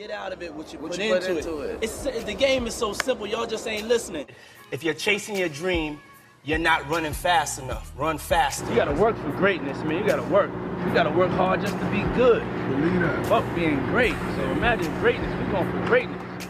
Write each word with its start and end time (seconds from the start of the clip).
Get 0.00 0.10
out 0.10 0.32
of 0.32 0.42
it 0.42 0.54
what 0.54 0.72
you 0.72 0.78
What 0.78 0.92
put, 0.92 0.98
you 1.02 1.12
put 1.12 1.24
into, 1.24 1.36
into 1.36 1.60
it. 1.60 1.70
it. 1.72 1.78
It's 1.82 2.04
the 2.24 2.32
game 2.32 2.66
is 2.66 2.74
so 2.74 2.94
simple. 2.94 3.26
Y'all 3.26 3.46
just 3.46 3.68
ain't 3.68 3.86
listening. 3.86 4.24
If 4.70 4.82
you're 4.82 4.94
chasing 4.94 5.36
your 5.36 5.50
dream, 5.50 6.00
you're 6.42 6.58
not 6.58 6.88
running 6.88 7.12
fast 7.12 7.58
enough. 7.58 7.92
Run 7.98 8.16
faster. 8.16 8.66
You 8.70 8.76
gotta 8.76 8.94
work 8.94 9.14
for 9.18 9.30
greatness, 9.32 9.76
man. 9.84 9.98
You 9.98 10.06
gotta 10.06 10.22
work. 10.22 10.50
You 10.86 10.94
gotta 10.94 11.10
work 11.10 11.30
hard 11.32 11.60
just 11.60 11.78
to 11.78 11.84
be 11.90 12.00
good. 12.16 12.42
Believe 12.70 12.98
that. 13.02 13.26
Fuck 13.26 13.44
being 13.54 13.76
great. 13.88 14.14
So 14.36 14.42
imagine 14.52 14.90
greatness. 15.00 15.30
We're 15.38 15.52
going 15.52 15.70
for 15.70 15.86
greatness. 15.86 16.48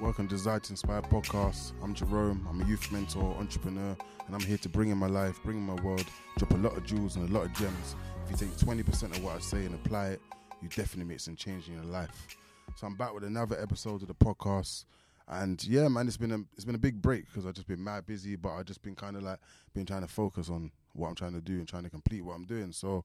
Welcome 0.00 0.26
to 0.28 0.36
Desire 0.36 0.60
to 0.60 0.72
Inspire 0.72 1.02
podcast. 1.02 1.72
I'm 1.82 1.92
Jerome. 1.92 2.46
I'm 2.48 2.62
a 2.62 2.64
youth 2.64 2.90
mentor, 2.90 3.36
entrepreneur, 3.38 3.94
and 4.26 4.34
I'm 4.34 4.40
here 4.40 4.56
to 4.56 4.70
bring 4.70 4.88
in 4.88 4.96
my 4.96 5.08
life, 5.08 5.38
bring 5.44 5.58
in 5.58 5.66
my 5.66 5.74
world, 5.82 6.06
drop 6.38 6.50
a 6.52 6.56
lot 6.56 6.78
of 6.78 6.86
jewels 6.86 7.16
and 7.16 7.28
a 7.28 7.32
lot 7.34 7.44
of 7.44 7.52
gems. 7.52 7.94
If 8.24 8.30
you 8.30 8.46
take 8.46 8.56
20% 8.56 9.14
of 9.14 9.22
what 9.22 9.36
I 9.36 9.40
say 9.40 9.66
and 9.66 9.74
apply 9.74 10.12
it, 10.12 10.22
you 10.62 10.68
definitely 10.68 11.04
make 11.04 11.20
some 11.20 11.36
change 11.36 11.68
in 11.68 11.74
your 11.74 11.84
life. 11.84 12.36
So 12.76 12.86
I'm 12.86 12.94
back 12.94 13.14
with 13.14 13.24
another 13.24 13.60
episode 13.60 14.02
of 14.02 14.08
the 14.08 14.14
podcast. 14.14 14.84
And 15.28 15.62
yeah, 15.64 15.88
man, 15.88 16.06
it's 16.06 16.16
been 16.16 16.32
a 16.32 16.38
it's 16.54 16.64
been 16.64 16.74
a 16.74 16.78
big 16.78 17.02
break 17.02 17.26
because 17.26 17.46
I've 17.46 17.54
just 17.54 17.68
been 17.68 17.82
mad 17.82 18.06
busy, 18.06 18.36
but 18.36 18.50
I've 18.50 18.64
just 18.64 18.82
been 18.82 18.94
kind 18.94 19.16
of 19.16 19.22
like 19.22 19.38
been 19.74 19.84
trying 19.84 20.02
to 20.02 20.08
focus 20.08 20.48
on 20.48 20.70
what 20.94 21.08
I'm 21.08 21.14
trying 21.14 21.34
to 21.34 21.40
do 21.40 21.58
and 21.58 21.68
trying 21.68 21.84
to 21.84 21.90
complete 21.90 22.22
what 22.22 22.34
I'm 22.34 22.44
doing. 22.44 22.72
So 22.72 23.04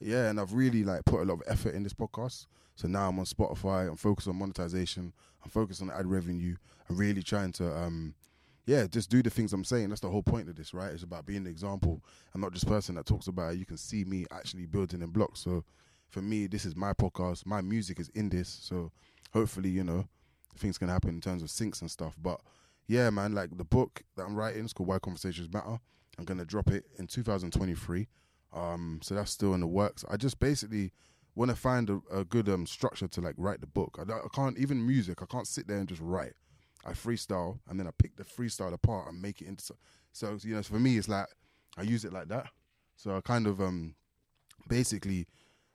yeah, 0.00 0.28
and 0.28 0.38
I've 0.38 0.52
really 0.52 0.84
like 0.84 1.04
put 1.04 1.20
a 1.20 1.24
lot 1.24 1.34
of 1.34 1.42
effort 1.46 1.74
in 1.74 1.82
this 1.82 1.94
podcast. 1.94 2.46
So 2.74 2.88
now 2.88 3.08
I'm 3.08 3.18
on 3.18 3.24
Spotify. 3.24 3.88
I'm 3.88 3.96
focused 3.96 4.28
on 4.28 4.36
monetization. 4.36 5.12
I'm 5.44 5.50
focused 5.50 5.82
on 5.82 5.90
ad 5.90 6.06
revenue. 6.06 6.56
I'm 6.88 6.96
really 6.96 7.22
trying 7.22 7.52
to, 7.52 7.76
um, 7.76 8.14
yeah, 8.66 8.86
just 8.86 9.10
do 9.10 9.22
the 9.22 9.30
things 9.30 9.52
I'm 9.52 9.64
saying. 9.64 9.88
That's 9.88 10.00
the 10.00 10.08
whole 10.08 10.22
point 10.22 10.48
of 10.48 10.56
this, 10.56 10.72
right? 10.72 10.92
It's 10.92 11.02
about 11.02 11.26
being 11.26 11.44
the 11.44 11.50
example 11.50 12.02
and 12.32 12.42
not 12.42 12.52
just 12.52 12.66
person 12.66 12.94
that 12.94 13.06
talks 13.06 13.26
about 13.26 13.54
it. 13.54 13.58
You 13.58 13.66
can 13.66 13.76
see 13.76 14.04
me 14.04 14.26
actually 14.30 14.66
building 14.66 15.02
in 15.02 15.10
blocks. 15.10 15.40
So 15.40 15.64
for 16.12 16.20
me, 16.20 16.46
this 16.46 16.66
is 16.66 16.76
my 16.76 16.92
podcast. 16.92 17.46
My 17.46 17.62
music 17.62 17.98
is 17.98 18.10
in 18.10 18.28
this. 18.28 18.48
So 18.62 18.92
hopefully, 19.32 19.70
you 19.70 19.82
know, 19.82 20.06
things 20.58 20.76
can 20.76 20.88
happen 20.88 21.10
in 21.10 21.20
terms 21.22 21.42
of 21.42 21.48
syncs 21.48 21.80
and 21.80 21.90
stuff. 21.90 22.14
But 22.22 22.38
yeah, 22.86 23.08
man, 23.08 23.32
like 23.32 23.56
the 23.56 23.64
book 23.64 24.02
that 24.16 24.24
I'm 24.24 24.36
writing 24.36 24.64
is 24.64 24.74
called 24.74 24.90
Why 24.90 24.98
Conversations 24.98 25.52
Matter. 25.52 25.78
I'm 26.18 26.24
gonna 26.26 26.44
drop 26.44 26.68
it 26.68 26.84
in 26.98 27.06
2023. 27.06 28.06
Um, 28.52 29.00
so 29.02 29.14
that's 29.14 29.30
still 29.30 29.54
in 29.54 29.60
the 29.60 29.66
works. 29.66 30.04
I 30.10 30.18
just 30.18 30.38
basically 30.38 30.92
want 31.34 31.50
to 31.50 31.56
find 31.56 31.88
a, 31.88 32.00
a 32.12 32.24
good 32.26 32.50
um, 32.50 32.66
structure 32.66 33.08
to 33.08 33.20
like 33.22 33.34
write 33.38 33.62
the 33.62 33.66
book. 33.66 33.98
I, 33.98 34.12
I 34.12 34.28
can't 34.34 34.58
even 34.58 34.86
music. 34.86 35.22
I 35.22 35.26
can't 35.26 35.46
sit 35.46 35.66
there 35.66 35.78
and 35.78 35.88
just 35.88 36.02
write. 36.02 36.34
I 36.84 36.92
freestyle 36.92 37.60
and 37.70 37.80
then 37.80 37.86
I 37.86 37.90
pick 37.96 38.16
the 38.16 38.24
freestyle 38.24 38.74
apart 38.74 39.08
and 39.08 39.22
make 39.22 39.40
it 39.40 39.48
into. 39.48 39.64
So, 39.64 39.76
so 40.12 40.38
you 40.42 40.56
know, 40.56 40.62
for 40.62 40.78
me, 40.78 40.98
it's 40.98 41.08
like 41.08 41.28
I 41.78 41.82
use 41.82 42.04
it 42.04 42.12
like 42.12 42.28
that. 42.28 42.48
So 42.96 43.16
I 43.16 43.22
kind 43.22 43.46
of 43.46 43.62
um, 43.62 43.94
basically 44.68 45.26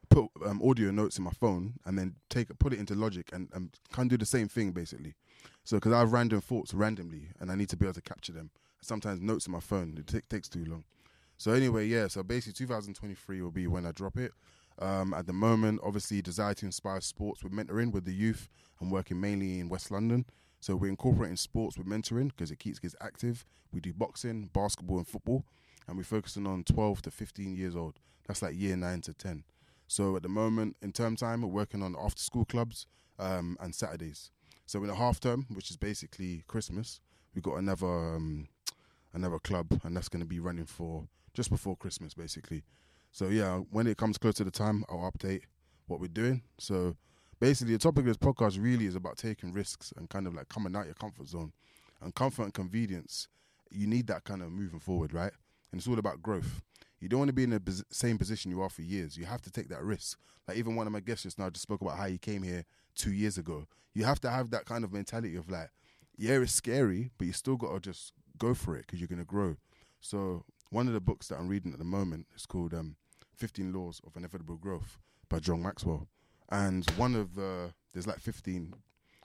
put 0.09 0.29
um, 0.45 0.61
audio 0.63 0.91
notes 0.91 1.17
in 1.17 1.23
my 1.23 1.31
phone 1.31 1.73
and 1.85 1.97
then 1.97 2.15
take 2.29 2.47
put 2.59 2.73
it 2.73 2.79
into 2.79 2.95
Logic 2.95 3.29
and, 3.33 3.49
and 3.53 3.71
kind 3.91 4.07
of 4.07 4.17
do 4.17 4.17
the 4.17 4.25
same 4.25 4.47
thing 4.47 4.71
basically. 4.71 5.15
So 5.63 5.77
because 5.77 5.93
I 5.93 5.99
have 5.99 6.13
random 6.13 6.41
thoughts 6.41 6.73
randomly 6.73 7.29
and 7.39 7.51
I 7.51 7.55
need 7.55 7.69
to 7.69 7.77
be 7.77 7.85
able 7.85 7.93
to 7.95 8.01
capture 8.01 8.31
them. 8.31 8.51
Sometimes 8.81 9.21
notes 9.21 9.47
in 9.47 9.53
my 9.53 9.59
phone 9.59 9.95
it 9.97 10.07
ta- 10.07 10.19
takes 10.29 10.47
too 10.47 10.65
long. 10.65 10.83
So 11.37 11.51
anyway, 11.51 11.87
yeah. 11.87 12.07
So 12.07 12.23
basically, 12.23 12.65
2023 12.65 13.41
will 13.41 13.51
be 13.51 13.67
when 13.67 13.85
I 13.85 13.91
drop 13.91 14.17
it. 14.17 14.31
Um, 14.79 15.13
at 15.13 15.25
the 15.25 15.33
moment, 15.33 15.81
obviously, 15.83 16.21
desire 16.21 16.53
to 16.55 16.65
inspire 16.65 17.01
sports 17.01 17.43
with 17.43 17.53
mentoring 17.53 17.91
with 17.91 18.05
the 18.05 18.13
youth. 18.13 18.49
I'm 18.81 18.89
working 18.89 19.19
mainly 19.19 19.59
in 19.59 19.69
West 19.69 19.91
London. 19.91 20.25
So 20.59 20.75
we're 20.75 20.89
incorporating 20.89 21.37
sports 21.37 21.77
with 21.77 21.87
mentoring 21.87 22.29
because 22.29 22.51
it 22.51 22.59
keeps 22.59 22.79
kids 22.79 22.95
active. 22.99 23.45
We 23.71 23.79
do 23.79 23.93
boxing, 23.93 24.49
basketball, 24.53 24.97
and 24.97 25.07
football, 25.07 25.45
and 25.87 25.97
we're 25.97 26.03
focusing 26.03 26.47
on 26.47 26.63
12 26.63 27.03
to 27.03 27.11
15 27.11 27.55
years 27.55 27.75
old. 27.75 27.99
That's 28.27 28.41
like 28.41 28.55
year 28.55 28.75
nine 28.75 29.01
to 29.01 29.13
10. 29.13 29.43
So 29.87 30.15
at 30.15 30.23
the 30.23 30.29
moment, 30.29 30.75
in 30.81 30.91
term 30.91 31.15
time, 31.15 31.41
we're 31.41 31.47
working 31.47 31.81
on 31.81 31.95
after 32.01 32.21
school 32.21 32.45
clubs 32.45 32.87
um, 33.19 33.57
and 33.59 33.73
Saturdays. 33.73 34.31
So 34.65 34.81
in 34.81 34.87
the 34.87 34.95
half 34.95 35.19
term, 35.19 35.45
which 35.53 35.69
is 35.69 35.77
basically 35.77 36.43
Christmas, 36.47 36.99
we've 37.33 37.43
got 37.43 37.55
another 37.55 37.87
um, 37.87 38.47
another 39.13 39.39
club, 39.39 39.79
and 39.83 39.95
that's 39.95 40.09
going 40.09 40.21
to 40.21 40.27
be 40.27 40.39
running 40.39 40.65
for 40.65 41.07
just 41.33 41.49
before 41.49 41.77
Christmas, 41.77 42.13
basically. 42.13 42.63
So 43.11 43.29
yeah, 43.29 43.59
when 43.71 43.87
it 43.87 43.97
comes 43.97 44.17
close 44.17 44.35
to 44.35 44.43
the 44.43 44.51
time, 44.51 44.83
I'll 44.89 45.11
update 45.11 45.43
what 45.87 45.99
we're 45.99 46.07
doing. 46.07 46.43
So 46.57 46.95
basically, 47.39 47.73
the 47.73 47.79
topic 47.79 47.99
of 47.99 48.05
this 48.05 48.17
podcast 48.17 48.61
really 48.61 48.85
is 48.85 48.95
about 48.95 49.17
taking 49.17 49.53
risks 49.53 49.93
and 49.97 50.09
kind 50.09 50.27
of 50.27 50.35
like 50.35 50.49
coming 50.49 50.75
out 50.75 50.85
your 50.85 50.95
comfort 50.95 51.27
zone. 51.27 51.53
And 52.01 52.13
comfort 52.13 52.43
and 52.43 52.53
convenience, 52.53 53.27
you 53.71 53.87
need 53.87 54.05
that 54.07 54.23
kind 54.23 54.43
of 54.43 54.51
moving 54.51 54.79
forward, 54.79 55.13
right? 55.13 55.31
And 55.71 55.79
it's 55.79 55.87
all 55.87 55.97
about 55.97 56.21
growth. 56.21 56.61
You 56.99 57.09
don't 57.09 57.19
want 57.19 57.29
to 57.29 57.33
be 57.33 57.43
in 57.43 57.51
the 57.51 57.83
same 57.91 58.17
position 58.17 58.51
you 58.51 58.61
are 58.61 58.69
for 58.69 58.81
years. 58.81 59.17
You 59.17 59.25
have 59.25 59.41
to 59.43 59.51
take 59.51 59.69
that 59.69 59.83
risk. 59.83 60.19
Like 60.47 60.57
even 60.57 60.75
one 60.75 60.87
of 60.87 60.93
my 60.93 60.99
guests 60.99 61.23
just 61.23 61.37
now 61.37 61.49
just 61.49 61.63
spoke 61.63 61.81
about 61.81 61.97
how 61.97 62.07
he 62.07 62.17
came 62.17 62.43
here 62.43 62.65
two 62.95 63.11
years 63.11 63.37
ago. 63.37 63.67
You 63.93 64.05
have 64.05 64.19
to 64.21 64.29
have 64.29 64.49
that 64.51 64.65
kind 64.65 64.83
of 64.83 64.93
mentality 64.93 65.35
of 65.35 65.49
like, 65.49 65.69
yeah, 66.17 66.39
it's 66.39 66.53
scary, 66.53 67.11
but 67.17 67.27
you 67.27 67.33
still 67.33 67.55
got 67.55 67.73
to 67.73 67.79
just 67.79 68.13
go 68.37 68.53
for 68.53 68.75
it 68.75 68.85
because 68.87 68.99
you're 68.99 69.07
going 69.07 69.19
to 69.19 69.25
grow. 69.25 69.57
So 69.99 70.43
one 70.69 70.87
of 70.87 70.93
the 70.93 71.01
books 71.01 71.27
that 71.27 71.37
I'm 71.37 71.47
reading 71.47 71.73
at 71.73 71.79
the 71.79 71.85
moment 71.85 72.27
is 72.35 72.45
called 72.45 72.73
um, 72.73 72.95
15 73.35 73.73
Laws 73.73 74.01
of 74.05 74.15
Inevitable 74.15 74.57
Growth 74.57 74.97
by 75.29 75.39
John 75.39 75.61
Maxwell. 75.61 76.07
And 76.49 76.89
one 76.91 77.15
of 77.15 77.35
the, 77.35 77.73
there's 77.93 78.07
like 78.07 78.19
15 78.19 78.73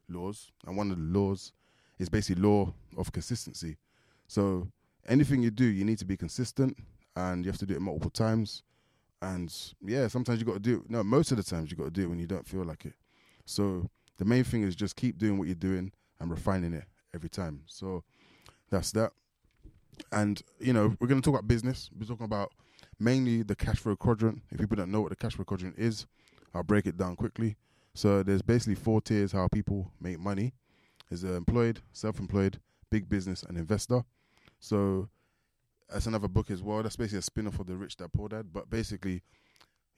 laws, 0.08 0.50
and 0.66 0.76
one 0.76 0.90
of 0.90 0.98
the 0.98 1.18
laws 1.18 1.52
is 1.98 2.08
basically 2.08 2.42
law 2.42 2.74
of 2.96 3.12
consistency. 3.12 3.76
So 4.26 4.68
anything 5.06 5.42
you 5.42 5.50
do, 5.50 5.64
you 5.64 5.84
need 5.84 5.98
to 5.98 6.04
be 6.04 6.16
consistent 6.16 6.76
and 7.16 7.44
you 7.44 7.50
have 7.50 7.58
to 7.58 7.66
do 7.66 7.74
it 7.74 7.80
multiple 7.80 8.10
times. 8.10 8.62
And 9.20 9.54
yeah, 9.84 10.08
sometimes 10.08 10.40
you 10.40 10.46
got 10.46 10.54
to 10.54 10.60
do 10.60 10.78
it. 10.78 10.90
No, 10.90 11.02
most 11.04 11.30
of 11.30 11.36
the 11.36 11.42
times 11.42 11.70
you 11.70 11.76
got 11.76 11.84
to 11.84 11.90
do 11.90 12.02
it 12.02 12.08
when 12.08 12.18
you 12.18 12.26
don't 12.26 12.46
feel 12.46 12.64
like 12.64 12.84
it. 12.84 12.94
So 13.44 13.88
the 14.18 14.24
main 14.24 14.44
thing 14.44 14.62
is 14.62 14.74
just 14.74 14.96
keep 14.96 15.18
doing 15.18 15.38
what 15.38 15.46
you're 15.46 15.54
doing 15.54 15.92
and 16.20 16.30
refining 16.30 16.72
it 16.72 16.84
every 17.14 17.28
time. 17.28 17.62
So 17.66 18.02
that's 18.70 18.90
that. 18.92 19.12
And 20.10 20.42
you 20.58 20.72
know, 20.72 20.96
we're 20.98 21.08
going 21.08 21.20
to 21.20 21.24
talk 21.24 21.38
about 21.38 21.46
business. 21.46 21.90
We're 21.98 22.06
talking 22.06 22.24
about 22.24 22.52
mainly 22.98 23.42
the 23.42 23.54
cash 23.54 23.78
flow 23.78 23.94
quadrant. 23.96 24.42
If 24.50 24.58
people 24.58 24.76
don't 24.76 24.90
know 24.90 25.02
what 25.02 25.10
the 25.10 25.16
cash 25.16 25.34
flow 25.34 25.44
quadrant 25.44 25.78
is, 25.78 26.06
I'll 26.54 26.62
break 26.62 26.86
it 26.86 26.96
down 26.96 27.16
quickly. 27.16 27.56
So 27.94 28.22
there's 28.22 28.42
basically 28.42 28.74
four 28.74 29.00
tiers 29.00 29.32
how 29.32 29.48
people 29.48 29.92
make 30.00 30.18
money. 30.18 30.54
Uh, 31.12 31.34
employed, 31.34 31.80
self-employed, 31.92 32.58
big 32.90 33.06
business, 33.06 33.42
and 33.42 33.58
investor. 33.58 34.02
So 34.60 35.10
that's 35.92 36.06
another 36.06 36.28
book 36.28 36.50
as 36.50 36.62
well. 36.62 36.82
That's 36.82 36.96
basically 36.96 37.18
a 37.18 37.22
spin-off 37.22 37.60
of 37.60 37.66
the 37.66 37.76
Rich 37.76 37.96
Dad 37.98 38.12
Poor 38.12 38.28
Dad. 38.28 38.52
But 38.52 38.70
basically, 38.70 39.22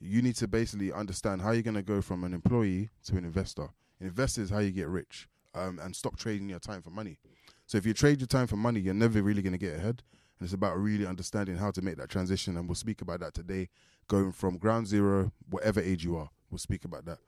you 0.00 0.22
need 0.22 0.36
to 0.36 0.48
basically 0.48 0.92
understand 0.92 1.42
how 1.42 1.52
you're 1.52 1.62
going 1.62 1.74
to 1.74 1.82
go 1.82 2.02
from 2.02 2.24
an 2.24 2.34
employee 2.34 2.90
to 3.06 3.16
an 3.16 3.24
investor. 3.24 3.68
Investor 4.00 4.42
is 4.42 4.50
how 4.50 4.58
you 4.58 4.70
get 4.70 4.88
rich, 4.88 5.28
um, 5.54 5.78
and 5.82 5.94
stop 5.94 6.16
trading 6.16 6.48
your 6.48 6.58
time 6.58 6.82
for 6.82 6.90
money. 6.90 7.18
So 7.66 7.78
if 7.78 7.86
you 7.86 7.94
trade 7.94 8.20
your 8.20 8.26
time 8.26 8.46
for 8.46 8.56
money, 8.56 8.80
you're 8.80 8.92
never 8.92 9.22
really 9.22 9.40
going 9.40 9.52
to 9.52 9.58
get 9.58 9.76
ahead. 9.76 10.02
And 10.38 10.46
it's 10.46 10.52
about 10.52 10.76
really 10.76 11.06
understanding 11.06 11.56
how 11.56 11.70
to 11.70 11.80
make 11.80 11.96
that 11.96 12.10
transition. 12.10 12.56
And 12.56 12.68
we'll 12.68 12.74
speak 12.74 13.00
about 13.00 13.20
that 13.20 13.34
today, 13.34 13.68
going 14.08 14.32
from 14.32 14.58
ground 14.58 14.88
zero, 14.88 15.32
whatever 15.48 15.80
age 15.80 16.04
you 16.04 16.16
are. 16.16 16.28
We'll 16.50 16.58
speak 16.58 16.84
about 16.84 17.04
that. 17.06 17.18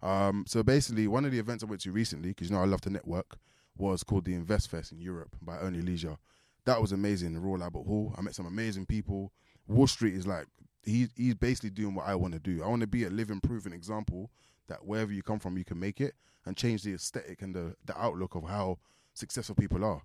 Um, 0.00 0.44
so 0.46 0.62
basically, 0.62 1.06
one 1.08 1.24
of 1.24 1.32
the 1.32 1.38
events 1.38 1.62
I 1.62 1.66
went 1.66 1.82
to 1.82 1.92
recently, 1.92 2.30
because 2.30 2.48
you 2.48 2.56
know 2.56 2.62
I 2.62 2.66
love 2.66 2.80
to 2.82 2.90
network, 2.90 3.36
was 3.76 4.02
called 4.02 4.24
the 4.24 4.34
Invest 4.34 4.70
Fest 4.70 4.92
in 4.92 5.00
Europe 5.00 5.36
by 5.42 5.58
Earn 5.58 5.74
Your 5.74 5.84
Leisure. 5.84 6.16
That 6.64 6.80
was 6.80 6.92
amazing. 6.92 7.36
Royal 7.38 7.62
Albert 7.62 7.84
Hall. 7.86 8.14
I 8.16 8.22
met 8.22 8.34
some 8.34 8.46
amazing 8.46 8.86
people. 8.86 9.32
Wall 9.66 9.86
Street 9.86 10.14
is 10.14 10.26
like 10.26 10.46
he 10.84 11.08
he's 11.16 11.34
basically 11.34 11.70
doing 11.70 11.94
what 11.94 12.06
I 12.06 12.14
want 12.14 12.34
to 12.34 12.40
do. 12.40 12.62
I 12.62 12.68
want 12.68 12.80
to 12.82 12.86
be 12.86 13.04
a 13.04 13.10
living, 13.10 13.40
proven 13.40 13.72
example 13.72 14.30
that 14.68 14.84
wherever 14.84 15.12
you 15.12 15.22
come 15.22 15.38
from, 15.38 15.58
you 15.58 15.64
can 15.64 15.78
make 15.78 16.00
it 16.00 16.14
and 16.46 16.56
change 16.56 16.82
the 16.82 16.94
aesthetic 16.94 17.42
and 17.42 17.54
the 17.54 17.74
the 17.84 18.00
outlook 18.00 18.34
of 18.34 18.44
how 18.44 18.78
successful 19.14 19.54
people 19.54 19.84
are. 19.84 20.02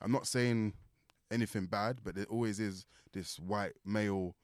I'm 0.00 0.12
not 0.12 0.26
saying 0.26 0.74
anything 1.30 1.66
bad, 1.66 1.98
but 2.04 2.14
there 2.14 2.26
always 2.26 2.60
is 2.60 2.86
this 3.12 3.38
white 3.38 3.74
male 3.84 4.36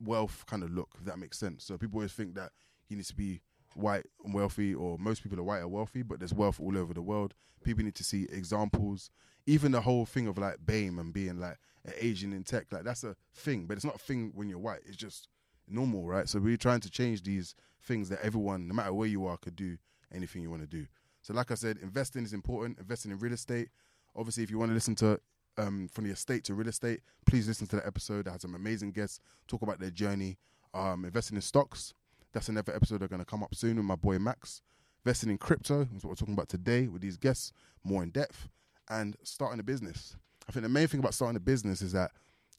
wealth 0.00 0.44
kind 0.46 0.62
of 0.62 0.70
look, 0.70 0.90
if 0.98 1.04
that 1.06 1.18
makes 1.18 1.38
sense. 1.38 1.64
So 1.64 1.78
people 1.78 1.98
always 1.98 2.12
think 2.12 2.34
that 2.34 2.52
you 2.88 2.96
need 2.96 3.06
to 3.06 3.14
be 3.14 3.40
white 3.76 4.06
and 4.24 4.34
wealthy, 4.34 4.74
or 4.74 4.98
most 4.98 5.22
people 5.22 5.38
are 5.38 5.44
white 5.44 5.60
and 5.60 5.70
wealthy, 5.70 6.02
but 6.02 6.18
there's 6.18 6.34
wealth 6.34 6.60
all 6.60 6.76
over 6.76 6.94
the 6.94 7.02
world. 7.02 7.34
People 7.64 7.84
need 7.84 7.94
to 7.96 8.04
see 8.04 8.26
examples. 8.30 9.10
Even 9.46 9.72
the 9.72 9.80
whole 9.80 10.06
thing 10.06 10.26
of 10.26 10.38
like 10.38 10.56
BAME 10.64 10.98
and 10.98 11.12
being 11.12 11.38
like 11.38 11.58
an 11.84 11.92
Asian 11.98 12.32
in 12.32 12.42
tech, 12.42 12.66
like 12.72 12.84
that's 12.84 13.04
a 13.04 13.16
thing, 13.34 13.66
but 13.66 13.76
it's 13.76 13.84
not 13.84 13.96
a 13.96 13.98
thing 13.98 14.32
when 14.34 14.48
you're 14.48 14.58
white. 14.58 14.80
It's 14.86 14.96
just 14.96 15.28
normal, 15.68 16.06
right? 16.06 16.28
So 16.28 16.38
we're 16.38 16.56
trying 16.56 16.80
to 16.80 16.90
change 16.90 17.22
these 17.22 17.54
things 17.82 18.08
that 18.08 18.20
everyone, 18.22 18.66
no 18.66 18.74
matter 18.74 18.92
where 18.92 19.08
you 19.08 19.26
are, 19.26 19.36
could 19.36 19.56
do 19.56 19.76
anything 20.14 20.42
you 20.42 20.50
want 20.50 20.62
to 20.62 20.68
do. 20.68 20.86
So, 21.22 21.34
like 21.34 21.50
I 21.50 21.54
said, 21.54 21.78
investing 21.82 22.24
is 22.24 22.32
important. 22.32 22.78
Investing 22.78 23.10
in 23.10 23.18
real 23.18 23.32
estate. 23.32 23.68
Obviously, 24.14 24.42
if 24.42 24.50
you 24.50 24.58
want 24.58 24.70
to 24.70 24.74
listen 24.74 24.94
to 24.96 25.20
um, 25.58 25.88
from 25.88 26.04
the 26.04 26.10
estate 26.10 26.44
to 26.44 26.54
real 26.54 26.68
estate, 26.68 27.00
please 27.26 27.48
listen 27.48 27.66
to 27.68 27.76
that 27.76 27.86
episode. 27.86 28.24
That 28.24 28.32
had 28.32 28.42
some 28.42 28.54
amazing 28.54 28.92
guests 28.92 29.20
talk 29.48 29.62
about 29.62 29.80
their 29.80 29.90
journey. 29.90 30.38
Um, 30.72 31.04
investing 31.04 31.36
in 31.36 31.42
stocks. 31.42 31.94
That's 32.36 32.50
another 32.50 32.76
episode 32.76 32.98
that's 32.98 33.08
going 33.08 33.24
to 33.24 33.24
come 33.24 33.42
up 33.42 33.54
soon 33.54 33.76
with 33.76 33.86
my 33.86 33.94
boy 33.94 34.18
Max. 34.18 34.60
Investing 35.06 35.30
in 35.30 35.38
crypto 35.38 35.88
is 35.96 36.04
what 36.04 36.10
we're 36.10 36.16
talking 36.16 36.34
about 36.34 36.50
today 36.50 36.86
with 36.86 37.00
these 37.00 37.16
guests, 37.16 37.50
more 37.82 38.02
in 38.02 38.10
depth, 38.10 38.50
and 38.90 39.16
starting 39.22 39.58
a 39.58 39.62
business. 39.62 40.16
I 40.46 40.52
think 40.52 40.62
the 40.62 40.68
main 40.68 40.86
thing 40.86 41.00
about 41.00 41.14
starting 41.14 41.38
a 41.38 41.40
business 41.40 41.80
is 41.80 41.92
that 41.92 42.10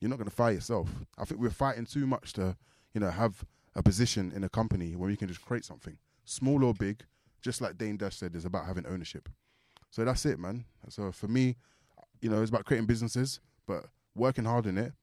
you're 0.01 0.09
not 0.09 0.17
going 0.17 0.31
to 0.31 0.35
fire 0.35 0.53
yourself. 0.53 0.89
I 1.19 1.25
think 1.25 1.39
we're 1.39 1.51
fighting 1.51 1.85
too 1.85 2.07
much 2.07 2.33
to, 2.33 2.57
you 2.95 3.01
know, 3.01 3.11
have 3.11 3.45
a 3.75 3.83
position 3.83 4.31
in 4.35 4.43
a 4.43 4.49
company 4.49 4.95
where 4.95 5.11
you 5.11 5.15
can 5.15 5.27
just 5.27 5.45
create 5.45 5.63
something, 5.63 5.99
small 6.25 6.63
or 6.63 6.73
big. 6.73 7.03
just 7.41 7.61
like 7.61 7.77
Dame 7.77 7.97
Dash 7.97 8.17
said, 8.17 8.35
is 8.35 8.45
about 8.45 8.65
having 8.65 8.85
ownership. 8.85 9.29
So 9.89 10.03
that's 10.03 10.25
it, 10.25 10.39
man. 10.39 10.65
So 10.89 11.11
for 11.11 11.27
me, 11.27 11.55
you 12.19 12.29
know, 12.29 12.41
it's 12.41 12.49
about 12.49 12.65
creating 12.65 12.87
businesses, 12.87 13.39
but 13.65 13.85
working 14.15 14.45
hard 14.45 14.65
in 14.65 14.77
it 14.77 14.93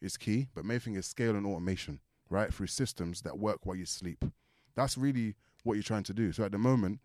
is 0.00 0.16
key. 0.16 0.46
But 0.54 0.64
main 0.64 0.80
thing 0.80 0.94
is 0.94 1.06
scale 1.06 1.36
and 1.36 1.46
automation, 1.46 2.00
right? 2.30 2.52
Through 2.52 2.68
systems 2.68 3.22
that 3.22 3.38
work 3.38 3.66
while 3.66 3.76
you 3.76 3.84
sleep. 3.84 4.24
That's 4.74 4.96
really 4.96 5.34
what 5.64 5.74
you're 5.74 5.82
trying 5.82 6.04
to 6.04 6.14
do. 6.14 6.32
So 6.32 6.44
at 6.44 6.52
the 6.52 6.58
moment, 6.58 7.00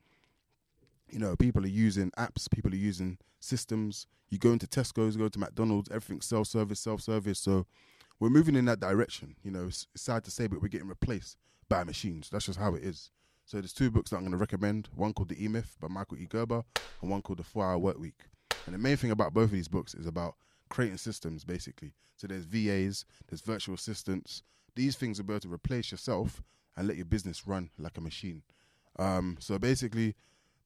you 1.09 1.19
know, 1.19 1.35
people 1.35 1.63
are 1.63 1.67
using 1.67 2.11
apps, 2.17 2.49
people 2.49 2.71
are 2.71 2.77
using 2.77 3.17
systems. 3.39 4.07
You 4.29 4.37
go 4.37 4.51
into 4.51 4.67
Tesco's, 4.67 5.17
go 5.17 5.27
to 5.27 5.39
McDonald's, 5.39 5.89
everything's 5.89 6.25
self 6.25 6.47
service, 6.47 6.79
self 6.79 7.01
service. 7.01 7.39
So 7.39 7.65
we're 8.19 8.29
moving 8.29 8.55
in 8.55 8.65
that 8.65 8.79
direction. 8.79 9.35
You 9.43 9.51
know, 9.51 9.65
it's, 9.67 9.87
it's 9.93 10.03
sad 10.03 10.23
to 10.23 10.31
say, 10.31 10.47
but 10.47 10.61
we're 10.61 10.67
getting 10.69 10.87
replaced 10.87 11.37
by 11.69 11.83
machines. 11.83 12.29
That's 12.29 12.45
just 12.45 12.59
how 12.59 12.75
it 12.75 12.83
is. 12.83 13.11
So 13.45 13.57
there's 13.57 13.73
two 13.73 13.91
books 13.91 14.09
that 14.09 14.17
I'm 14.17 14.23
going 14.23 14.31
to 14.31 14.37
recommend. 14.37 14.89
One 14.95 15.13
called 15.13 15.29
The 15.29 15.43
E 15.43 15.47
Myth 15.47 15.77
by 15.79 15.87
Michael 15.87 16.17
E. 16.17 16.25
Gerber, 16.25 16.63
and 17.01 17.11
one 17.11 17.21
called 17.21 17.39
The 17.39 17.43
Four 17.43 17.65
Hour 17.65 17.77
Work 17.77 17.99
Week. 17.99 18.19
And 18.65 18.73
the 18.73 18.79
main 18.79 18.97
thing 18.97 19.11
about 19.11 19.33
both 19.33 19.45
of 19.45 19.51
these 19.51 19.67
books 19.67 19.93
is 19.93 20.07
about 20.07 20.35
creating 20.69 20.97
systems, 20.97 21.43
basically. 21.43 21.93
So 22.15 22.25
there's 22.27 22.45
VAs, 22.45 23.05
there's 23.29 23.41
virtual 23.41 23.75
assistants. 23.75 24.41
These 24.75 24.95
things 24.95 25.17
will 25.17 25.25
be 25.25 25.33
able 25.33 25.41
to 25.41 25.53
replace 25.53 25.91
yourself 25.91 26.43
and 26.77 26.87
let 26.87 26.97
your 26.97 27.05
business 27.05 27.47
run 27.47 27.69
like 27.77 27.97
a 27.97 28.01
machine. 28.01 28.43
Um, 28.97 29.37
so 29.39 29.57
basically, 29.57 30.15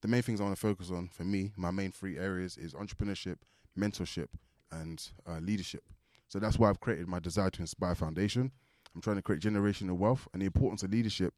the 0.00 0.08
main 0.08 0.22
things 0.22 0.40
I 0.40 0.44
want 0.44 0.56
to 0.56 0.60
focus 0.60 0.90
on 0.90 1.08
for 1.08 1.24
me, 1.24 1.52
my 1.56 1.70
main 1.70 1.92
three 1.92 2.18
areas 2.18 2.56
is 2.56 2.74
entrepreneurship, 2.74 3.36
mentorship, 3.78 4.28
and 4.72 5.10
uh, 5.28 5.38
leadership. 5.38 5.82
So 6.28 6.38
that's 6.38 6.58
why 6.58 6.70
I've 6.70 6.80
created 6.80 7.08
my 7.08 7.18
Desire 7.18 7.50
to 7.50 7.60
Inspire 7.60 7.94
Foundation. 7.94 8.52
I'm 8.94 9.00
trying 9.00 9.16
to 9.16 9.22
create 9.22 9.42
generational 9.42 9.96
wealth, 9.96 10.26
and 10.32 10.42
the 10.42 10.46
importance 10.46 10.82
of 10.82 10.92
leadership 10.92 11.34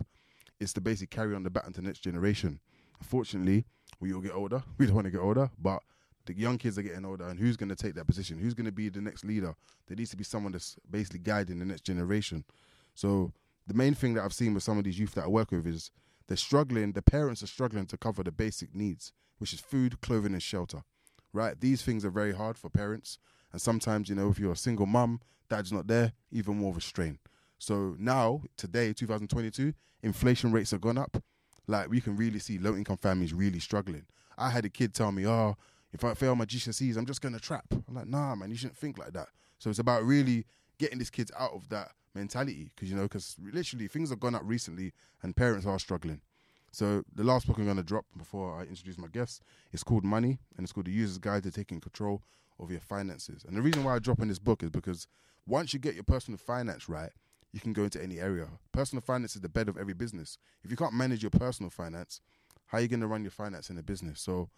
is 0.60 0.72
to 0.74 0.80
basically 0.80 1.14
carry 1.14 1.34
on 1.34 1.42
the 1.42 1.50
baton 1.50 1.72
to 1.72 1.80
the 1.80 1.86
next 1.86 2.00
generation. 2.00 2.60
Unfortunately, 3.00 3.64
we 4.00 4.12
all 4.12 4.20
get 4.20 4.32
older. 4.32 4.62
We 4.78 4.86
don't 4.86 4.94
want 4.94 5.06
to 5.06 5.10
get 5.10 5.20
older, 5.20 5.50
but 5.58 5.82
the 6.26 6.34
young 6.34 6.58
kids 6.58 6.78
are 6.78 6.82
getting 6.82 7.04
older, 7.04 7.28
and 7.28 7.38
who's 7.38 7.56
going 7.56 7.68
to 7.68 7.76
take 7.76 7.94
that 7.94 8.06
position? 8.06 8.38
Who's 8.38 8.54
going 8.54 8.66
to 8.66 8.72
be 8.72 8.88
the 8.88 9.00
next 9.00 9.24
leader? 9.24 9.54
There 9.86 9.96
needs 9.96 10.10
to 10.10 10.16
be 10.16 10.24
someone 10.24 10.52
that's 10.52 10.76
basically 10.90 11.20
guiding 11.20 11.58
the 11.58 11.64
next 11.64 11.82
generation. 11.82 12.44
So 12.94 13.32
the 13.66 13.74
main 13.74 13.94
thing 13.94 14.14
that 14.14 14.24
I've 14.24 14.32
seen 14.32 14.54
with 14.54 14.62
some 14.62 14.78
of 14.78 14.84
these 14.84 14.98
youth 14.98 15.14
that 15.14 15.24
I 15.24 15.28
work 15.28 15.50
with 15.50 15.66
is 15.66 15.90
they're 16.28 16.36
struggling. 16.36 16.92
The 16.92 17.02
parents 17.02 17.42
are 17.42 17.48
struggling 17.48 17.86
to 17.86 17.96
cover 17.96 18.22
the 18.22 18.32
basic 18.32 18.74
needs, 18.74 19.12
which 19.38 19.52
is 19.52 19.60
food, 19.60 20.00
clothing, 20.00 20.32
and 20.32 20.42
shelter. 20.42 20.82
Right? 21.32 21.58
These 21.58 21.82
things 21.82 22.04
are 22.04 22.10
very 22.10 22.32
hard 22.34 22.58
for 22.58 22.68
parents, 22.68 23.18
and 23.52 23.60
sometimes 23.60 24.08
you 24.08 24.14
know 24.14 24.28
if 24.28 24.38
you're 24.38 24.52
a 24.52 24.56
single 24.56 24.86
mum, 24.86 25.20
dad's 25.48 25.72
not 25.72 25.86
there, 25.86 26.12
even 26.30 26.58
more 26.58 26.70
of 26.70 26.76
a 26.76 26.80
strain. 26.80 27.18
So 27.58 27.96
now, 27.98 28.42
today, 28.56 28.92
2022, 28.92 29.72
inflation 30.02 30.52
rates 30.52 30.72
have 30.72 30.80
gone 30.80 30.98
up. 30.98 31.22
Like 31.66 31.88
we 31.88 32.00
can 32.00 32.16
really 32.16 32.38
see 32.38 32.58
low 32.58 32.74
income 32.74 32.96
families 32.96 33.32
really 33.32 33.60
struggling. 33.60 34.04
I 34.36 34.50
had 34.50 34.64
a 34.64 34.68
kid 34.68 34.94
tell 34.94 35.12
me, 35.12 35.26
"Oh, 35.26 35.56
if 35.92 36.04
I 36.04 36.14
fail 36.14 36.34
my 36.34 36.44
GCSEs, 36.44 36.96
I'm 36.96 37.06
just 37.06 37.20
gonna 37.20 37.38
trap." 37.38 37.66
I'm 37.70 37.94
like, 37.94 38.06
"Nah, 38.06 38.34
man, 38.34 38.50
you 38.50 38.56
shouldn't 38.56 38.78
think 38.78 38.98
like 38.98 39.12
that." 39.12 39.28
So 39.58 39.70
it's 39.70 39.78
about 39.78 40.04
really 40.04 40.46
getting 40.78 40.98
these 40.98 41.10
kids 41.10 41.30
out 41.38 41.52
of 41.52 41.68
that 41.68 41.92
mentality 42.14 42.70
because 42.74 42.90
you 42.90 42.96
know, 42.96 43.02
because 43.02 43.36
literally 43.40 43.88
things 43.88 44.10
have 44.10 44.20
gone 44.20 44.34
up 44.34 44.42
recently 44.44 44.92
and 45.22 45.36
parents 45.36 45.66
are 45.66 45.78
struggling. 45.78 46.20
So 46.70 47.04
the 47.14 47.24
last 47.24 47.46
book 47.46 47.58
I'm 47.58 47.66
gonna 47.66 47.82
drop 47.82 48.06
before 48.16 48.58
I 48.58 48.64
introduce 48.64 48.98
my 48.98 49.08
guests 49.08 49.40
is 49.72 49.84
called 49.84 50.04
Money, 50.04 50.38
and 50.56 50.64
it's 50.64 50.72
called 50.72 50.86
The 50.86 50.92
User's 50.92 51.18
Guide 51.18 51.42
to 51.44 51.50
Taking 51.50 51.80
Control 51.80 52.22
of 52.58 52.70
Your 52.70 52.80
Finances. 52.80 53.44
And 53.46 53.56
the 53.56 53.62
reason 53.62 53.84
why 53.84 53.94
I 53.94 53.98
drop 53.98 54.20
in 54.20 54.28
this 54.28 54.38
book 54.38 54.62
is 54.62 54.70
because 54.70 55.06
once 55.46 55.72
you 55.72 55.78
get 55.78 55.94
your 55.94 56.04
personal 56.04 56.38
finance 56.38 56.88
right, 56.88 57.10
you 57.52 57.60
can 57.60 57.72
go 57.72 57.84
into 57.84 58.02
any 58.02 58.18
area. 58.18 58.48
Personal 58.72 59.02
finance 59.02 59.36
is 59.36 59.42
the 59.42 59.48
bed 59.48 59.68
of 59.68 59.76
every 59.76 59.94
business. 59.94 60.38
If 60.64 60.70
you 60.70 60.76
can't 60.76 60.94
manage 60.94 61.22
your 61.22 61.30
personal 61.30 61.70
finance, 61.70 62.20
how 62.66 62.78
are 62.78 62.80
you 62.80 62.88
going 62.88 63.00
to 63.00 63.06
run 63.06 63.22
your 63.22 63.30
finance 63.30 63.68
in 63.68 63.76
a 63.76 63.82
business? 63.82 64.20
So 64.20 64.48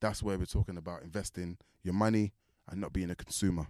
that's 0.00 0.22
where 0.22 0.38
we're 0.38 0.44
talking 0.44 0.76
about 0.76 1.02
investing 1.02 1.58
your 1.82 1.94
money 1.94 2.32
and 2.68 2.80
not 2.80 2.92
being 2.92 3.10
a 3.10 3.14
consumer. 3.14 3.66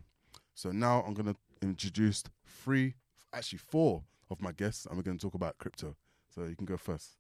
So 0.55 0.71
now 0.71 1.05
I'm 1.07 1.15
going 1.15 1.33
to 1.35 1.37
introduce 1.63 2.25
three, 2.47 2.95
actually 3.33 3.59
four 3.59 4.03
of 4.31 4.41
my 4.41 4.53
guests, 4.53 4.87
and 4.87 4.97
we're 4.97 5.03
going 5.03 5.19
to 5.19 5.23
talk 5.23 5.35
about 5.35 5.59
crypto. 5.59 5.97
So 6.35 6.45
you 6.45 6.57
can 6.57 6.67
go 6.67 6.77
first. 6.77 7.17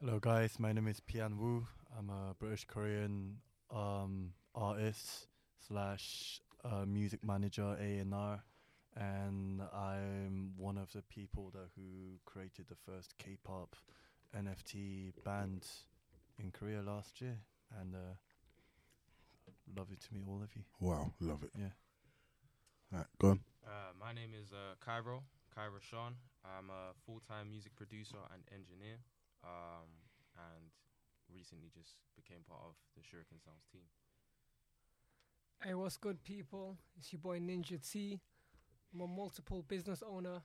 Hello, 0.00 0.18
guys. 0.18 0.58
My 0.58 0.72
name 0.72 0.88
is 0.88 1.00
Pian 1.00 1.38
Wu. 1.38 1.66
I'm 1.96 2.10
a 2.10 2.34
British 2.38 2.64
Korean 2.64 3.36
um, 3.70 4.32
artist 4.54 5.28
slash 5.68 6.40
uh, 6.64 6.84
music 6.86 7.24
manager, 7.24 7.76
A 7.80 7.98
and 7.98 8.14
R 8.14 8.42
and 8.96 9.62
I'm 9.72 10.52
one 10.56 10.76
of 10.76 10.92
the 10.92 11.02
people 11.02 11.50
that 11.54 11.68
who 11.76 12.18
created 12.24 12.66
the 12.68 12.76
first 12.86 13.14
K-pop 13.18 13.76
NFT 14.36 15.12
band 15.24 15.66
in 16.38 16.50
Korea 16.50 16.82
last 16.82 17.20
year, 17.20 17.38
and 17.80 17.94
uh, 17.94 18.14
love 19.76 19.88
it 19.92 20.00
to 20.00 20.14
meet 20.14 20.24
all 20.28 20.42
of 20.42 20.50
you. 20.54 20.62
Wow, 20.80 21.12
love 21.20 21.42
it. 21.42 21.50
Yeah. 21.58 21.72
All 22.92 22.98
right, 22.98 23.06
go 23.20 23.28
on. 23.30 23.40
Uh, 23.66 23.92
my 23.98 24.12
name 24.12 24.30
is 24.38 24.52
uh, 24.52 24.74
Cairo, 24.84 25.22
Cairo 25.54 25.80
Sean. 25.80 26.14
I'm 26.44 26.68
a 26.70 26.92
full-time 27.06 27.50
music 27.50 27.74
producer 27.76 28.18
and 28.34 28.42
engineer, 28.52 28.98
um, 29.44 29.88
and 30.36 30.70
recently 31.32 31.70
just 31.72 31.96
became 32.16 32.42
part 32.48 32.60
of 32.66 32.74
the 32.96 33.00
Shurikan 33.00 33.40
Sounds 33.42 33.64
team. 33.72 33.82
Hey, 35.62 35.74
what's 35.74 35.96
good, 35.96 36.22
people? 36.24 36.76
It's 36.98 37.12
your 37.12 37.20
boy 37.20 37.38
Ninja 37.38 37.78
T. 37.80 38.20
I'm 38.92 39.00
a 39.00 39.06
multiple 39.06 39.64
business 39.66 40.02
owner. 40.06 40.42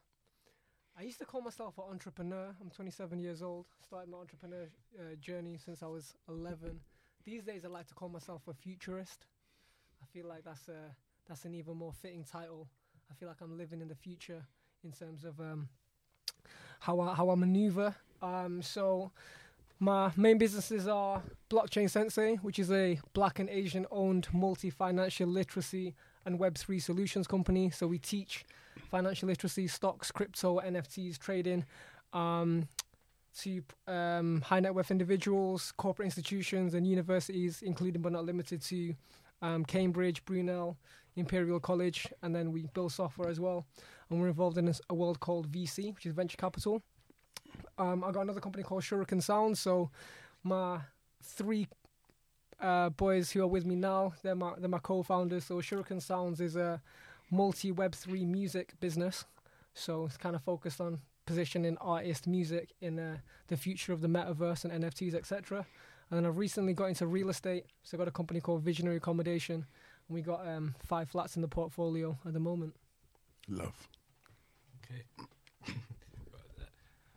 I 0.97 1.03
used 1.03 1.19
to 1.19 1.25
call 1.25 1.41
myself 1.41 1.77
an 1.77 1.85
entrepreneur. 1.91 2.55
I'm 2.61 2.69
27 2.69 3.19
years 3.19 3.41
old. 3.41 3.65
Started 3.83 4.09
my 4.09 4.19
entrepreneur 4.19 4.67
uh, 4.97 5.15
journey 5.19 5.57
since 5.63 5.83
I 5.83 5.87
was 5.87 6.15
11. 6.29 6.79
These 7.27 7.43
days, 7.43 7.65
I 7.65 7.67
like 7.67 7.87
to 7.87 7.93
call 7.93 8.07
myself 8.07 8.43
a 8.47 8.53
futurist. 8.53 9.25
I 10.01 10.05
feel 10.13 10.29
like 10.29 10.45
that's 10.45 10.69
a 10.69 10.95
that's 11.27 11.43
an 11.43 11.55
even 11.55 11.75
more 11.75 11.91
fitting 11.91 12.23
title. 12.23 12.69
I 13.11 13.15
feel 13.15 13.27
like 13.27 13.41
I'm 13.41 13.57
living 13.57 13.81
in 13.81 13.89
the 13.89 13.95
future 13.95 14.45
in 14.81 14.93
terms 14.93 15.25
of 15.25 15.37
um, 15.41 15.67
how 16.79 17.01
I, 17.01 17.15
how 17.15 17.29
I 17.29 17.35
maneuver. 17.35 17.93
Um, 18.21 18.61
so 18.61 19.11
my 19.77 20.09
main 20.15 20.37
businesses 20.37 20.87
are 20.87 21.21
Blockchain 21.49 21.89
Sensei, 21.89 22.35
which 22.35 22.59
is 22.59 22.71
a 22.71 22.97
black 23.11 23.39
and 23.39 23.49
Asian 23.49 23.85
owned 23.91 24.29
multi 24.31 24.69
financial 24.69 25.27
literacy 25.27 25.95
and 26.25 26.39
Web3 26.39 26.81
solutions 26.81 27.27
company. 27.27 27.69
So 27.71 27.87
we 27.87 27.99
teach 27.99 28.45
financial 28.89 29.27
literacy, 29.27 29.67
stocks, 29.67 30.11
crypto, 30.11 30.61
NFTs, 30.61 31.19
trading 31.19 31.65
um, 32.13 32.69
to 33.41 33.61
um, 33.87 34.41
high 34.41 34.59
net 34.59 34.73
worth 34.73 34.91
individuals, 34.91 35.73
corporate 35.77 36.05
institutions, 36.05 36.73
and 36.73 36.87
universities, 36.87 37.61
including 37.61 38.01
but 38.01 38.11
not 38.11 38.25
limited 38.25 38.61
to 38.63 38.95
um, 39.41 39.65
Cambridge, 39.65 40.23
Brunel, 40.25 40.77
Imperial 41.15 41.59
College, 41.59 42.07
and 42.21 42.35
then 42.35 42.51
we 42.51 42.67
build 42.73 42.91
software 42.91 43.29
as 43.29 43.39
well. 43.39 43.65
And 44.09 44.21
we're 44.21 44.27
involved 44.27 44.57
in 44.57 44.73
a, 44.89 44.93
world 44.93 45.19
called 45.19 45.51
VC, 45.51 45.93
which 45.93 46.05
is 46.05 46.13
venture 46.13 46.37
capital. 46.37 46.81
Um, 47.77 48.03
I 48.03 48.11
got 48.11 48.21
another 48.21 48.39
company 48.39 48.63
called 48.63 48.83
Shurikan 48.83 49.21
Sound. 49.21 49.57
So 49.57 49.89
my 50.43 50.79
three 51.23 51.67
uh, 52.59 52.89
boys 52.89 53.31
who 53.31 53.41
are 53.41 53.47
with 53.47 53.65
me 53.65 53.75
now, 53.75 54.13
they're 54.23 54.35
my 54.35 54.53
they're 54.57 54.69
my 54.69 54.79
co-founders. 54.79 55.45
So 55.45 55.55
Shurikan 55.55 56.01
Sounds 56.01 56.39
is 56.39 56.55
a 56.55 56.81
multi 57.29 57.71
Web 57.71 57.93
three 57.93 58.25
music 58.25 58.73
business. 58.79 59.25
So 59.73 60.05
it's 60.05 60.17
kind 60.17 60.35
of 60.35 60.43
focused 60.43 60.81
on 60.81 60.99
positioning 61.27 61.77
artist 61.79 62.25
music 62.25 62.73
in 62.81 62.97
uh, 62.97 63.17
the 63.47 63.57
future 63.57 63.93
of 63.93 64.01
the 64.01 64.07
metaverse 64.07 64.65
and 64.65 64.83
NFTs, 64.83 65.13
etc. 65.13 65.67
And 66.09 66.17
then 66.17 66.25
I've 66.25 66.37
recently 66.37 66.73
got 66.73 66.85
into 66.85 67.05
real 67.05 67.29
estate. 67.29 67.65
So 67.83 67.95
I've 67.95 67.99
got 67.99 68.07
a 68.07 68.11
company 68.11 68.39
called 68.39 68.63
Visionary 68.63 68.97
Accommodation, 68.97 69.55
and 70.07 70.15
we 70.15 70.21
got 70.21 70.47
um, 70.47 70.73
five 70.83 71.09
flats 71.09 71.35
in 71.35 71.43
the 71.43 71.47
portfolio 71.47 72.17
at 72.25 72.33
the 72.33 72.39
moment. 72.39 72.75
Love. 73.47 73.87
Okay. 74.83 75.73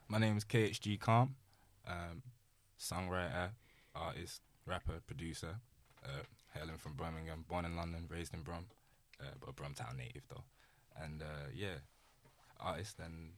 My 0.08 0.18
name 0.18 0.36
is 0.36 0.44
KHG 0.44 0.98
Kalm, 0.98 1.30
um, 1.88 2.22
songwriter, 2.78 3.50
artist, 3.94 4.42
rapper, 4.66 5.00
producer, 5.06 5.54
uh, 6.04 6.22
hailing 6.54 6.78
from 6.78 6.94
Birmingham, 6.94 7.44
born 7.48 7.64
in 7.64 7.76
London, 7.76 8.06
raised 8.08 8.34
in 8.34 8.42
Brum, 8.42 8.66
uh, 9.20 9.34
but 9.40 9.50
a 9.50 9.52
Brumtown 9.52 9.96
native 9.96 10.22
though. 10.28 10.44
And 11.00 11.22
uh, 11.22 11.48
yeah, 11.54 11.78
artist 12.58 12.98
and 12.98 13.30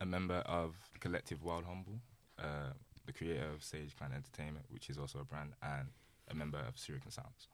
a 0.00 0.06
member 0.06 0.42
of 0.46 0.74
Collective 1.00 1.42
Wild 1.42 1.64
Humble, 1.64 2.00
uh, 2.38 2.72
the 3.06 3.12
creator 3.12 3.48
of 3.54 3.62
Sage 3.62 3.96
Clan 3.96 4.12
Entertainment, 4.12 4.66
which 4.70 4.88
is 4.90 4.98
also 4.98 5.20
a 5.20 5.24
brand, 5.24 5.52
and 5.62 5.88
a 6.30 6.34
member 6.34 6.58
of 6.58 6.74
Shurikan 6.76 7.12
Sounds. 7.12 7.48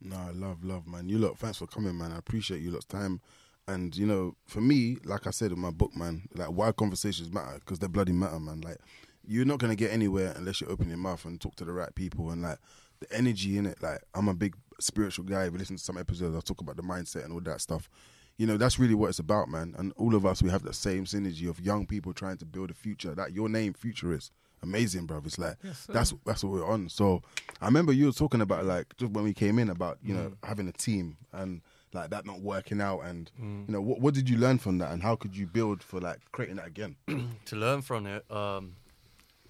No, 0.00 0.16
I 0.16 0.30
love, 0.30 0.64
love, 0.64 0.86
man. 0.86 1.08
You 1.08 1.18
lot, 1.18 1.38
thanks 1.38 1.58
for 1.58 1.66
coming, 1.66 1.96
man. 1.98 2.12
I 2.12 2.18
appreciate 2.18 2.60
you 2.60 2.70
lot's 2.70 2.84
time. 2.84 3.20
And 3.66 3.94
you 3.96 4.06
know, 4.06 4.34
for 4.46 4.60
me, 4.60 4.96
like 5.04 5.26
I 5.26 5.30
said 5.30 5.52
in 5.52 5.58
my 5.58 5.70
book, 5.70 5.94
man, 5.94 6.22
like 6.34 6.48
why 6.48 6.72
conversations 6.72 7.30
matter 7.30 7.58
because 7.58 7.78
they 7.78 7.86
bloody 7.86 8.12
matter, 8.12 8.40
man. 8.40 8.62
Like 8.62 8.78
you're 9.26 9.44
not 9.44 9.58
gonna 9.58 9.76
get 9.76 9.92
anywhere 9.92 10.32
unless 10.36 10.60
you 10.60 10.68
open 10.68 10.88
your 10.88 10.96
mouth 10.96 11.24
and 11.24 11.40
talk 11.40 11.56
to 11.56 11.64
the 11.64 11.72
right 11.72 11.94
people 11.94 12.30
and 12.30 12.42
like 12.42 12.58
the 13.00 13.12
energy 13.12 13.58
in 13.58 13.66
it. 13.66 13.82
Like 13.82 14.02
I'm 14.14 14.28
a 14.28 14.34
big 14.34 14.56
spiritual 14.80 15.26
guy. 15.26 15.44
If 15.44 15.52
you 15.52 15.58
listen 15.58 15.76
to 15.76 15.82
some 15.82 15.98
episodes, 15.98 16.34
I 16.34 16.40
talk 16.40 16.60
about 16.60 16.76
the 16.76 16.82
mindset 16.82 17.24
and 17.24 17.32
all 17.32 17.40
that 17.40 17.60
stuff. 17.60 17.90
You 18.38 18.46
know, 18.46 18.56
that's 18.56 18.78
really 18.78 18.94
what 18.94 19.08
it's 19.10 19.18
about, 19.18 19.48
man. 19.48 19.74
And 19.76 19.92
all 19.96 20.14
of 20.14 20.24
us, 20.24 20.42
we 20.42 20.48
have 20.50 20.62
that 20.62 20.74
same 20.76 21.04
synergy 21.04 21.48
of 21.50 21.60
young 21.60 21.86
people 21.86 22.12
trying 22.14 22.36
to 22.38 22.46
build 22.46 22.70
a 22.70 22.74
future. 22.74 23.12
That 23.14 23.32
your 23.32 23.48
name, 23.48 23.72
futurist, 23.74 24.32
amazing, 24.62 25.06
bro. 25.06 25.20
It's 25.24 25.38
like 25.38 25.56
Yes, 25.62 25.86
that's 25.88 26.14
that's 26.24 26.44
what 26.44 26.52
we're 26.52 26.66
on. 26.66 26.88
So 26.88 27.20
I 27.60 27.66
remember 27.66 27.92
you 27.92 28.06
were 28.06 28.12
talking 28.12 28.40
about 28.40 28.64
like 28.64 28.96
just 28.96 29.12
when 29.12 29.24
we 29.24 29.34
came 29.34 29.58
in 29.58 29.68
about 29.68 29.98
you 30.04 30.14
Mm. 30.14 30.16
know 30.16 30.32
having 30.44 30.68
a 30.68 30.72
team 30.72 31.16
and 31.32 31.62
like 31.92 32.10
that 32.10 32.26
not 32.26 32.40
working 32.40 32.80
out 32.80 33.00
and 33.00 33.30
Mm. 33.42 33.66
you 33.68 33.72
know 33.74 33.80
what 33.80 34.00
what 34.00 34.14
did 34.14 34.28
you 34.30 34.36
learn 34.38 34.58
from 34.58 34.78
that 34.78 34.92
and 34.92 35.02
how 35.02 35.16
could 35.16 35.36
you 35.36 35.46
build 35.46 35.82
for 35.82 35.98
like 36.00 36.20
creating 36.30 36.56
that 36.56 36.66
again? 36.68 36.94
to 37.46 37.56
learn 37.56 37.82
from 37.82 38.06
it, 38.06 38.24
um, 38.30 38.76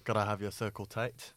gotta 0.03 0.25
have 0.25 0.41
your 0.41 0.51
circle 0.51 0.87
tight. 0.87 1.33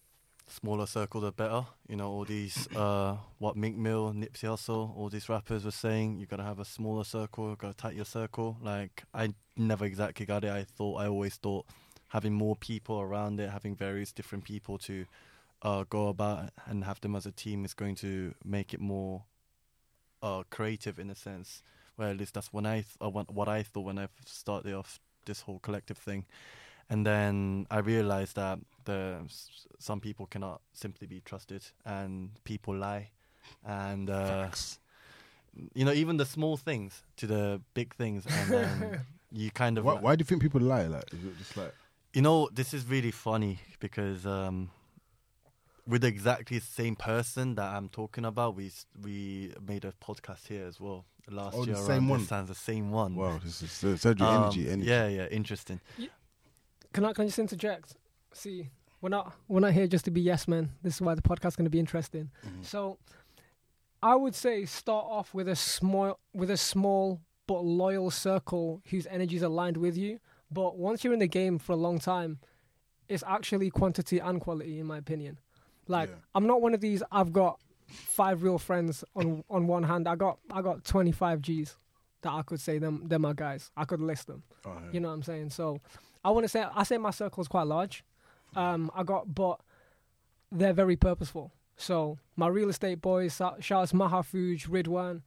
Smaller 0.61 0.87
circle, 0.87 1.23
the 1.23 1.33
better. 1.33 1.65
You 1.89 1.97
know, 1.97 2.11
all 2.11 2.25
these, 2.25 2.69
uh, 2.77 3.17
what 3.39 3.57
Meek 3.57 3.77
Mill, 3.77 4.13
Nipsey 4.13 4.45
Hussle, 4.49 4.97
all 4.97 5.09
these 5.09 5.29
rappers 5.29 5.65
were 5.65 5.71
saying, 5.71 6.19
you 6.19 6.27
gotta 6.27 6.43
have 6.43 6.59
a 6.59 6.65
smaller 6.65 7.05
circle, 7.05 7.55
gotta 7.57 7.75
tight 7.75 7.95
your 7.95 8.05
circle. 8.05 8.59
Like, 8.61 9.05
I 9.15 9.35
never 9.57 9.85
exactly 9.85 10.27
got 10.27 10.45
it. 10.45 10.51
I 10.51 10.65
thought, 10.65 11.01
I 11.01 11.07
always 11.07 11.37
thought 11.37 11.67
having 12.09 12.35
more 12.35 12.55
people 12.55 13.01
around 13.01 13.41
it, 13.41 13.49
having 13.49 13.75
various 13.75 14.13
different 14.13 14.45
people 14.45 14.77
to 14.77 15.07
uh, 15.63 15.85
go 15.89 16.09
about 16.09 16.51
and 16.67 16.85
have 16.85 17.01
them 17.01 17.17
as 17.17 17.25
a 17.25 17.33
team 17.33 17.65
is 17.65 17.73
going 17.73 17.95
to 17.95 18.35
make 18.45 18.75
it 18.75 18.81
more 18.81 19.25
uh, 20.23 20.43
creative 20.51 20.99
in 20.99 21.09
a 21.09 21.15
sense. 21.15 21.63
Well, 21.97 22.11
at 22.11 22.19
least 22.19 22.35
that's 22.35 22.53
when 22.53 22.67
I 22.67 22.83
th- 22.83 22.87
uh, 23.01 23.09
what 23.09 23.49
I 23.49 23.63
thought 23.63 23.87
when 23.87 23.99
I 23.99 24.09
started 24.27 24.75
off 24.75 25.01
this 25.25 25.41
whole 25.41 25.61
collective 25.61 25.99
thing, 25.99 26.27
and 26.93 27.07
then 27.07 27.67
I 27.71 27.79
realized 27.79 28.37
that 28.37 28.59
the 28.85 29.01
some 29.79 30.01
people 30.01 30.27
cannot 30.27 30.61
simply 30.73 31.07
be 31.07 31.21
trusted, 31.31 31.63
and 31.85 32.31
people 32.45 32.75
lie, 32.77 33.11
and 33.65 34.11
uh, 34.11 34.49
you 35.75 35.85
know 35.87 35.93
even 35.93 36.17
the 36.19 36.27
small 36.27 36.57
things 36.57 37.03
to 37.17 37.27
the 37.27 37.61
big 37.75 37.95
things, 37.95 38.27
and 38.27 38.51
then 38.51 39.01
you 39.33 39.51
kind 39.51 39.79
of 39.79 39.85
Why, 39.85 39.95
why 39.95 40.17
do 40.17 40.23
you 40.23 40.27
think 40.27 40.43
people 40.43 40.61
lie? 40.61 40.87
Like 40.87 41.09
is 41.15 41.25
it 41.25 41.39
just 41.39 41.57
like 41.57 41.75
you 42.15 42.21
know, 42.21 42.49
this 42.53 42.75
is 42.75 42.85
really 42.87 43.11
funny 43.11 43.59
because 43.81 44.27
um, 44.27 44.71
with 45.87 46.05
exactly 46.05 46.59
the 46.59 46.67
same 46.83 46.95
person 46.95 47.55
that 47.55 47.75
I'm 47.75 47.89
talking 47.89 48.25
about, 48.27 48.55
we 48.55 48.71
we 49.03 49.53
made 49.67 49.85
a 49.85 49.93
podcast 49.93 50.47
here 50.49 50.67
as 50.67 50.79
well 50.79 51.07
last 51.31 51.57
Oh, 51.57 51.65
the 51.65 51.73
year. 51.73 51.77
same 51.77 52.09
one? 52.09 52.21
this 52.21 52.29
time, 52.29 52.47
the 52.47 52.55
same 52.55 52.91
one. 52.91 53.15
wow 53.15 53.39
this 53.43 53.63
is 53.63 53.85
uh, 53.85 53.97
Sergio 53.97 54.23
Um, 54.27 54.43
energy 54.43 54.69
energy. 54.71 54.91
Yeah, 54.91 55.09
yeah, 55.09 55.27
interesting. 55.31 55.81
Can 56.93 57.05
I 57.05 57.13
can 57.13 57.25
I 57.25 57.27
just 57.27 57.39
interject? 57.39 57.97
See, 58.33 58.71
we're 59.01 59.09
not 59.09 59.35
we're 59.49 59.61
not 59.61 59.73
here 59.73 59.87
just 59.87 60.05
to 60.07 60.11
be 60.11 60.21
yes 60.21 60.47
men. 60.49 60.71
This 60.83 60.97
is 60.97 61.01
why 61.01 61.15
the 61.15 61.23
podcast 61.23 61.49
is 61.49 61.57
going 61.57 61.65
to 61.67 61.71
be 61.71 61.79
interesting. 61.81 62.31
Mm-hmm. 62.47 62.63
So, 62.63 62.99
I 64.03 64.15
would 64.15 64.35
say 64.35 64.65
start 64.65 65.05
off 65.09 65.35
with 65.35 65.49
a 65.49 65.57
small 65.57 66.19
with 66.35 66.51
a 66.51 66.57
small 66.57 67.21
but 67.47 67.65
loyal 67.65 68.11
circle 68.11 68.83
whose 68.91 69.07
energy 69.09 69.37
is 69.37 69.43
aligned 69.43 69.77
with 69.77 69.97
you. 69.97 70.19
But 70.51 70.77
once 70.77 71.03
you're 71.03 71.13
in 71.13 71.19
the 71.19 71.27
game 71.27 71.59
for 71.59 71.73
a 71.73 71.77
long 71.77 71.99
time, 71.99 72.39
it's 73.09 73.25
actually 73.27 73.71
quantity 73.71 74.19
and 74.19 74.41
quality, 74.41 74.79
in 74.79 74.87
my 74.87 74.99
opinion. 74.99 75.39
Like 75.89 76.11
Yeah. 76.11 76.17
I'm 76.35 76.47
not 76.47 76.61
one 76.63 76.75
of 76.75 76.81
these. 76.81 77.03
I've 77.11 77.33
got 77.33 77.59
five 77.89 78.43
real 78.43 78.59
friends 78.59 79.05
on 79.17 79.45
on 79.51 79.67
one 79.67 79.83
hand. 79.83 80.07
I 80.09 80.17
got 80.17 80.39
I 80.51 80.63
got 80.63 80.85
25 80.85 81.41
G's 81.41 81.77
that 82.23 82.33
I 82.33 82.43
could 82.43 82.61
say 82.61 82.79
them 82.79 83.03
they're 83.07 83.19
my 83.19 83.33
guys. 83.33 83.71
I 83.77 83.85
could 83.85 84.01
list 84.01 84.29
them. 84.29 84.43
Oh, 84.65 84.71
yeah. 84.75 84.91
You 84.93 85.01
know 85.01 85.09
what 85.09 85.15
I'm 85.15 85.23
saying? 85.23 85.51
So 85.51 85.81
I 86.25 86.31
want 86.31 86.45
to 86.45 86.49
say 86.49 86.65
I 86.75 86.83
say 86.85 86.99
my 86.99 87.11
circle 87.11 87.41
is 87.41 87.49
quite 87.49 87.67
large. 87.67 88.05
Um, 88.55 88.91
I 88.95 89.03
got, 89.03 89.35
but 89.35 89.61
they're 90.51 90.73
very 90.75 90.97
purposeful. 90.97 91.53
So 91.77 92.19
my 92.37 92.49
real 92.49 92.69
estate 92.69 93.01
boys, 93.01 93.37
shout 93.37 93.63
shout 93.65 93.83
out 93.83 93.89
to 93.89 93.97
Mahafuj, 93.97 94.69
Ridwan, 94.69 95.23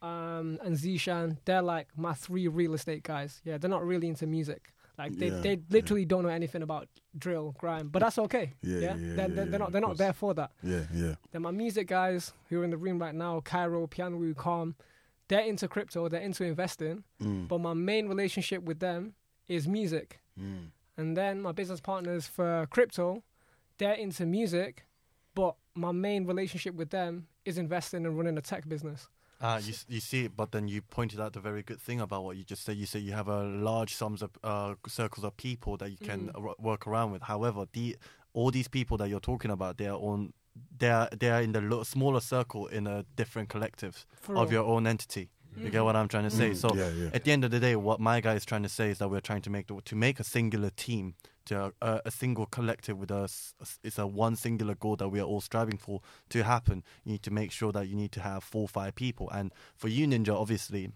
um, 0.00 0.58
and 0.62 0.76
Zishan. 0.76 1.38
They're 1.44 1.62
like 1.62 1.88
my 1.96 2.14
three 2.14 2.48
real 2.48 2.74
estate 2.74 3.02
guys. 3.02 3.40
Yeah, 3.44 3.58
they're 3.58 3.70
not 3.70 3.84
really 3.84 4.08
into 4.08 4.26
music. 4.26 4.72
Like 4.96 5.16
they, 5.16 5.28
Yeah, 5.28 5.40
they 5.40 5.58
literally 5.70 6.04
don't 6.04 6.24
know 6.24 6.28
anything 6.28 6.62
about 6.62 6.88
drill, 7.16 7.54
grime, 7.58 7.88
but 7.88 8.00
that's 8.00 8.18
okay. 8.18 8.54
Yeah, 8.62 8.78
yeah, 8.78 8.78
they're, 8.80 8.96
yeah, 8.96 9.14
they're, 9.14 9.28
yeah, 9.28 9.44
they're 9.50 9.58
not 9.58 9.72
they're 9.72 9.80
not 9.80 9.96
there 9.96 10.12
for 10.12 10.34
that. 10.34 10.50
yeah, 10.62 10.82
yeah. 10.94 11.14
Then 11.30 11.42
my 11.42 11.50
music 11.52 11.86
guys 11.88 12.32
who 12.48 12.60
are 12.60 12.64
in 12.64 12.70
the 12.70 12.76
room 12.76 12.98
right 12.98 13.14
now, 13.14 13.40
Cairo, 13.40 13.86
Pianwu, 13.86 14.34
Kalm, 14.34 14.74
they're 15.28 15.40
into 15.44 15.68
crypto, 15.68 16.08
they're 16.08 16.20
into 16.20 16.44
investing. 16.44 17.04
Mm, 17.22 17.46
But 17.48 17.58
my 17.60 17.74
main 17.74 18.08
relationship 18.08 18.62
with 18.64 18.80
them 18.80 19.14
is 19.46 19.68
music. 19.68 20.20
Mm. 20.40 20.70
And 20.96 21.16
then 21.16 21.40
my 21.42 21.52
business 21.52 21.80
partners 21.80 22.26
for 22.26 22.66
crypto, 22.70 23.22
they're 23.78 23.92
into 23.94 24.26
music, 24.26 24.84
but 25.34 25.54
my 25.74 25.92
main 25.92 26.26
relationship 26.26 26.74
with 26.74 26.90
them 26.90 27.28
is 27.44 27.56
investing 27.56 28.04
and 28.04 28.16
running 28.18 28.36
a 28.36 28.40
tech 28.40 28.68
business. 28.68 29.08
Ah, 29.40 29.58
you 29.58 29.72
you 29.88 30.00
see, 30.00 30.26
but 30.26 30.50
then 30.50 30.66
you 30.66 30.82
pointed 30.82 31.20
out 31.20 31.32
the 31.32 31.40
very 31.40 31.62
good 31.62 31.80
thing 31.80 32.00
about 32.00 32.24
what 32.24 32.36
you 32.36 32.42
just 32.42 32.64
said. 32.64 32.76
You 32.76 32.86
said 32.86 33.02
you 33.02 33.12
have 33.12 33.28
a 33.28 33.44
large 33.44 33.94
sums 33.94 34.22
of 34.22 34.30
uh, 34.42 34.74
circles 34.88 35.24
of 35.24 35.36
people 35.36 35.76
that 35.76 35.90
you 35.90 35.96
can 35.96 36.30
Mm. 36.34 36.50
uh, 36.50 36.54
work 36.58 36.88
around 36.88 37.12
with. 37.12 37.22
However, 37.22 37.66
the 37.72 37.96
all 38.32 38.50
these 38.50 38.66
people 38.68 38.96
that 38.98 39.08
you're 39.08 39.20
talking 39.32 39.52
about, 39.52 39.76
they 39.78 39.86
are 39.86 39.96
on, 39.98 40.32
they 40.76 40.90
are 40.90 41.08
they 41.20 41.30
are 41.30 41.40
in 41.40 41.52
the 41.52 41.60
lo- 41.60 41.84
smaller 41.84 42.20
circle 42.20 42.66
in 42.66 42.86
a 42.88 43.04
different 43.14 43.48
collective 43.48 44.04
For 44.20 44.36
of 44.36 44.50
real. 44.50 44.62
your 44.62 44.64
own 44.74 44.86
entity. 44.88 45.28
You 45.62 45.70
get 45.70 45.84
what 45.84 45.96
I'm 45.96 46.08
trying 46.08 46.24
to 46.24 46.30
say? 46.30 46.50
Mm, 46.50 46.56
So 46.56 46.74
yeah, 46.74 46.88
yeah. 46.90 47.10
at 47.12 47.24
the 47.24 47.32
end 47.32 47.44
of 47.44 47.50
the 47.50 47.60
day, 47.60 47.76
what 47.76 48.00
my 48.00 48.20
guy 48.20 48.34
is 48.34 48.44
trying 48.44 48.62
to 48.62 48.68
say 48.68 48.90
is 48.90 48.98
that 48.98 49.08
we're 49.08 49.20
trying 49.20 49.42
to 49.42 49.50
make 49.50 49.66
the, 49.66 49.80
to 49.84 49.96
make 49.96 50.20
a 50.20 50.24
singular 50.24 50.70
team, 50.70 51.14
to 51.46 51.72
a, 51.80 52.00
a 52.04 52.10
single 52.10 52.46
collective 52.46 52.98
with 52.98 53.10
us. 53.10 53.54
It's 53.82 53.98
a 53.98 54.06
one 54.06 54.36
singular 54.36 54.74
goal 54.74 54.96
that 54.96 55.08
we 55.08 55.20
are 55.20 55.24
all 55.24 55.40
striving 55.40 55.78
for 55.78 56.00
to 56.30 56.42
happen. 56.44 56.84
You 57.04 57.12
need 57.12 57.22
to 57.22 57.30
make 57.30 57.50
sure 57.52 57.72
that 57.72 57.88
you 57.88 57.96
need 57.96 58.12
to 58.12 58.20
have 58.20 58.44
four, 58.44 58.68
five 58.68 58.94
people. 58.94 59.28
And 59.30 59.52
for 59.76 59.88
you, 59.88 60.06
Ninja, 60.06 60.34
obviously, 60.34 60.90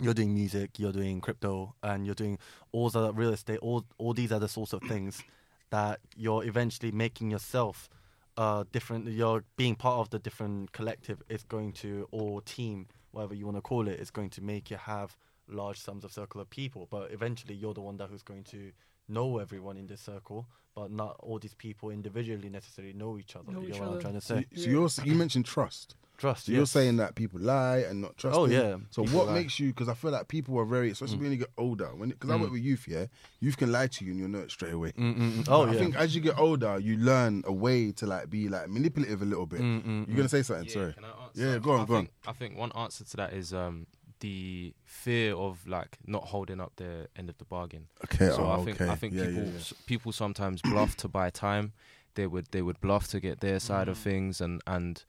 you're 0.00 0.14
doing 0.14 0.34
music, 0.34 0.78
you're 0.78 0.92
doing 0.92 1.20
crypto, 1.20 1.74
and 1.82 2.04
you're 2.04 2.16
doing 2.16 2.38
all 2.72 2.90
the 2.90 3.12
real 3.12 3.32
estate, 3.32 3.58
all 3.60 3.84
all 3.98 4.12
these 4.12 4.32
other 4.32 4.48
sorts 4.48 4.72
of 4.72 4.82
things 4.82 5.22
that 5.70 6.00
you're 6.16 6.44
eventually 6.44 6.92
making 6.92 7.30
yourself 7.30 7.88
uh 8.36 8.64
different. 8.72 9.06
You're 9.06 9.44
being 9.56 9.76
part 9.76 10.00
of 10.00 10.10
the 10.10 10.18
different 10.18 10.72
collective 10.72 11.22
is 11.28 11.44
going 11.44 11.72
to 11.74 12.08
or 12.10 12.42
team, 12.42 12.88
whatever 13.14 13.34
you 13.34 13.46
want 13.46 13.56
to 13.56 13.62
call 13.62 13.88
it, 13.88 14.00
is 14.00 14.10
going 14.10 14.30
to 14.30 14.42
make 14.42 14.70
you 14.70 14.76
have 14.76 15.16
large 15.48 15.78
sums 15.78 16.04
of 16.04 16.12
circle 16.12 16.40
of 16.40 16.50
people. 16.50 16.88
But 16.90 17.12
eventually, 17.12 17.54
you're 17.54 17.74
the 17.74 17.80
one 17.80 17.96
that 17.98 18.10
who's 18.10 18.22
going 18.22 18.44
to 18.44 18.72
know 19.08 19.38
everyone 19.38 19.76
in 19.76 19.86
this 19.86 20.00
circle, 20.00 20.46
but 20.74 20.90
not 20.90 21.16
all 21.20 21.38
these 21.38 21.54
people 21.54 21.90
individually 21.90 22.48
necessarily 22.48 22.92
know 22.92 23.18
each 23.18 23.36
other. 23.36 23.52
Know 23.52 23.60
you 23.60 23.68
each 23.68 23.80
know 23.80 23.88
what 23.88 23.94
I'm 23.96 24.00
trying 24.00 24.14
to 24.14 24.20
So, 24.20 24.36
say? 24.36 24.46
so 24.54 24.70
you're 24.70 24.88
you 25.04 25.14
mentioned 25.14 25.44
trust. 25.44 25.96
Trust. 26.16 26.46
So 26.46 26.52
you're 26.52 26.66
saying 26.66 26.98
that 26.98 27.16
people 27.16 27.40
lie 27.40 27.78
and 27.78 28.00
not 28.00 28.16
trust. 28.16 28.38
Oh, 28.38 28.46
yeah, 28.46 28.76
So 28.90 29.02
people 29.02 29.18
what 29.18 29.28
lie. 29.28 29.34
makes 29.34 29.58
you? 29.58 29.70
Because 29.70 29.88
I 29.88 29.94
feel 29.94 30.12
like 30.12 30.28
people 30.28 30.56
are 30.60 30.64
very, 30.64 30.90
especially 30.90 31.16
mm. 31.16 31.22
when 31.22 31.30
you 31.32 31.38
get 31.38 31.50
older. 31.58 31.86
When 31.86 32.10
because 32.10 32.30
I 32.30 32.34
mm. 32.34 32.40
work 32.40 32.52
with 32.52 32.62
youth, 32.62 32.86
yeah, 32.86 33.06
youth 33.40 33.56
can 33.56 33.72
lie 33.72 33.88
to 33.88 34.04
you 34.04 34.12
and 34.12 34.20
you'll 34.20 34.28
know 34.28 34.38
it 34.38 34.50
straight 34.52 34.72
away. 34.72 34.92
Mm-mm. 34.92 35.46
Oh 35.48 35.66
I 35.66 35.72
yeah. 35.72 35.78
think 35.78 35.96
as 35.96 36.14
you 36.14 36.20
get 36.20 36.38
older, 36.38 36.78
you 36.78 36.98
learn 36.98 37.42
a 37.46 37.52
way 37.52 37.90
to 37.92 38.06
like 38.06 38.30
be 38.30 38.48
like 38.48 38.68
manipulative 38.68 39.22
a 39.22 39.24
little 39.24 39.46
bit. 39.46 39.60
Mm-mm. 39.60 40.06
You're 40.06 40.16
gonna 40.16 40.28
mm. 40.28 40.30
say 40.30 40.42
something? 40.42 40.68
Sorry. 40.68 40.92
Can 40.92 41.04
I 41.04 41.24
answer? 41.24 41.46
Yeah, 41.46 41.58
go 41.58 41.72
on, 41.72 41.80
I 41.80 41.84
go 41.84 41.94
on. 41.96 42.00
think, 42.02 42.10
I 42.28 42.32
think 42.32 42.58
one 42.58 42.72
answer 42.76 43.04
to 43.04 43.16
that 43.16 43.32
is 43.32 43.52
um, 43.52 43.86
the 44.24 44.72
fear 44.84 45.34
of 45.34 45.66
like 45.66 45.92
not 46.06 46.24
holding 46.32 46.60
up 46.60 46.72
the 46.76 47.08
end 47.16 47.28
of 47.28 47.36
the 47.38 47.44
bargain. 47.44 47.84
Okay. 48.04 48.30
so 48.30 48.44
oh, 48.44 48.50
I 48.60 48.64
think 48.64 48.80
okay. 48.80 48.90
I 48.92 48.96
think 48.96 49.12
Yeah, 49.14 49.26
people 49.26 49.42
yeah, 49.44 49.50
yeah. 49.50 49.58
s- 49.58 49.74
people 49.86 50.12
sometimes 50.12 50.62
bluff 50.62 50.96
to 51.02 51.08
buy 51.08 51.28
time. 51.30 51.72
They 52.14 52.26
would 52.26 52.46
they 52.50 52.62
would 52.62 52.80
bluff 52.80 53.08
to 53.08 53.20
get 53.20 53.40
their 53.40 53.60
side 53.60 53.86
Mm. 53.88 53.90
of 53.92 53.98
things 53.98 54.40
and 54.40 54.62
and 54.66 55.04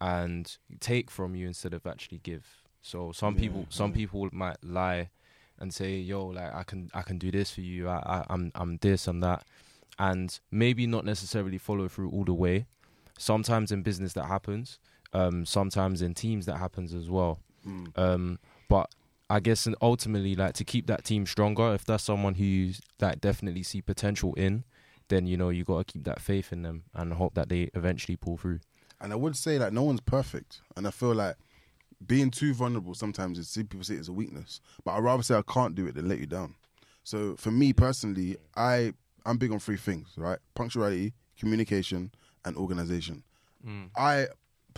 and 0.00 0.58
take 0.80 1.10
from 1.10 1.34
you 1.34 1.46
instead 1.46 1.72
of 1.74 1.86
actually 1.86 2.20
give. 2.22 2.44
So 2.82 3.12
some 3.12 3.34
Yeah, 3.34 3.40
people 3.44 3.66
some 3.70 3.90
yeah. 3.90 3.96
people 4.00 4.28
might 4.32 4.58
lie 4.62 5.08
and 5.60 5.72
say, 5.72 5.90
"Yo, 5.98 6.26
like 6.26 6.52
I 6.54 6.62
can 6.70 6.90
I 7.00 7.02
can 7.02 7.18
do 7.18 7.30
this 7.30 7.50
for 7.50 7.62
you. 7.62 7.88
I, 7.88 7.96
I 8.14 8.24
I'm 8.34 8.52
I'm 8.54 8.76
this 8.78 9.08
and 9.08 9.22
that," 9.22 9.40
and 9.98 10.28
maybe 10.50 10.86
not 10.86 11.04
necessarily 11.04 11.58
follow 11.58 11.88
through 11.88 12.10
all 12.14 12.24
the 12.24 12.34
way. 12.46 12.66
Sometimes 13.18 13.72
in 13.72 13.82
business 13.82 14.12
that 14.12 14.26
happens. 14.26 14.78
Um, 15.14 15.46
sometimes 15.46 16.02
in 16.02 16.12
teams 16.14 16.44
that 16.46 16.58
happens 16.58 16.92
as 16.94 17.08
well. 17.08 17.38
Mm. 17.66 17.86
Um, 17.96 18.38
but 18.68 18.94
I 19.30 19.40
guess 19.40 19.66
and 19.66 19.76
ultimately, 19.82 20.34
like 20.34 20.54
to 20.54 20.64
keep 20.64 20.86
that 20.86 21.04
team 21.04 21.26
stronger, 21.26 21.74
if 21.74 21.84
that's 21.84 22.04
someone 22.04 22.34
who 22.34 22.44
you 22.44 22.74
that 22.98 23.20
definitely 23.20 23.62
see 23.62 23.82
potential 23.82 24.34
in, 24.34 24.64
then 25.08 25.26
you 25.26 25.36
know 25.36 25.50
you 25.50 25.64
got 25.64 25.86
to 25.86 25.92
keep 25.92 26.04
that 26.04 26.20
faith 26.20 26.52
in 26.52 26.62
them 26.62 26.84
and 26.94 27.12
hope 27.14 27.34
that 27.34 27.48
they 27.48 27.70
eventually 27.74 28.16
pull 28.16 28.36
through. 28.36 28.60
And 29.00 29.12
I 29.12 29.16
would 29.16 29.36
say 29.36 29.58
like 29.58 29.72
no 29.72 29.82
one's 29.82 30.00
perfect, 30.00 30.60
and 30.76 30.86
I 30.86 30.90
feel 30.90 31.14
like 31.14 31.36
being 32.06 32.30
too 32.30 32.54
vulnerable 32.54 32.94
sometimes 32.94 33.38
is 33.38 33.52
people 33.54 33.82
say 33.82 33.94
it's 33.94 34.08
a 34.08 34.12
weakness, 34.12 34.60
but 34.84 34.92
I'd 34.92 35.04
rather 35.04 35.22
say 35.22 35.34
I 35.34 35.42
can't 35.42 35.74
do 35.74 35.86
it 35.86 35.94
than 35.94 36.08
let 36.08 36.18
you 36.18 36.26
down. 36.26 36.54
So 37.04 37.36
for 37.36 37.50
me 37.50 37.72
personally, 37.72 38.36
I 38.56 38.92
I'm 39.26 39.36
big 39.36 39.52
on 39.52 39.58
three 39.58 39.76
things, 39.76 40.08
right? 40.16 40.38
Punctuality, 40.54 41.12
communication, 41.38 42.12
and 42.44 42.56
organization. 42.56 43.24
Mm. 43.66 43.90
I 43.96 44.28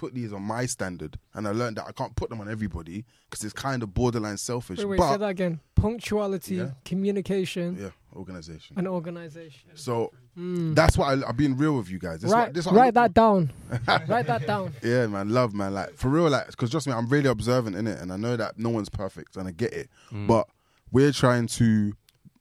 put 0.00 0.14
these 0.14 0.32
on 0.32 0.42
my 0.42 0.64
standard, 0.64 1.18
and 1.34 1.46
I 1.46 1.52
learned 1.52 1.76
that 1.76 1.84
I 1.86 1.92
can't 1.92 2.16
put 2.16 2.30
them 2.30 2.40
on 2.40 2.48
everybody 2.48 3.04
because 3.28 3.44
it's 3.44 3.52
kind 3.52 3.82
of 3.82 3.92
borderline 3.92 4.38
selfish. 4.38 4.78
Wait, 4.78 4.86
wait, 4.86 4.96
but 4.98 5.12
say 5.12 5.18
that 5.18 5.26
again. 5.28 5.60
Punctuality, 5.74 6.54
Yeah. 6.56 6.70
communication, 6.86 7.76
yeah, 7.78 7.90
organization. 8.16 8.78
and 8.78 8.88
organization. 8.88 9.70
So 9.74 10.12
Mm. 10.38 10.74
that's 10.74 10.96
why 10.96 11.12
I, 11.12 11.28
I've 11.28 11.36
been 11.36 11.56
real 11.56 11.76
with 11.76 11.90
you 11.90 11.98
guys. 11.98 12.20
This 12.22 12.30
Right, 12.32 12.44
what, 12.46 12.54
this 12.54 12.66
write 12.66 12.94
that 12.94 13.12
down. 13.12 13.52
write 14.08 14.26
that 14.26 14.46
down. 14.46 14.72
Yeah, 14.82 15.06
man, 15.08 15.28
love, 15.28 15.52
man. 15.52 15.74
Like 15.74 15.94
for 15.96 16.08
real, 16.08 16.30
like 16.30 16.46
because 16.46 16.70
trust 16.70 16.86
me, 16.86 16.94
I'm 16.94 17.06
really 17.08 17.28
observant 17.28 17.76
in 17.76 17.86
it, 17.86 17.98
and 18.00 18.10
I 18.12 18.16
know 18.16 18.36
that 18.36 18.58
no 18.58 18.70
one's 18.70 18.88
perfect, 18.88 19.36
and 19.36 19.46
I 19.46 19.50
get 19.50 19.72
it. 19.74 19.90
But 20.10 20.48
we're 20.90 21.12
trying 21.12 21.46
to 21.48 21.92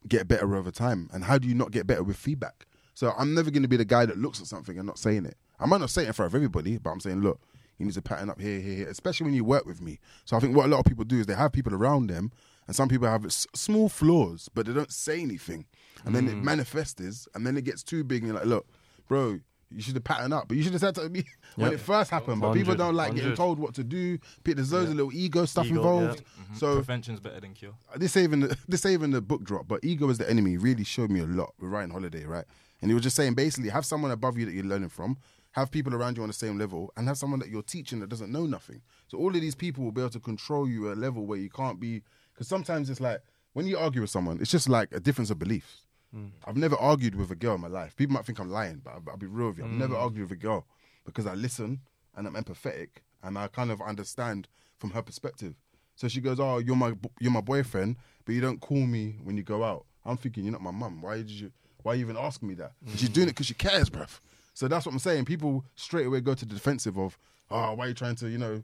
get 0.07 0.27
better 0.27 0.55
over 0.55 0.71
time. 0.71 1.09
And 1.13 1.25
how 1.25 1.37
do 1.37 1.47
you 1.47 1.55
not 1.55 1.71
get 1.71 1.85
better 1.85 2.03
with 2.03 2.15
feedback? 2.15 2.65
So 2.93 3.13
I'm 3.17 3.33
never 3.33 3.51
going 3.51 3.61
to 3.63 3.69
be 3.69 3.77
the 3.77 3.85
guy 3.85 4.05
that 4.05 4.17
looks 4.17 4.39
at 4.41 4.47
something 4.47 4.77
and 4.77 4.85
not 4.87 4.97
saying 4.97 5.25
it. 5.25 5.37
I 5.59 5.65
might 5.65 5.79
not 5.81 5.89
say 5.89 6.03
it 6.03 6.07
in 6.07 6.13
front 6.13 6.31
of 6.31 6.35
everybody, 6.35 6.77
but 6.77 6.89
I'm 6.89 6.99
saying, 6.99 7.21
look, 7.21 7.39
you 7.79 7.85
need 7.85 7.95
to 7.95 8.01
pattern 8.01 8.29
up 8.29 8.39
here, 8.39 8.59
here, 8.59 8.75
here, 8.75 8.89
especially 8.89 9.25
when 9.25 9.33
you 9.33 9.43
work 9.43 9.65
with 9.65 9.81
me. 9.81 9.99
So 10.25 10.37
I 10.37 10.39
think 10.39 10.55
what 10.55 10.65
a 10.65 10.69
lot 10.69 10.79
of 10.79 10.85
people 10.85 11.05
do 11.05 11.19
is 11.19 11.25
they 11.25 11.33
have 11.33 11.51
people 11.51 11.73
around 11.73 12.07
them, 12.07 12.31
and 12.67 12.75
some 12.75 12.87
people 12.89 13.07
have 13.07 13.25
s- 13.25 13.47
small 13.55 13.89
flaws, 13.89 14.49
but 14.53 14.65
they 14.67 14.73
don't 14.73 14.91
say 14.91 15.21
anything. 15.21 15.65
And 16.05 16.15
then 16.15 16.27
it 16.27 16.35
manifests, 16.37 17.27
and 17.33 17.45
then 17.47 17.57
it 17.57 17.63
gets 17.63 17.81
too 17.83 18.03
big, 18.03 18.21
and 18.23 18.27
you're 18.31 18.37
like, 18.39 18.47
look, 18.47 18.67
bro, 19.07 19.39
you 19.71 19.81
should 19.81 19.93
have 19.95 20.03
patterned 20.03 20.33
up. 20.33 20.47
But 20.47 20.57
you 20.57 20.63
should 20.63 20.71
have 20.73 20.81
said 20.81 20.95
to 20.95 21.09
me 21.09 21.23
when 21.55 21.71
Yep. 21.71 21.79
it 21.79 21.83
first 21.83 22.09
happened. 22.09 22.41
But 22.41 22.53
people 22.53 22.71
100, 22.73 22.77
don't 22.77 22.95
like 22.95 23.09
getting 23.15 23.31
100. 23.31 23.35
told 23.37 23.59
what 23.59 23.75
to 23.75 23.83
do. 23.83 24.17
Pe- 24.43 24.53
There's 24.53 24.73
loads 24.73 24.89
of 24.89 24.95
little 24.95 25.13
ego 25.13 25.45
stuff 25.45 25.65
Ego, 25.67 25.75
involved. 25.75 26.23
Mhm. 26.51 26.57
So 26.57 26.75
prevention's 26.75 27.19
better 27.19 27.39
than 27.39 27.53
cure. 27.53 27.73
this 27.95 28.17
even 28.17 28.39
the, 28.41 28.57
this 28.67 28.85
even 28.85 29.11
the 29.11 29.21
book 29.21 29.43
drop, 29.43 29.67
but 29.67 29.79
ego 29.83 30.09
is 30.09 30.17
the 30.17 30.29
enemy 30.29 30.57
really 30.57 30.83
showed 30.83 31.11
me 31.11 31.19
a 31.19 31.25
lot 31.25 31.53
with 31.59 31.69
Ryan 31.69 31.91
Holiday, 31.91 32.25
right? 32.25 32.45
And 32.81 32.89
he 32.89 32.95
was 32.95 33.03
just 33.03 33.15
saying 33.15 33.33
basically 33.35 33.69
have 33.69 33.85
someone 33.85 34.09
above 34.11 34.37
you 34.37 34.45
that 34.45 34.53
you're 34.53 34.63
learning 34.63 34.89
from, 34.89 35.17
have 35.51 35.71
people 35.71 35.95
around 35.95 36.17
you 36.17 36.23
on 36.23 36.29
the 36.29 36.33
same 36.33 36.57
level, 36.57 36.91
and 36.95 37.07
have 37.07 37.17
someone 37.17 37.39
that 37.39 37.49
you're 37.49 37.63
teaching 37.63 37.99
that 37.99 38.09
doesn't 38.09 38.31
know 38.31 38.45
nothing. 38.45 38.81
So 39.07 39.17
all 39.17 39.35
of 39.35 39.41
these 39.41 39.55
people 39.55 39.83
will 39.83 39.91
be 39.91 40.01
able 40.01 40.11
to 40.11 40.19
control 40.19 40.69
you 40.69 40.91
at 40.91 40.97
a 40.97 40.99
level 40.99 41.25
where 41.25 41.39
you 41.39 41.49
can't 41.49 41.79
be. 41.79 42.03
Because 42.33 42.47
sometimes 42.47 42.89
it's 42.89 43.01
like 43.01 43.21
when 43.53 43.67
you 43.67 43.77
argue 43.77 44.01
with 44.01 44.09
someone, 44.09 44.39
it's 44.39 44.51
just 44.51 44.69
like 44.69 44.93
a 44.93 44.99
difference 44.99 45.29
of 45.29 45.39
beliefs. 45.39 45.85
Mm. 46.15 46.31
I've 46.45 46.57
never 46.57 46.75
argued 46.77 47.15
with 47.15 47.31
a 47.31 47.35
girl 47.35 47.55
in 47.55 47.61
my 47.61 47.67
life. 47.67 47.95
People 47.95 48.13
might 48.15 48.25
think 48.25 48.39
I'm 48.39 48.49
lying, 48.49 48.81
but 48.83 48.91
I'll, 48.91 49.03
I'll 49.11 49.17
be 49.17 49.27
real 49.27 49.49
with 49.49 49.59
you. 49.59 49.65
I've 49.65 49.71
never 49.71 49.95
mm. 49.95 50.01
argued 50.01 50.29
with 50.29 50.37
a 50.37 50.41
girl 50.41 50.65
because 51.05 51.25
I 51.25 51.33
listen 51.33 51.81
and 52.15 52.27
I'm 52.27 52.35
empathetic 52.35 52.89
and 53.23 53.37
I 53.37 53.47
kind 53.47 53.71
of 53.71 53.81
understand 53.81 54.47
from 54.77 54.91
her 54.91 55.01
perspective. 55.01 55.55
So 55.95 56.07
she 56.07 56.21
goes, 56.21 56.39
"Oh, 56.39 56.59
you're 56.59 56.75
my 56.75 56.93
you're 57.19 57.31
my 57.31 57.41
boyfriend, 57.41 57.97
but 58.25 58.33
you 58.33 58.41
don't 58.41 58.61
call 58.61 58.77
me 58.77 59.17
when 59.23 59.35
you 59.35 59.43
go 59.43 59.63
out." 59.63 59.85
I'm 60.05 60.17
thinking, 60.17 60.45
"You're 60.45 60.53
not 60.53 60.61
my 60.61 60.71
mum. 60.71 61.01
Why 61.01 61.17
did 61.17 61.29
you? 61.29 61.51
Why 61.83 61.95
you 61.95 62.01
even 62.01 62.17
asking 62.17 62.47
me 62.47 62.55
that?" 62.55 62.71
And 62.85 62.97
She's 62.97 63.09
doing 63.09 63.27
it 63.27 63.31
because 63.31 63.47
she 63.47 63.53
cares, 63.53 63.89
bruv. 63.89 64.19
So 64.59 64.67
that's 64.67 64.85
what 64.85 64.91
I'm 64.91 64.99
saying. 64.99 65.23
People 65.23 65.63
straight 65.75 66.05
away 66.05 66.19
go 66.19 66.33
to 66.33 66.45
the 66.45 66.53
defensive 66.53 66.97
of, 66.97 67.17
"Oh, 67.49 67.75
why 67.75 67.85
are 67.85 67.87
you 67.87 67.93
trying 67.93 68.15
to, 68.15 68.27
you 68.27 68.37
know, 68.37 68.61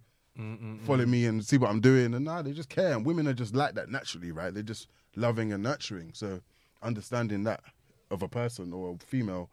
follow 0.82 1.06
me 1.06 1.26
and 1.26 1.42
see 1.46 1.58
what 1.58 1.70
I'm 1.70 1.80
doing?" 1.80 2.14
And 2.14 2.26
nah, 2.26 2.42
they 2.42 2.52
just 2.52 2.68
care. 2.68 2.92
And 2.92 3.06
women 3.06 3.30
are 3.30 3.34
just 3.34 3.56
like 3.56 3.76
that 3.76 3.88
naturally, 3.88 4.34
right? 4.34 4.54
They're 4.54 4.62
just 4.62 4.90
loving 5.16 5.54
and 5.54 5.64
nurturing. 5.64 6.12
So 6.14 6.42
understanding 6.84 7.46
that 7.46 7.64
of 8.12 8.24
a 8.24 8.28
person 8.28 8.74
or 8.74 8.96
a 8.96 9.06
female 9.06 9.50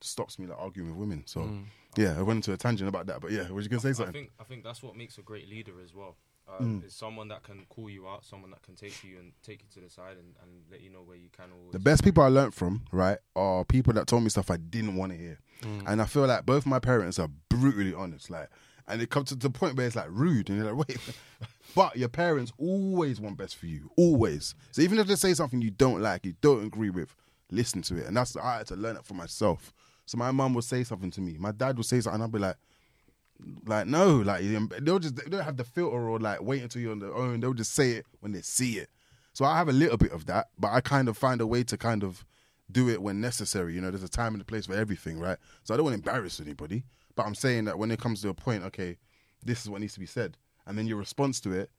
stops 0.00 0.36
me 0.36 0.48
like 0.48 0.58
arguing 0.58 0.90
with 0.90 0.98
women. 0.98 1.22
So 1.26 1.42
mm. 1.42 1.66
yeah, 1.96 2.18
I 2.18 2.22
went 2.22 2.38
into 2.38 2.52
a 2.52 2.56
tangent 2.56 2.88
about 2.88 3.06
that, 3.06 3.20
but 3.20 3.30
yeah, 3.30 3.48
was 3.50 3.64
you 3.64 3.70
gonna 3.70 3.80
say 3.80 3.92
something? 3.92 4.08
I 4.08 4.18
think 4.18 4.32
I 4.40 4.42
think 4.42 4.64
that's 4.64 4.82
what 4.82 4.96
makes 4.96 5.18
a 5.18 5.22
great 5.22 5.48
leader 5.48 5.74
as 5.80 5.94
well. 5.94 6.16
Uh, 6.46 6.62
Mm. 6.62 6.84
Is 6.84 6.94
someone 6.94 7.28
that 7.28 7.42
can 7.42 7.64
call 7.68 7.88
you 7.88 8.06
out, 8.06 8.24
someone 8.24 8.50
that 8.50 8.62
can 8.62 8.74
take 8.76 9.02
you 9.02 9.18
and 9.18 9.32
take 9.42 9.62
you 9.62 9.68
to 9.74 9.80
the 9.80 9.90
side 9.90 10.16
and, 10.18 10.34
and 10.42 10.62
let 10.70 10.82
you 10.82 10.90
know 10.90 10.98
where 11.00 11.16
you 11.16 11.30
can 11.32 11.46
always. 11.50 11.72
The 11.72 11.78
best 11.78 12.04
people 12.04 12.22
I 12.22 12.28
learned 12.28 12.54
from, 12.54 12.82
right, 12.92 13.18
are 13.34 13.64
people 13.64 13.92
that 13.94 14.06
told 14.06 14.22
me 14.24 14.28
stuff 14.28 14.50
I 14.50 14.58
didn't 14.58 14.96
want 14.96 15.12
to 15.12 15.18
hear. 15.18 15.38
And 15.86 16.02
I 16.02 16.04
feel 16.04 16.26
like 16.26 16.44
both 16.44 16.66
my 16.66 16.78
parents 16.78 17.18
are 17.18 17.28
brutally 17.48 17.94
honest. 17.94 18.28
Like, 18.28 18.50
and 18.86 19.00
it 19.00 19.08
comes 19.08 19.30
to 19.30 19.34
the 19.36 19.48
point 19.48 19.76
where 19.76 19.86
it's 19.86 19.96
like 19.96 20.08
rude, 20.10 20.50
and 20.50 20.58
you're 20.58 20.72
like, 20.72 20.86
wait. 20.86 20.98
but 21.74 21.96
your 21.96 22.10
parents 22.10 22.52
always 22.58 23.20
want 23.20 23.38
best 23.38 23.56
for 23.56 23.64
you, 23.66 23.90
always. 23.96 24.54
So 24.72 24.82
even 24.82 24.98
if 24.98 25.06
they 25.06 25.16
say 25.16 25.32
something 25.32 25.62
you 25.62 25.70
don't 25.70 26.02
like, 26.02 26.26
you 26.26 26.34
don't 26.42 26.66
agree 26.66 26.90
with, 26.90 27.16
listen 27.50 27.80
to 27.82 27.96
it. 27.96 28.06
And 28.06 28.16
that's 28.16 28.36
I 28.36 28.58
had 28.58 28.66
to 28.66 28.76
learn 28.76 28.96
it 28.96 29.04
for 29.06 29.14
myself. 29.14 29.72
So 30.04 30.18
my 30.18 30.30
mum 30.30 30.52
would 30.52 30.64
say 30.64 30.84
something 30.84 31.10
to 31.12 31.22
me, 31.22 31.36
my 31.38 31.52
dad 31.52 31.78
would 31.78 31.86
say 31.86 32.00
something, 32.00 32.20
and 32.20 32.24
I'd 32.24 32.32
be 32.32 32.38
like, 32.38 32.56
like 33.66 33.86
no, 33.86 34.16
like 34.16 34.42
they'll 34.82 34.98
just 34.98 35.16
they 35.16 35.28
don't 35.28 35.44
have 35.44 35.56
the 35.56 35.64
filter 35.64 36.08
or 36.08 36.18
like 36.18 36.42
wait 36.42 36.62
until 36.62 36.82
you're 36.82 36.92
on 36.92 36.98
their 36.98 37.14
own. 37.14 37.40
They'll 37.40 37.54
just 37.54 37.74
say 37.74 37.92
it 37.92 38.06
when 38.20 38.32
they 38.32 38.42
see 38.42 38.78
it. 38.78 38.88
So 39.32 39.44
I 39.44 39.56
have 39.56 39.68
a 39.68 39.72
little 39.72 39.96
bit 39.96 40.12
of 40.12 40.26
that, 40.26 40.48
but 40.58 40.72
I 40.72 40.80
kind 40.80 41.08
of 41.08 41.18
find 41.18 41.40
a 41.40 41.46
way 41.46 41.64
to 41.64 41.76
kind 41.76 42.04
of 42.04 42.24
do 42.70 42.88
it 42.88 43.02
when 43.02 43.20
necessary. 43.20 43.74
You 43.74 43.80
know, 43.80 43.90
there's 43.90 44.04
a 44.04 44.08
time 44.08 44.34
and 44.34 44.40
a 44.40 44.44
place 44.44 44.66
for 44.66 44.74
everything, 44.74 45.18
right? 45.18 45.38
So 45.64 45.74
I 45.74 45.76
don't 45.76 45.84
want 45.84 45.94
to 45.94 46.08
embarrass 46.08 46.40
anybody, 46.40 46.84
but 47.16 47.26
I'm 47.26 47.34
saying 47.34 47.64
that 47.64 47.78
when 47.78 47.90
it 47.90 47.98
comes 47.98 48.22
to 48.22 48.28
a 48.28 48.34
point, 48.34 48.62
okay, 48.64 48.96
this 49.44 49.62
is 49.62 49.68
what 49.68 49.80
needs 49.80 49.94
to 49.94 50.00
be 50.00 50.06
said, 50.06 50.36
and 50.66 50.78
then 50.78 50.86
your 50.86 50.96
response 50.96 51.40
to 51.40 51.52
it 51.52 51.70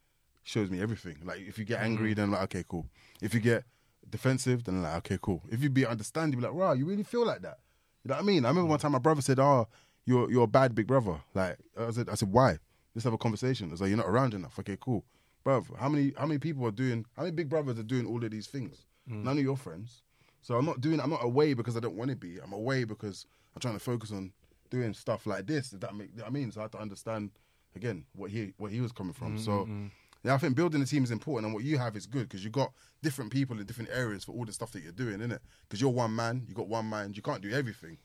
shows 0.44 0.70
me 0.70 0.82
everything. 0.82 1.18
Like 1.24 1.40
if 1.40 1.58
you 1.58 1.66
get 1.66 1.82
angry, 1.82 2.14
mm. 2.14 2.18
then 2.18 2.32
like 2.32 2.44
okay, 2.44 2.64
cool. 2.68 2.88
If 3.22 3.34
you 3.34 3.40
get 3.40 3.64
defensive, 4.10 4.66
then 4.66 4.82
like 4.82 4.98
okay, 4.98 5.18
cool. 5.22 5.42
If 5.50 5.64
you 5.64 5.70
be 5.70 5.86
understanding, 5.86 6.40
be 6.40 6.46
like, 6.46 6.54
wow, 6.54 6.74
you 6.74 6.86
really 6.86 7.04
feel 7.04 7.26
like 7.26 7.42
that. 7.42 7.60
You 8.04 8.10
know 8.10 8.16
what 8.16 8.24
I 8.24 8.26
mean? 8.26 8.46
I 8.46 8.50
remember 8.50 8.70
one 8.70 8.78
mm. 8.78 8.82
time 8.82 8.92
my 8.92 9.00
brother 9.00 9.22
said, 9.22 9.40
"Oh, 9.40 9.68
you're 10.06 10.30
you're 10.32 10.44
a 10.44 10.48
bad 10.48 10.76
big 10.76 10.88
brother." 10.88 11.22
Like 11.34 11.58
I 11.78 11.92
said, 11.92 12.10
I 12.10 12.16
said, 12.16 12.32
"Why?" 12.32 12.60
Let's 12.94 13.04
have 13.04 13.14
a 13.14 13.18
conversation. 13.18 13.72
It's 13.72 13.82
like 13.82 13.90
you're 13.90 13.98
not 13.98 14.08
around 14.08 14.34
enough. 14.34 14.58
Okay, 14.60 14.78
cool, 14.80 15.04
bro. 15.44 15.66
How 15.78 15.90
many 15.90 16.14
how 16.18 16.26
many 16.26 16.40
people 16.40 16.66
are 16.66 16.72
doing? 16.72 17.06
How 17.16 17.24
many 17.24 17.36
big 17.36 17.50
brothers 17.50 17.78
are 17.78 17.84
doing 17.84 18.08
all 18.08 18.24
of 18.24 18.32
these 18.32 18.48
things? 18.48 18.86
Mm. 19.10 19.24
None 19.24 19.38
of 19.38 19.44
your 19.44 19.58
friends. 19.58 20.02
So 20.42 20.56
I'm 20.56 20.66
not 20.66 20.80
doing. 20.80 21.00
I'm 21.00 21.10
not 21.10 21.24
away 21.24 21.54
because 21.54 21.76
I 21.76 21.80
don't 21.80 21.96
want 21.96 22.12
to 22.12 22.16
be. 22.16 22.38
I'm 22.38 22.54
away 22.54 22.84
because 22.84 23.26
I'm 23.56 23.60
trying 23.60 23.74
to 23.74 23.80
focus 23.80 24.12
on 24.12 24.32
doing 24.70 24.94
stuff 24.94 25.26
like 25.26 25.48
this. 25.48 25.74
If 25.74 25.82
that 25.82 25.96
make 25.96 26.12
you 26.12 26.18
know 26.18 26.24
what 26.24 26.30
I 26.30 26.34
mean? 26.34 26.52
So 26.52 26.62
I 26.62 26.64
have 26.64 26.72
to 26.72 26.80
understand 26.80 27.32
again 27.76 28.06
what 28.14 28.32
he 28.32 28.54
what 28.58 28.72
he 28.72 28.82
was 28.82 28.92
coming 28.92 29.14
from. 29.14 29.38
So. 29.38 29.52
Mm-hmm. 29.52 29.88
Yeah, 30.24 30.34
I 30.34 30.40
think 30.40 30.56
building 30.56 30.82
a 30.82 30.88
team 30.88 31.04
is 31.04 31.12
important, 31.12 31.46
and 31.46 31.54
what 31.54 31.64
you 31.64 31.78
have 31.78 31.96
is 31.96 32.08
good 32.08 32.24
because 32.24 32.44
you 32.44 32.50
got 32.50 32.74
different 33.04 33.32
people 33.32 33.60
in 33.60 33.66
different 33.68 33.92
areas 33.94 34.24
for 34.24 34.32
all 34.32 34.44
the 34.44 34.52
stuff 34.52 34.72
that 34.72 34.82
you're 34.82 34.92
doing, 34.92 35.20
innit? 35.20 35.38
Because 35.62 35.80
you're 35.80 35.92
one 35.92 36.16
man, 36.16 36.44
you 36.48 36.56
got 36.56 36.68
one 36.68 36.88
mind, 36.88 37.16
you 37.16 37.22
can't 37.22 37.44
do 37.44 37.52
everything. 37.52 38.00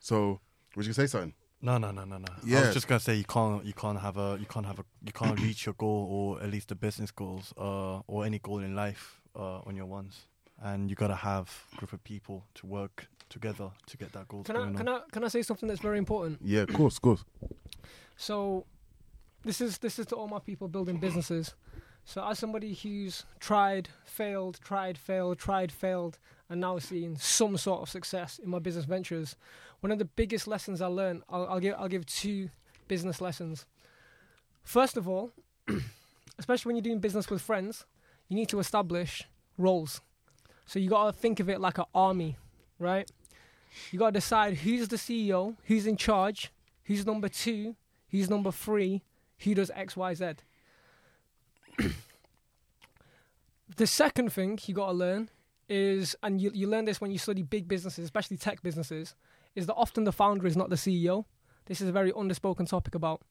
So, 0.00 0.40
was 0.74 0.86
you 0.86 0.94
say 0.94 1.06
something? 1.06 1.34
No, 1.62 1.78
no, 1.78 1.90
no, 1.90 2.04
no, 2.04 2.18
no. 2.18 2.26
I 2.56 2.60
was 2.60 2.74
just 2.74 2.86
gonna 2.86 3.00
say 3.00 3.14
you 3.14 3.24
can't, 3.24 3.64
you 3.64 3.72
can't 3.72 3.98
have 4.00 4.16
a, 4.18 4.36
you 4.38 4.46
can't 4.46 4.66
have 4.66 4.78
a, 4.78 4.84
you 5.04 5.12
can't 5.12 5.40
reach 5.46 5.66
your 5.66 5.74
goal 5.74 6.06
or 6.10 6.42
at 6.42 6.50
least 6.50 6.68
the 6.68 6.74
business 6.74 7.10
goals, 7.10 7.52
uh, 7.56 8.00
or 8.06 8.24
any 8.24 8.38
goal 8.38 8.58
in 8.58 8.74
life, 8.74 9.20
uh, 9.34 9.60
on 9.66 9.74
your 9.74 9.86
ones, 9.86 10.20
and 10.62 10.90
you 10.90 10.96
gotta 10.96 11.14
have 11.14 11.50
a 11.72 11.76
group 11.76 11.92
of 11.92 12.04
people 12.04 12.44
to 12.54 12.66
work 12.66 13.08
together 13.28 13.70
to 13.86 13.96
get 13.96 14.12
that 14.12 14.28
goal 14.28 14.42
Can 14.44 14.56
I 14.56 14.60
going 14.60 14.76
can 14.76 14.88
on. 14.88 15.00
I 15.00 15.10
can 15.10 15.24
I 15.24 15.28
say 15.28 15.42
something 15.42 15.68
that's 15.68 15.80
very 15.80 15.98
important? 15.98 16.40
Yeah, 16.44 16.62
of 16.62 16.72
course, 16.72 16.96
of 16.96 17.02
course. 17.02 17.24
So, 18.16 18.66
this 19.42 19.60
is 19.60 19.78
this 19.78 19.98
is 19.98 20.06
to 20.06 20.14
all 20.14 20.28
my 20.28 20.38
people 20.38 20.68
building 20.68 20.98
businesses. 20.98 21.54
So, 22.08 22.24
as 22.24 22.38
somebody 22.38 22.72
who's 22.72 23.24
tried, 23.40 23.88
failed, 24.04 24.60
tried, 24.62 24.96
failed, 24.96 25.40
tried, 25.40 25.72
failed, 25.72 26.18
and 26.48 26.60
now 26.60 26.78
seeing 26.78 27.16
some 27.16 27.56
sort 27.56 27.82
of 27.82 27.88
success 27.88 28.38
in 28.38 28.48
my 28.48 28.60
business 28.60 28.84
ventures, 28.84 29.34
one 29.80 29.90
of 29.90 29.98
the 29.98 30.04
biggest 30.04 30.46
lessons 30.46 30.80
I 30.80 30.86
learned, 30.86 31.24
I'll, 31.28 31.48
I'll 31.48 31.60
give 31.60 31.74
I'll 31.76 31.88
give 31.88 32.06
two 32.06 32.50
business 32.86 33.20
lessons. 33.20 33.66
First 34.62 34.96
of 34.96 35.08
all, 35.08 35.32
especially 36.38 36.68
when 36.68 36.76
you're 36.76 36.82
doing 36.84 37.00
business 37.00 37.28
with 37.28 37.42
friends, 37.42 37.84
you 38.28 38.36
need 38.36 38.48
to 38.50 38.60
establish 38.60 39.24
roles. 39.58 40.00
So 40.64 40.78
you 40.78 40.88
got 40.88 41.06
to 41.06 41.12
think 41.12 41.40
of 41.40 41.50
it 41.50 41.60
like 41.60 41.78
an 41.78 41.86
army, 41.92 42.36
right? 42.78 43.10
You 43.90 43.98
got 43.98 44.06
to 44.06 44.12
decide 44.12 44.58
who's 44.58 44.86
the 44.86 44.96
CEO, 44.96 45.56
who's 45.64 45.88
in 45.88 45.96
charge, 45.96 46.52
who's 46.84 47.04
number 47.04 47.28
two, 47.28 47.74
who's 48.10 48.30
number 48.30 48.52
three, 48.52 49.02
who 49.40 49.56
does 49.56 49.72
X, 49.74 49.96
Y, 49.96 50.14
Z. 50.14 50.34
the 53.76 53.86
second 53.86 54.32
thing 54.32 54.58
you 54.66 54.74
got 54.74 54.86
to 54.86 54.92
learn 54.92 55.30
is, 55.68 56.16
and 56.22 56.40
you, 56.40 56.50
you 56.54 56.66
learn 56.68 56.84
this 56.84 57.00
when 57.00 57.10
you 57.10 57.18
study 57.18 57.42
big 57.42 57.68
businesses, 57.68 58.04
especially 58.04 58.36
tech 58.36 58.62
businesses, 58.62 59.14
is 59.54 59.66
that 59.66 59.74
often 59.74 60.04
the 60.04 60.12
founder 60.12 60.46
is 60.46 60.56
not 60.56 60.70
the 60.70 60.76
CEO. 60.76 61.24
This 61.66 61.80
is 61.80 61.88
a 61.88 61.92
very 61.92 62.12
underspoken 62.12 62.68
topic 62.68 62.94
about. 62.94 63.22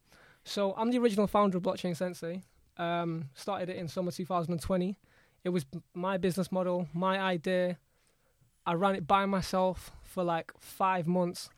So 0.43 0.73
I'm 0.77 0.91
the 0.91 0.99
original 0.99 1.27
founder 1.27 1.57
of 1.57 1.63
Blockchain 1.63 1.95
Sensei. 1.95 2.43
Um, 2.77 3.29
started 3.33 3.69
it 3.69 3.77
in 3.77 3.87
summer 3.87 4.11
2020. 4.11 4.97
It 5.43 5.49
was 5.49 5.65
my 5.93 6.17
business 6.17 6.51
model, 6.51 6.87
my 6.93 7.19
idea. 7.19 7.77
I 8.65 8.73
ran 8.73 8.95
it 8.95 9.07
by 9.07 9.25
myself 9.25 9.91
for 10.03 10.23
like 10.23 10.51
five 10.59 11.07
months. 11.07 11.49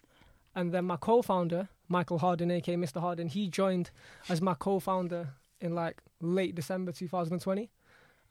And 0.55 0.73
then 0.73 0.85
my 0.85 0.97
co 0.97 1.21
founder, 1.21 1.69
Michael 1.87 2.19
Harden, 2.19 2.51
aka 2.51 2.75
Mr. 2.75 2.99
Harden, 2.99 3.27
he 3.27 3.47
joined 3.47 3.91
as 4.29 4.41
my 4.41 4.53
co 4.53 4.79
founder 4.79 5.29
in 5.59 5.73
like 5.73 6.01
late 6.21 6.55
December 6.55 6.91
2020. 6.91 7.69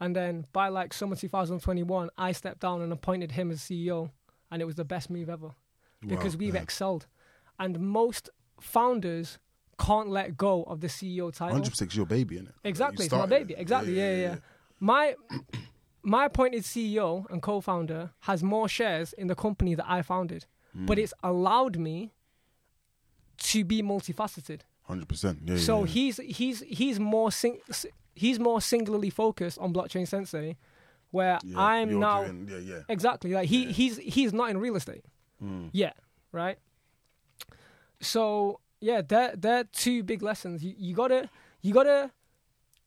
And 0.01 0.15
then 0.15 0.47
by 0.53 0.69
like 0.69 0.93
summer 0.93 1.17
2021, 1.17 2.11
I 2.19 2.33
stepped 2.33 2.61
down 2.61 2.83
and 2.83 2.93
appointed 2.93 3.33
him 3.33 3.51
as 3.51 3.61
CEO. 3.61 4.11
And 4.51 4.61
it 4.63 4.65
was 4.65 4.75
the 4.77 4.85
best 4.85 5.11
move 5.11 5.29
ever 5.29 5.51
because 6.07 6.35
Wow, 6.37 6.41
we've 6.41 6.55
yeah. 6.55 6.61
excelled. 6.63 7.07
And 7.59 7.81
most 7.81 8.29
founders 8.61 9.39
can't 9.79 10.09
let 10.09 10.37
go 10.37 10.63
of 10.65 10.81
the 10.81 10.87
CEO 10.89 11.33
title. 11.33 11.55
Hundred 11.55 11.71
percent, 11.71 11.95
your 11.95 12.07
baby, 12.07 12.37
innit? 12.37 12.53
Exactly, 12.65 13.05
You 13.05 13.07
it's 13.07 13.15
my 13.15 13.27
baby. 13.27 13.55
it. 13.55 13.61
Exactly, 13.61 13.97
yeah, 13.97 14.11
yeah. 14.15 14.23
yeah. 14.23 14.37
My 14.81 15.15
my 16.03 16.27
appointed 16.27 16.63
CEO 16.63 17.25
and 17.31 17.43
co-founder 17.43 18.11
has 18.21 18.43
more 18.43 18.69
shares 18.69 19.13
in 19.15 19.27
the 19.27 19.35
company 19.35 19.75
that 19.75 19.87
I 19.91 20.03
founded, 20.03 20.47
Mm. 20.77 20.87
but 20.87 20.99
it's 20.99 21.15
allowed 21.23 21.79
me 21.79 22.13
to 23.39 23.65
be 23.65 23.83
multifaceted. 23.83 24.61
Hundred 24.87 25.09
percent. 25.09 25.39
Yeah. 25.45 25.57
so 25.59 25.81
yeah, 25.81 25.85
yeah. 25.85 25.87
he's 25.93 26.17
he's 26.39 26.61
he's 26.61 27.01
more 27.01 27.31
sing- 27.33 27.61
he's 28.15 28.39
more 28.39 28.61
singularly 28.61 29.11
focused 29.11 29.59
on 29.59 29.73
blockchain 29.73 30.07
sensei, 30.07 30.57
where 31.11 31.39
Yeah, 31.45 31.59
I'm 31.61 31.99
now 31.99 32.25
doing- 32.25 32.49
yeah, 32.51 32.59
yeah. 32.59 32.81
exactly 32.89 33.33
like 33.33 33.49
he 33.49 33.65
Yeah. 33.65 33.73
he's 33.73 33.97
he's 33.99 34.33
not 34.33 34.51
in 34.51 34.59
real 34.59 34.77
estate 34.77 35.05
Mm. 35.43 35.71
yet, 35.73 35.97
right? 36.33 36.59
So 38.01 38.61
yeah, 38.81 39.03
they're 39.07 39.35
they're 39.37 39.65
two 39.65 40.03
big 40.03 40.23
lessons. 40.23 40.63
You 40.65 40.75
you 40.79 40.95
gotta 40.95 41.29
you 41.63 41.73
gotta 41.75 42.11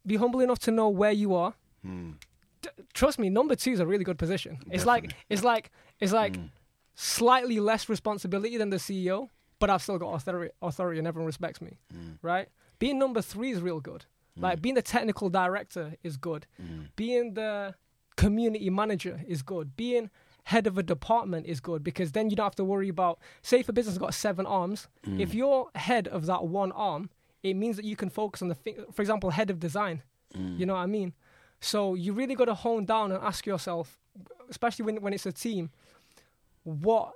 be 0.05 0.15
humble 0.15 0.39
enough 0.39 0.59
to 0.59 0.71
know 0.71 0.89
where 0.89 1.11
you 1.11 1.33
are. 1.35 1.53
Mm. 1.85 2.15
D- 2.61 2.69
trust 2.93 3.19
me, 3.19 3.29
number 3.29 3.55
two 3.55 3.71
is 3.71 3.79
a 3.79 3.85
really 3.85 4.03
good 4.03 4.17
position. 4.17 4.59
It's 4.71 4.85
like 4.85 5.13
it's 5.29 5.43
like 5.43 5.71
it's 5.99 6.13
like 6.13 6.33
Mm. 6.37 6.49
slightly 6.95 7.59
less 7.59 7.89
responsibility 7.89 8.57
than 8.57 8.69
the 8.69 8.77
CEO, 8.79 9.29
but 9.59 9.69
I've 9.69 9.81
still 9.81 9.97
got 9.97 10.13
authority, 10.13 10.53
authority 10.61 10.99
and 10.99 11.07
everyone 11.07 11.27
respects 11.27 11.61
me, 11.61 11.77
mm. 11.93 12.17
right? 12.21 12.47
Being 12.79 12.97
number 12.97 13.21
three 13.21 13.51
is 13.51 13.61
real 13.61 13.79
good. 13.79 14.05
Mm. 14.37 14.43
Like 14.43 14.61
being 14.61 14.75
the 14.75 14.81
technical 14.81 15.29
director 15.29 15.95
is 16.03 16.17
good. 16.17 16.47
Mm. 16.61 16.87
Being 16.95 17.33
the 17.33 17.75
community 18.15 18.69
manager 18.69 19.21
is 19.27 19.41
good. 19.41 19.75
Being 19.75 20.09
head 20.43 20.65
of 20.65 20.77
a 20.77 20.83
department 20.83 21.45
is 21.45 21.59
good 21.59 21.83
because 21.83 22.13
then 22.13 22.29
you 22.29 22.35
don't 22.35 22.45
have 22.45 22.55
to 22.55 22.63
worry 22.63 22.89
about 22.89 23.19
say 23.41 23.59
if 23.59 23.69
a 23.69 23.73
business 23.73 23.93
has 23.93 23.99
got 23.99 24.13
seven 24.13 24.45
arms, 24.45 24.87
if 25.03 25.33
you're 25.33 25.69
head 25.75 26.07
of 26.07 26.25
that 26.25 26.45
one 26.45 26.71
arm, 26.71 27.09
it 27.43 27.53
means 27.53 27.75
that 27.75 27.85
you 27.85 27.95
can 27.95 28.09
focus 28.09 28.41
on 28.41 28.47
the 28.47 28.55
thing 28.55 28.77
for 28.91 29.01
example, 29.01 29.29
head 29.29 29.49
of 29.49 29.59
design. 29.59 30.01
You 30.57 30.65
know 30.65 30.73
what 30.73 30.81
I 30.81 30.85
mean? 30.85 31.13
So 31.59 31.95
you 31.95 32.13
really 32.13 32.35
got 32.35 32.45
to 32.45 32.53
hone 32.53 32.85
down 32.85 33.11
and 33.11 33.23
ask 33.23 33.45
yourself, 33.45 33.99
especially 34.49 34.85
when 34.85 35.01
when 35.01 35.13
it's 35.13 35.25
a 35.25 35.31
team, 35.31 35.69
what 36.63 37.13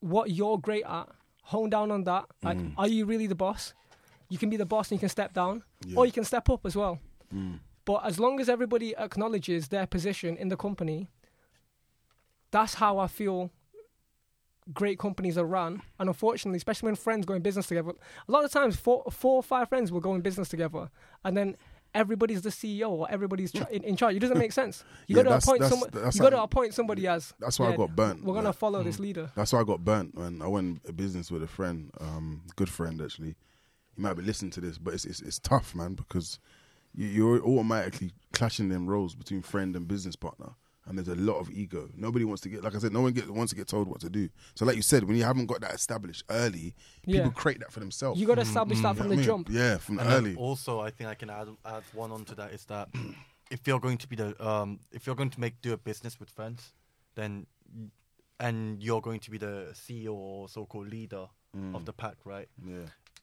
what 0.00 0.30
you're 0.30 0.58
great 0.58 0.84
at. 0.84 1.08
Hone 1.44 1.70
down 1.70 1.90
on 1.90 2.04
that. 2.04 2.24
Like, 2.42 2.58
mm. 2.58 2.72
are 2.76 2.88
you 2.88 3.06
really 3.06 3.26
the 3.26 3.34
boss? 3.34 3.74
You 4.28 4.38
can 4.38 4.50
be 4.50 4.56
the 4.56 4.66
boss 4.66 4.90
and 4.90 4.96
you 4.96 5.00
can 5.00 5.08
step 5.08 5.32
down, 5.34 5.62
or 5.94 6.06
you 6.06 6.12
can 6.12 6.24
step 6.24 6.48
up 6.48 6.64
as 6.64 6.74
well. 6.74 6.98
Mm. 7.34 7.60
But 7.84 8.06
as 8.06 8.18
long 8.18 8.40
as 8.40 8.48
everybody 8.48 8.96
acknowledges 8.96 9.68
their 9.68 9.86
position 9.86 10.36
in 10.36 10.48
the 10.48 10.56
company, 10.56 11.10
that's 12.50 12.74
how 12.74 12.98
I 12.98 13.06
feel 13.06 13.50
great 14.72 14.98
companies 14.98 15.36
are 15.36 15.44
run. 15.44 15.82
And 15.98 16.08
unfortunately, 16.08 16.56
especially 16.56 16.86
when 16.86 16.96
friends 16.96 17.26
go 17.26 17.34
in 17.34 17.42
business 17.42 17.66
together, 17.66 17.92
a 18.26 18.32
lot 18.32 18.44
of 18.44 18.50
times 18.50 18.76
four, 18.76 19.04
four 19.10 19.36
or 19.36 19.42
five 19.42 19.68
friends 19.68 19.92
will 19.92 20.00
go 20.00 20.14
in 20.14 20.22
business 20.22 20.48
together, 20.48 20.88
and 21.24 21.36
then 21.36 21.56
everybody's 21.94 22.42
the 22.42 22.50
CEO 22.50 22.90
or 22.90 23.06
everybody's 23.10 23.52
ch- 23.52 23.62
in, 23.70 23.84
in 23.84 23.96
charge. 23.96 24.16
It 24.16 24.20
doesn't 24.20 24.38
make 24.46 24.52
sense. 24.52 24.84
You 25.06 25.16
Yeah, 25.16 25.22
got 25.22 25.30
to 25.30 25.36
appoint 25.36 25.60
that's- 25.60 25.70
someone. 25.70 25.90
that's 25.92 26.16
You 26.16 26.22
got 26.22 26.30
to 26.30 26.42
appoint 26.42 26.74
somebody 26.74 27.06
as. 27.06 27.32
That's 27.38 27.58
why 27.58 27.72
I 27.72 27.76
got 27.76 27.94
burnt. 27.94 28.24
We're 28.24 28.34
gonna 28.34 28.48
like- 28.48 28.56
follow 28.56 28.82
this 28.82 28.98
leader. 28.98 29.30
That's 29.34 29.52
why 29.52 29.60
I 29.60 29.64
got 29.64 29.84
burnt 29.84 30.14
when 30.14 30.42
I 30.42 30.48
went 30.48 30.80
a 30.88 30.92
business 30.92 31.30
with 31.30 31.42
a 31.42 31.46
friend, 31.48 31.90
um, 32.00 32.42
good 32.56 32.68
friend 32.68 33.00
actually. 33.00 33.36
You 33.96 34.02
might 34.02 34.14
be 34.14 34.22
listening 34.22 34.50
to 34.52 34.60
this, 34.60 34.76
but 34.78 34.94
it's 34.94 35.04
it's, 35.04 35.20
it's 35.20 35.38
tough, 35.38 35.74
man, 35.74 35.94
because 35.94 36.40
you, 36.94 37.06
you're 37.06 37.40
automatically 37.44 38.10
clashing 38.32 38.68
them 38.68 38.86
roles 38.88 39.14
between 39.14 39.40
friend 39.42 39.76
and 39.76 39.86
business 39.86 40.16
partner, 40.16 40.50
and 40.86 40.98
there's 40.98 41.08
a 41.08 41.14
lot 41.14 41.38
of 41.38 41.50
ego. 41.50 41.88
Nobody 41.96 42.24
wants 42.24 42.42
to 42.42 42.48
get, 42.48 42.62
like 42.62 42.74
I 42.74 42.78
said, 42.78 42.92
no 42.92 43.00
one 43.00 43.12
get, 43.12 43.28
wants 43.30 43.50
to 43.52 43.56
get 43.56 43.66
told 43.68 43.88
what 43.88 44.00
to 44.00 44.10
do. 44.10 44.28
So, 44.54 44.64
like 44.66 44.76
you 44.76 44.82
said, 44.82 45.04
when 45.04 45.16
you 45.16 45.24
haven't 45.24 45.46
got 45.46 45.60
that 45.62 45.72
established 45.74 46.24
early, 46.28 46.74
Yeah. 47.06 47.18
people 47.24 47.32
create 47.32 47.60
that 47.60 47.72
for 47.72 47.80
themselves. 47.80 48.20
You 48.20 48.26
got 48.26 48.34
to 48.36 48.42
establish 48.42 48.80
that 48.80 48.88
You 48.90 48.94
from 48.94 49.04
know 49.04 49.08
the 49.08 49.14
I 49.14 49.16
mean? 49.16 49.24
jump. 49.26 49.48
Yeah, 49.50 49.78
from 49.78 49.98
And 49.98 50.08
then 50.08 50.16
early. 50.18 50.36
also, 50.36 50.80
I 50.80 50.90
think 50.90 51.08
I 51.10 51.14
can 51.14 51.30
add 51.30 51.48
add 51.64 51.84
one 51.94 52.10
onto 52.12 52.34
that 52.34 52.52
is 52.52 52.64
that 52.66 52.88
if 53.50 53.66
you're 53.66 53.80
going 53.80 53.98
to 53.98 54.08
be 54.08 54.16
the 54.16 54.46
um, 54.46 54.80
if 54.92 55.06
you're 55.06 55.16
going 55.16 55.30
to 55.30 55.40
make 55.40 55.60
do 55.62 55.72
a 55.72 55.76
business 55.78 56.18
with 56.20 56.28
friends, 56.30 56.72
then 57.14 57.46
and 58.40 58.82
you're 58.82 59.00
going 59.00 59.20
to 59.20 59.30
be 59.30 59.38
the 59.38 59.68
CEO 59.72 60.12
or 60.12 60.48
so-called 60.48 60.88
leader 60.88 61.26
of 61.72 61.84
the 61.84 61.92
pack, 61.92 62.16
right? 62.24 62.48
Yeah. 62.66 62.78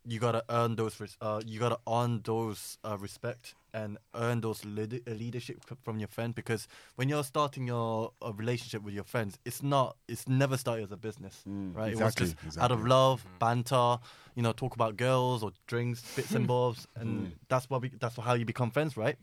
You 0.06 0.20
gotta 0.20 0.44
earn 0.50 0.76
those. 0.76 1.00
Res- 1.00 1.18
uh, 1.22 1.42
you 1.46 1.60
gotta 1.60 1.80
earn 1.88 2.22
those 2.24 2.78
uh, 2.84 2.98
respect 2.98 3.54
and 3.74 3.98
earn 4.16 4.42
those 4.42 4.66
lead- 4.66 5.02
uh, 5.08 5.12
leadership 5.12 5.64
from 5.84 6.00
your 6.00 6.08
friend 6.08 6.34
because 6.36 6.68
when 6.96 7.08
you're 7.08 7.24
starting 7.24 7.68
your 7.68 8.12
uh, 8.26 8.34
relationship 8.34 8.82
with 8.84 8.94
your 8.94 9.04
friends, 9.04 9.38
it's 9.46 9.62
not. 9.62 9.96
It's 10.08 10.28
never 10.28 10.58
started 10.58 10.84
as 10.86 10.92
a 10.92 10.98
business, 10.98 11.44
right? 11.74 11.90
exactly, 11.92 12.26
it 12.26 12.36
was 12.44 12.44
just 12.44 12.58
out 12.58 12.72
of 12.72 12.80
exactly. 12.80 12.90
love, 12.90 13.26
banter, 13.40 13.98
you 14.36 14.42
know, 14.42 14.52
talk 14.54 14.76
about 14.76 14.98
girls 14.98 15.44
or 15.44 15.52
drinks, 15.68 16.06
bits 16.16 16.36
and 16.36 16.48
bobs, 16.56 16.88
and 16.96 17.34
that's 17.48 17.70
what 17.70 17.82
we, 17.82 17.92
that's 18.00 18.16
how 18.18 18.34
you 18.34 18.46
become 18.46 18.72
friends, 18.72 18.98
right? 18.98 19.18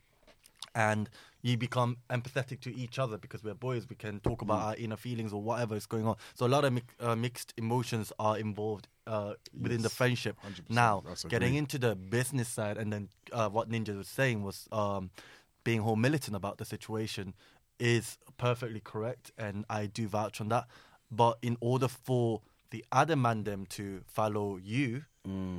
And 0.75 1.09
you 1.43 1.57
become 1.57 1.97
empathetic 2.11 2.61
to 2.61 2.75
each 2.77 2.99
other 2.99 3.17
because 3.19 3.43
we're 3.43 3.55
boys. 3.55 3.87
We 3.89 3.97
can 3.97 4.21
talk 4.21 4.43
about 4.43 4.61
our 4.63 4.77
inner 4.77 4.97
feelings 4.97 5.33
or 5.33 5.43
whatever 5.43 5.75
is 5.75 5.87
going 5.87 6.07
on. 6.07 6.17
So 6.35 6.47
a 6.47 6.49
lot 6.49 6.65
of 6.65 6.73
mi- 6.73 6.83
uh, 7.01 7.17
mixed 7.17 7.53
emotions 7.57 8.13
are 8.19 8.39
involved 8.39 8.87
uh, 9.09 9.35
within 9.59 9.83
the 9.83 9.89
friendship. 9.91 10.37
100%, 10.47 10.71
Now, 10.71 11.03
getting 11.29 11.55
into 11.59 11.79
the 11.79 11.97
business 11.97 12.49
side, 12.49 12.77
and 12.77 12.93
then 12.93 13.09
uh, 13.33 13.49
what 13.49 13.69
Ninja 13.71 13.97
was 13.97 14.09
saying 14.09 14.43
was 14.45 14.69
um, 14.71 15.11
being 15.65 15.81
whole 15.81 15.97
militant 15.97 16.37
about 16.37 16.59
the 16.59 16.65
situation 16.65 17.35
is 17.81 18.19
perfectly 18.37 18.81
correct, 18.81 19.33
and 19.39 19.65
I 19.71 19.87
do 19.87 20.07
vouch 20.09 20.41
on 20.41 20.49
that. 20.51 20.67
But 21.11 21.39
in 21.43 21.57
order 21.61 21.89
for 21.89 22.43
the 22.71 22.85
other 22.93 23.17
man 23.17 23.45
them 23.45 23.67
to 23.71 24.03
follow 24.07 24.59
you 24.59 25.05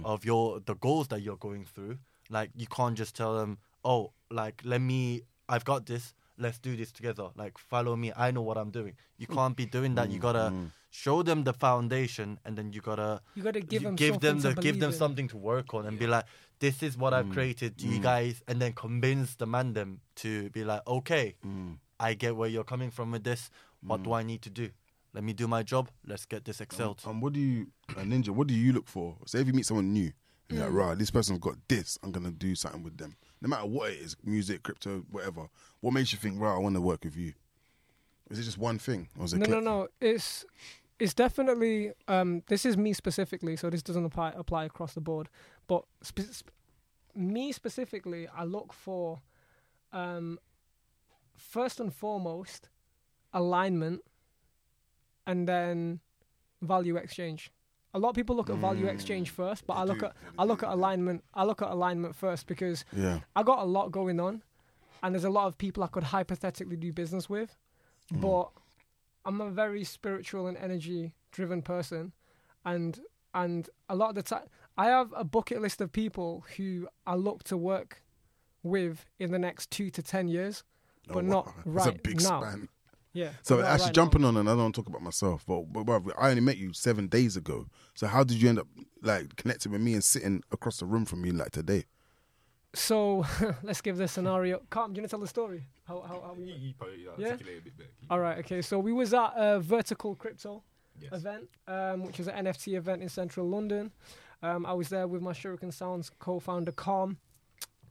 of 0.06 0.26
your 0.26 0.60
the 0.60 0.76
goals 0.76 1.08
that 1.10 1.22
you're 1.22 1.38
going 1.38 1.66
through, 1.66 1.98
like 2.30 2.50
you 2.56 2.68
can't 2.68 2.96
just 2.98 3.16
tell 3.16 3.36
them, 3.38 3.58
oh, 3.84 4.12
like 4.32 4.62
let 4.64 4.82
me, 4.82 5.22
I've 5.48 5.64
got 5.66 5.86
this. 5.86 6.14
Let's 6.38 6.58
do 6.60 6.76
this 6.76 6.92
together. 6.92 7.30
Like 7.36 7.58
follow 7.58 7.96
me. 7.96 8.12
I 8.16 8.32
know 8.32 8.42
what 8.42 8.58
I'm 8.58 8.72
doing. 8.72 8.94
You 9.18 9.28
can't 9.28 9.56
be 9.56 9.66
doing 9.66 9.96
that. 9.96 10.10
You 10.10 10.20
gotta 10.20 10.54
show 10.90 11.22
them 11.24 11.44
the 11.44 11.54
foundation, 11.54 12.40
and 12.46 12.58
then 12.58 12.74
you 12.74 12.82
gotta 12.82 13.22
You 13.36 13.44
got 13.44 13.54
to 13.54 13.62
give 13.62 13.82
you 13.82 13.88
them 13.90 13.96
give 13.96 14.20
them 14.20 14.40
something 14.40 14.56
the 14.56 14.62
to 14.62 14.68
give 14.68 14.80
them 14.80 14.92
in. 14.92 14.98
something 14.98 15.28
to 15.30 15.38
work 15.38 15.74
on 15.74 15.86
and 15.86 15.98
be 16.00 16.08
like, 16.08 16.26
this 16.60 16.82
is 16.84 16.98
what 16.98 17.14
Mm. 17.14 17.18
I've 17.18 17.30
created. 17.32 17.78
Do 17.78 17.88
you 17.88 18.00
guys? 18.00 18.42
And 18.48 18.62
then 18.62 18.74
convince 18.74 19.36
the 19.36 19.46
man 19.46 19.74
them 19.74 20.02
to 20.18 20.50
be 20.50 20.64
like, 20.64 20.82
okay, 20.88 21.36
Mm. 21.46 21.78
I 22.00 22.14
get 22.14 22.36
where 22.36 22.50
you're 22.50 22.64
coming 22.64 22.92
from 22.92 23.12
with 23.12 23.24
this. 23.24 23.50
What 23.82 24.04
do 24.04 24.14
I 24.14 24.24
need 24.24 24.42
to 24.44 24.50
do? 24.50 24.70
Let 25.14 25.24
me 25.24 25.34
do 25.34 25.48
my 25.48 25.64
job. 25.64 25.90
Let's 26.06 26.26
get 26.26 26.46
this 26.46 26.62
excelled. 26.62 27.02
Um, 27.06 27.20
what 27.22 27.34
do 27.34 27.40
you, 27.40 27.68
uh, 27.90 28.02
Ninja? 28.02 28.30
What 28.30 28.48
do 28.48 28.54
you 28.54 28.74
look 28.74 28.88
for? 28.88 29.18
Say 29.26 29.40
if 29.42 29.48
you 29.48 29.54
meet 29.54 29.66
someone 29.66 29.92
new, 29.92 30.12
and 30.50 30.58
you're 30.60 30.68
like, 30.70 30.74
right, 30.76 30.98
this 30.98 31.12
person's 31.12 31.40
got 31.40 31.56
this. 31.68 31.98
I'm 32.04 32.12
gonna 32.12 32.32
do 32.32 32.56
something 32.56 32.84
with 32.84 32.98
them, 32.98 33.16
no 33.42 33.48
matter 33.50 33.66
what 33.68 33.92
it 33.92 34.00
is, 34.00 34.16
music, 34.24 34.64
crypto, 34.64 35.04
whatever. 35.12 35.48
What 35.82 35.94
makes 35.94 36.12
you 36.14 36.20
think, 36.20 36.40
right, 36.40 36.54
I 36.56 36.58
want 36.58 36.76
to 36.76 36.82
work 36.82 37.04
with 37.04 37.16
you? 37.16 37.34
Is 38.30 38.40
it 38.40 38.44
just 38.44 38.58
one 38.58 38.78
thing, 38.80 39.08
or 39.18 39.26
is 39.26 39.34
it? 39.34 39.40
No, 39.40 39.48
no, 39.48 39.60
no. 39.60 39.88
It's 40.00 40.46
it's 41.00 41.14
definitely. 41.14 41.92
Um, 42.08 42.44
this 42.48 42.66
is 42.66 42.78
me 42.78 42.94
specifically, 42.94 43.56
so 43.56 43.70
this 43.70 43.82
doesn't 43.82 44.06
apply 44.06 44.34
apply 44.36 44.66
across 44.66 44.94
the 44.94 45.02
board. 45.02 45.30
But 45.68 45.84
spe- 46.02 46.32
sp- 46.34 46.52
me 47.16 47.52
specifically, 47.52 48.28
I 48.28 48.44
look 48.44 48.72
for, 48.72 49.22
um, 49.92 50.40
first 51.36 51.80
and 51.80 51.94
foremost, 51.94 52.70
alignment, 53.34 54.02
and 55.26 55.48
then 55.48 56.00
value 56.62 56.96
exchange. 56.98 57.52
A 57.94 58.00
lot 58.00 58.10
of 58.10 58.16
people 58.16 58.36
look 58.36 58.50
at 58.52 58.58
value 58.58 58.86
exchange 58.86 59.32
first, 59.32 59.66
but 59.66 59.74
Mm. 59.74 59.78
They 59.78 59.82
I 59.82 59.86
look 59.86 60.00
do, 60.00 60.06
at 60.06 60.16
I 60.38 60.44
look 60.44 60.64
at 60.64 60.70
alignment. 60.70 61.24
I 61.34 61.44
look 61.46 61.62
at 61.64 61.70
alignment 61.72 62.16
first 62.16 62.46
because 62.46 62.86
Yeah. 62.96 63.22
I 63.36 63.42
got 63.42 63.60
a 63.60 63.66
lot 63.66 63.92
going 63.92 64.20
on, 64.20 64.44
and 65.02 65.16
there's 65.16 65.24
a 65.24 65.30
lot 65.32 65.48
of 65.48 65.58
people 65.58 65.84
I 65.84 65.88
could 65.88 66.04
hypothetically 66.04 66.76
do 66.78 66.94
business 66.94 67.28
with, 67.30 67.58
Mm. 68.14 68.22
but 68.22 68.50
I'm 69.26 69.42
a 69.42 69.50
very 69.52 69.84
spiritual 69.84 70.48
and 70.48 70.58
energy 70.58 71.14
driven 71.32 71.62
person, 71.62 72.14
and 72.66 73.00
and 73.34 73.70
a 73.90 73.96
lot 73.96 74.10
of 74.10 74.16
the 74.16 74.24
time 74.24 74.44
I 74.78 74.88
have 74.88 75.14
a 75.16 75.24
bucket 75.24 75.62
list 75.62 75.82
of 75.82 75.92
people 75.92 76.44
who 76.58 76.88
I 77.06 77.16
look 77.16 77.44
to 77.46 77.58
work 77.58 78.02
with 78.64 79.06
in 79.20 79.32
the 79.32 79.40
next 79.40 79.70
two 79.72 79.90
to 79.92 80.02
ten 80.02 80.28
years, 80.28 80.64
Oh, 81.10 81.14
but 81.14 81.24
wow. 81.24 81.30
not 81.30 81.46
That's 81.66 81.68
right 81.88 81.96
a 81.96 82.02
big 82.02 82.22
now. 82.22 82.42
span. 82.42 82.70
Yeah. 83.14 83.32
So 83.42 83.62
actually 83.62 83.86
right 83.88 83.94
jumping 83.96 84.24
on, 84.24 84.38
and 84.38 84.50
I 84.50 84.56
don't 84.56 84.74
talk 84.74 84.88
about 84.88 85.02
myself, 85.02 85.44
but, 85.48 85.62
but 85.74 85.86
bruv, 85.86 86.12
I 86.18 86.30
only 86.30 86.42
met 86.42 86.58
you 86.58 86.74
seven 86.74 87.08
days 87.08 87.36
ago. 87.36 87.66
So 87.96 88.06
how 88.08 88.24
did 88.24 88.42
you 88.42 88.50
end 88.50 88.60
up 88.60 88.68
like 89.02 89.36
connecting 89.36 89.72
with 89.72 89.82
me 89.82 89.94
and 89.94 90.04
sitting 90.04 90.44
across 90.52 90.78
the 90.78 90.86
room 90.86 91.06
from 91.06 91.22
me 91.22 91.32
like 91.32 91.52
today? 91.52 91.86
So 92.74 93.26
let's 93.64 93.82
give 93.82 93.98
this 93.98 94.12
scenario. 94.12 94.62
Kalm, 94.70 94.94
do 94.94 94.98
you 94.98 95.02
want 95.02 95.04
to 95.04 95.08
tell 95.08 95.20
the 95.20 95.28
story? 95.28 95.66
How 95.88 96.02
how, 96.02 96.22
how 96.22 96.34
we 96.38 96.46
You, 96.46 96.74
probably 96.78 97.04
Yeah? 97.18 97.32
articulate 97.32 97.60
a 97.60 97.62
bit 97.64 97.78
better. 97.78 97.90
All 98.10 98.20
right, 98.20 98.38
okay. 98.40 98.62
So 98.62 98.80
we 98.80 98.94
was 98.94 99.14
at 99.14 99.34
a 99.36 99.60
vertical 99.60 100.16
crypto 100.16 100.64
Yes. 101.02 101.14
event, 101.14 101.48
um, 101.68 102.04
which 102.04 102.20
is 102.20 102.28
an 102.28 102.46
NFT 102.46 102.76
event 102.78 103.02
in 103.02 103.08
central 103.10 103.48
London. 103.48 103.92
Um, 104.44 104.66
I 104.66 104.74
was 104.74 104.90
there 104.90 105.08
with 105.08 105.22
my 105.22 105.32
Shurikan 105.32 105.74
Sounds 105.74 106.12
co-founder 106.20 106.74
Kalm. 106.74 107.18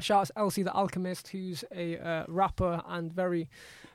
Shout 0.00 0.20
out 0.20 0.26
to 0.28 0.38
Elsie 0.38 0.62
the 0.62 0.72
Alchemist, 0.72 1.28
who's 1.28 1.64
a 1.74 1.98
uh, 1.98 2.24
rapper 2.28 2.82
and 2.86 3.10
very, 3.12 3.48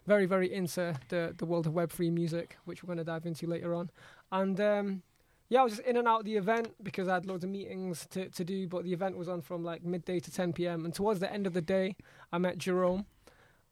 very, 0.07 0.25
very 0.25 0.51
into 0.51 0.95
the 1.09 1.33
the 1.37 1.45
world 1.45 1.65
of 1.67 1.73
Web 1.73 1.91
three 1.91 2.09
music, 2.09 2.57
which 2.65 2.83
we're 2.83 2.87
going 2.87 2.97
to 2.97 3.03
dive 3.05 3.25
into 3.25 3.47
later 3.47 3.73
on. 3.73 3.89
And 4.31 4.59
um, 4.59 5.03
yeah, 5.53 5.61
I 5.61 5.63
was 5.65 5.73
just 5.73 5.87
in 5.87 5.97
and 5.97 6.07
out 6.07 6.21
of 6.21 6.25
the 6.25 6.35
event 6.35 6.73
because 6.81 7.07
I 7.07 7.13
had 7.13 7.27
loads 7.27 7.43
of 7.43 7.51
meetings 7.51 8.07
to, 8.09 8.27
to 8.27 8.43
do, 8.43 8.67
but 8.67 8.85
the 8.85 8.91
event 8.91 9.15
was 9.15 9.29
on 9.29 9.43
from 9.43 9.63
like 9.63 9.83
midday 9.83 10.19
to 10.19 10.31
10 10.31 10.51
p.m. 10.53 10.83
And 10.83 10.91
towards 10.91 11.19
the 11.19 11.31
end 11.31 11.45
of 11.45 11.53
the 11.53 11.61
day, 11.61 11.95
I 12.31 12.39
met 12.39 12.57
Jerome. 12.57 13.05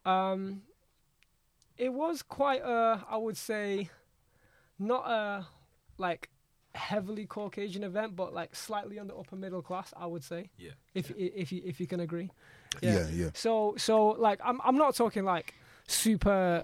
Um, 0.06 0.62
it 1.80 1.92
was 1.92 2.22
quite 2.22 2.62
a, 2.62 3.04
I 3.10 3.18
would 3.18 3.36
say, 3.36 3.90
not 4.78 5.10
a 5.10 5.48
like 5.98 6.30
heavily 6.76 7.26
Caucasian 7.26 7.84
event, 7.84 8.16
but 8.16 8.32
like 8.32 8.56
slightly 8.56 9.00
on 9.00 9.08
the 9.08 9.16
upper 9.16 9.36
middle 9.36 9.64
class, 9.64 9.92
I 9.98 10.06
would 10.06 10.24
say. 10.24 10.52
Yeah. 10.60 10.74
If 10.94 11.10
i 11.10 11.16
if 11.18 11.52
you 11.52 11.64
if 11.66 11.80
you 11.80 11.88
can 11.88 12.00
agree. 12.00 12.30
Yeah, 12.80 13.08
yeah. 13.12 13.30
So 13.34 13.74
so 13.80 14.10
like 14.10 14.40
I'm 14.46 14.62
I'm 14.64 14.78
not 14.78 14.94
talking 14.94 15.24
like 15.26 15.56
super 15.88 16.64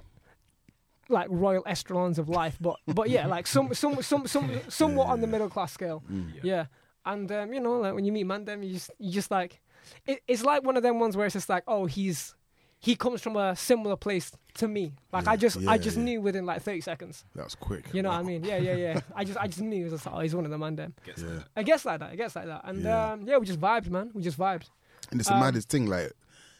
like 1.10 1.28
royal 1.30 1.64
estrons 1.66 2.20
of 2.20 2.30
life, 2.30 2.58
but 2.60 2.78
but 2.88 3.10
yeah, 3.10 3.28
like 3.28 3.48
some 3.48 3.74
some 3.74 4.02
some 4.02 4.28
some 4.28 4.60
somewhat 4.70 5.08
on 5.08 5.22
the 5.22 5.28
middle 5.28 5.50
class 5.50 5.74
scale. 5.74 6.04
Yeah. 6.44 6.66
And 7.06 7.32
um, 7.32 7.54
you 7.54 7.60
know, 7.62 7.80
like 7.80 7.94
when 7.94 8.04
you 8.06 8.12
meet 8.12 8.26
Mandem, 8.26 8.66
you 8.66 8.74
just 8.74 8.92
you 9.00 9.12
just 9.12 9.32
like 9.32 9.62
it, 10.06 10.22
it's 10.28 10.44
like 10.44 10.64
one 10.64 10.76
of 10.78 10.84
them 10.84 11.00
ones 11.00 11.16
where 11.16 11.26
it's 11.26 11.34
just 11.34 11.50
like, 11.50 11.64
oh, 11.68 11.86
he's 11.86 12.36
he 12.80 12.96
comes 12.96 13.22
from 13.22 13.36
a 13.38 13.56
similar 13.56 13.96
place 13.96 14.32
to 14.56 14.68
me. 14.68 14.94
Like 15.14 15.28
I 15.28 15.36
just 15.38 15.58
I 15.68 15.78
just 15.78 15.98
yeah. 15.98 16.04
knew 16.04 16.22
within 16.22 16.46
like 16.46 16.62
30 16.62 16.82
seconds. 16.82 17.24
That's 17.34 17.56
quick. 17.56 17.86
You 17.94 18.02
know 18.04 18.10
Wow. 18.10 18.18
what 18.18 18.26
I 18.26 18.28
mean? 18.28 18.44
Yeah, 18.44 18.58
yeah, 18.58 18.76
yeah. 18.76 19.00
I 19.16 19.24
just 19.24 19.38
I 19.40 19.48
just 19.48 19.62
knew 19.62 19.86
it 19.88 19.92
was 19.92 20.06
like, 20.06 20.14
oh, 20.16 20.20
he's 20.20 20.36
one 20.36 20.46
of 20.46 20.52
the 20.52 20.58
man 20.58 20.76
them. 20.76 20.94
Gets 21.06 21.22
Yeah. 21.24 21.30
like. 21.30 21.46
I 21.56 21.64
guess 21.64 21.86
like 21.86 22.00
that. 22.02 22.12
I 22.12 22.16
guess 22.16 22.36
like 22.36 22.46
that. 22.46 22.62
And 22.66 22.84
Yeah. 22.84 23.14
um, 23.14 23.22
yeah, 23.26 23.38
we 23.38 23.46
just 23.46 23.60
vibed, 23.60 23.90
man. 23.90 24.12
We 24.14 24.22
just 24.22 24.38
vibed. 24.38 24.66
And 25.10 25.20
it's 25.22 25.30
the 25.30 25.36
Um, 25.36 25.40
maddest 25.42 25.70
thing. 25.70 25.86
Like, 25.88 26.12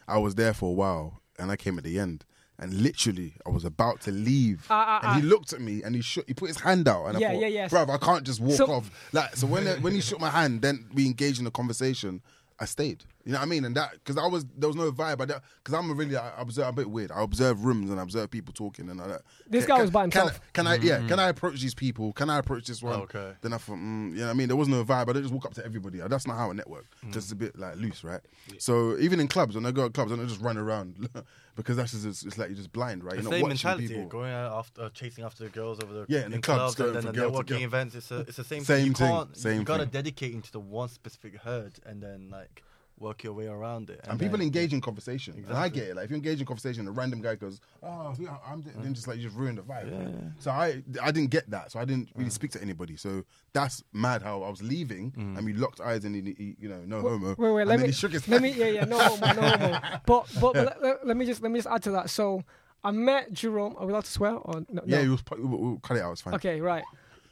I 0.08 0.16
was 0.18 0.34
there 0.34 0.54
for 0.54 0.70
a 0.70 0.72
while, 0.72 1.20
and 1.38 1.50
I 1.52 1.56
came 1.56 1.76
at 1.76 1.84
the 1.84 1.98
end, 1.98 2.24
and 2.58 2.72
literally, 2.74 3.34
I 3.46 3.50
was 3.50 3.64
about 3.64 4.00
to 4.02 4.10
leave, 4.10 4.66
Uh, 4.70 4.74
uh, 4.74 5.00
and 5.02 5.22
he 5.22 5.28
uh. 5.28 5.30
looked 5.30 5.52
at 5.52 5.60
me, 5.60 5.82
and 5.82 5.94
he 5.94 6.00
shook, 6.02 6.26
he 6.26 6.34
put 6.34 6.48
his 6.48 6.60
hand 6.60 6.88
out, 6.88 7.06
and 7.06 7.20
Yeah, 7.20 7.28
I 7.28 7.32
thought, 7.32 7.40
yeah, 7.40 7.46
yeah. 7.48 7.68
bruv, 7.68 7.90
I 7.90 7.98
can't 7.98 8.24
just 8.24 8.40
walk 8.40 8.56
So- 8.56 8.66
off. 8.70 8.90
Like, 9.12 9.36
so 9.36 9.46
when 9.46 9.66
when 9.82 9.92
he 9.92 10.00
shook 10.00 10.20
my 10.20 10.30
hand, 10.30 10.62
then 10.62 10.86
we 10.92 11.06
engaged 11.06 11.40
in 11.40 11.46
a 11.46 11.50
conversation. 11.50 12.22
I 12.60 12.64
stayed. 12.64 13.04
You 13.24 13.30
know 13.30 13.38
what 13.38 13.44
I 13.44 13.48
mean? 13.48 13.64
And 13.64 13.76
that 13.76 13.92
because 13.92 14.16
I 14.16 14.26
was 14.26 14.44
there 14.56 14.68
was 14.68 14.74
no 14.74 14.90
vibe. 14.90 15.18
Because 15.18 15.74
I'm 15.78 15.88
a 15.90 15.94
really 15.94 16.16
I 16.16 16.32
observe 16.40 16.64
I'm 16.66 16.72
a 16.72 16.76
bit 16.76 16.90
weird. 16.90 17.12
I 17.12 17.22
observe 17.22 17.64
rooms 17.64 17.88
and 17.88 18.00
I 18.00 18.02
observe 18.02 18.32
people 18.32 18.52
talking 18.52 18.90
and 18.90 19.00
all 19.00 19.06
that. 19.06 19.22
This 19.48 19.64
Can- 19.64 19.76
guy 19.76 19.82
was 19.82 19.92
by 19.92 20.08
can- 20.08 20.22
himself. 20.22 20.40
Can, 20.52 20.66
I? 20.66 20.74
Yeah. 20.78 21.06
Can 21.06 21.20
I 21.20 21.28
approach 21.28 21.60
these 21.60 21.74
people? 21.74 22.12
Can 22.14 22.28
I 22.30 22.38
approach 22.38 22.66
this 22.66 22.82
one? 22.82 22.98
Okay. 23.02 23.34
Then 23.42 23.52
I 23.52 23.58
thought, 23.58 23.76
mm, 23.76 24.10
you 24.10 24.16
know 24.16 24.24
what 24.24 24.30
I 24.30 24.34
mean? 24.34 24.48
There 24.48 24.56
was 24.56 24.66
no 24.66 24.84
vibe. 24.84 25.08
I 25.08 25.12
don't 25.12 25.22
just 25.22 25.32
walk 25.32 25.44
up 25.46 25.54
to 25.54 25.64
everybody. 25.64 25.98
That's 26.08 26.26
not 26.26 26.36
how 26.36 26.50
I 26.50 26.52
network. 26.52 26.86
Just 27.12 27.30
a 27.30 27.36
bit 27.36 27.56
like 27.56 27.76
loose, 27.76 28.02
right? 28.02 28.22
So 28.58 28.98
even 28.98 29.20
in 29.20 29.28
clubs, 29.28 29.54
when 29.54 29.64
I 29.64 29.70
go 29.70 29.84
to 29.86 29.92
clubs, 29.92 30.10
I 30.10 30.16
don't 30.16 30.26
just 30.26 30.40
run 30.40 30.58
around 30.58 31.08
because 31.58 31.76
that's 31.76 31.90
just 31.90 32.06
it's, 32.06 32.24
it's 32.24 32.38
like 32.38 32.48
you're 32.48 32.56
just 32.56 32.72
blind, 32.72 33.02
right? 33.04 33.16
The 33.16 33.22
You're 33.22 33.32
same 33.32 33.42
watching 33.42 33.48
mentality, 33.48 33.88
people. 33.88 34.06
going 34.06 34.32
out 34.32 34.52
after 34.58 34.82
uh, 34.82 34.88
chasing 34.90 35.24
after 35.24 35.42
the 35.44 35.50
girls 35.50 35.80
over 35.82 35.92
the 35.92 36.06
Yeah, 36.08 36.24
in 36.24 36.30
the 36.30 36.38
clubs, 36.38 36.76
clubs, 36.76 36.94
going 36.94 36.96
and 36.96 37.06
then 37.08 37.14
the 37.14 37.30
networking 37.30 37.62
events. 37.62 37.94
It's 37.96 38.10
a 38.12 38.20
it's 38.20 38.36
the 38.36 38.44
same, 38.44 38.64
Same 38.64 38.76
thing. 38.78 38.86
You 38.86 38.92
thing, 38.94 39.08
can't 39.08 39.36
same 39.36 39.58
you 39.58 39.64
gotta 39.64 39.82
thing. 39.82 39.90
dedicate 39.90 40.32
into 40.34 40.52
the 40.52 40.60
one 40.60 40.88
specific 40.88 41.36
herd 41.40 41.72
and 41.84 42.00
then 42.02 42.28
like 42.30 42.62
work 43.00 43.22
your 43.22 43.32
way 43.32 43.46
around 43.46 43.90
it. 43.90 44.00
And, 44.04 44.18
people 44.18 44.38
then- 44.38 44.46
engage 44.46 44.72
in 44.72 44.80
conversation. 44.80 45.44
And 45.48 45.56
I 45.56 45.68
get 45.68 45.88
it. 45.88 45.96
Like 45.96 46.06
if 46.06 46.10
you 46.10 46.16
engage 46.16 46.40
in 46.40 46.46
conversation, 46.46 46.86
a 46.86 46.90
random 46.90 47.20
guy 47.20 47.34
goes, 47.34 47.60
"Oh, 47.82 48.14
I'm," 48.46 48.62
then 48.62 48.74
mm. 48.74 48.92
just 48.92 49.08
like 49.08 49.18
you 49.18 49.24
just 49.24 49.36
ruin 49.36 49.56
the 49.56 49.62
vibe. 49.62 50.32
So 50.38 50.50
I, 50.50 50.82
I 51.02 51.10
didn't 51.10 51.30
get 51.30 51.50
that. 51.50 51.72
So 51.72 51.78
I 51.78 51.84
didn't 51.84 52.10
really 52.14 52.30
mm. 52.30 52.32
speak 52.32 52.50
to 52.52 52.62
anybody. 52.62 52.96
So 52.96 53.24
that's 53.52 53.82
mad. 53.92 54.22
How 54.22 54.42
I 54.42 54.50
was 54.50 54.62
leaving 54.62 55.12
mm. 55.12 55.36
and 55.36 55.44
we 55.44 55.52
locked 55.52 55.80
eyes 55.80 56.04
and 56.04 56.14
he, 56.14 56.34
he 56.36 56.56
you 56.58 56.68
know, 56.68 56.82
no 56.84 57.00
homo. 57.00 57.34
Wait, 57.38 57.50
wait, 57.52 57.60
and 57.62 57.68
let 57.68 57.76
then 57.76 57.80
me 57.80 57.86
he 57.86 57.92
shook 57.92 58.12
his 58.12 58.26
let 58.28 58.42
hand. 58.42 58.56
me 58.56 58.60
yeah 58.60 58.70
yeah 58.70 58.84
no 58.84 58.98
homo 58.98 59.26
no 59.32 59.48
homo. 59.48 59.80
But 60.06 60.26
but, 60.40 60.52
but 60.52 60.54
let, 60.54 60.82
let- 60.82 61.06
let 61.06 61.16
me 61.16 61.26
just 61.26 61.42
let 61.42 61.50
me 61.50 61.58
just 61.58 61.68
add 61.68 61.82
to 61.84 61.90
that. 61.92 62.10
So 62.10 62.44
I 62.84 62.90
met 62.90 63.32
Jerome. 63.32 63.74
Are 63.78 63.86
we 63.86 63.92
allowed 63.92 64.04
to 64.04 64.10
swear 64.10 64.34
or 64.34 64.64
no? 64.68 64.82
Yeah, 64.86 65.02
no. 65.02 65.10
Was, 65.12 65.22
we'll, 65.36 65.58
we'll 65.58 65.78
cut 65.78 65.96
it 65.96 66.02
out. 66.02 66.12
It's 66.12 66.20
fine. 66.20 66.34
Okay, 66.34 66.60
right. 66.60 66.84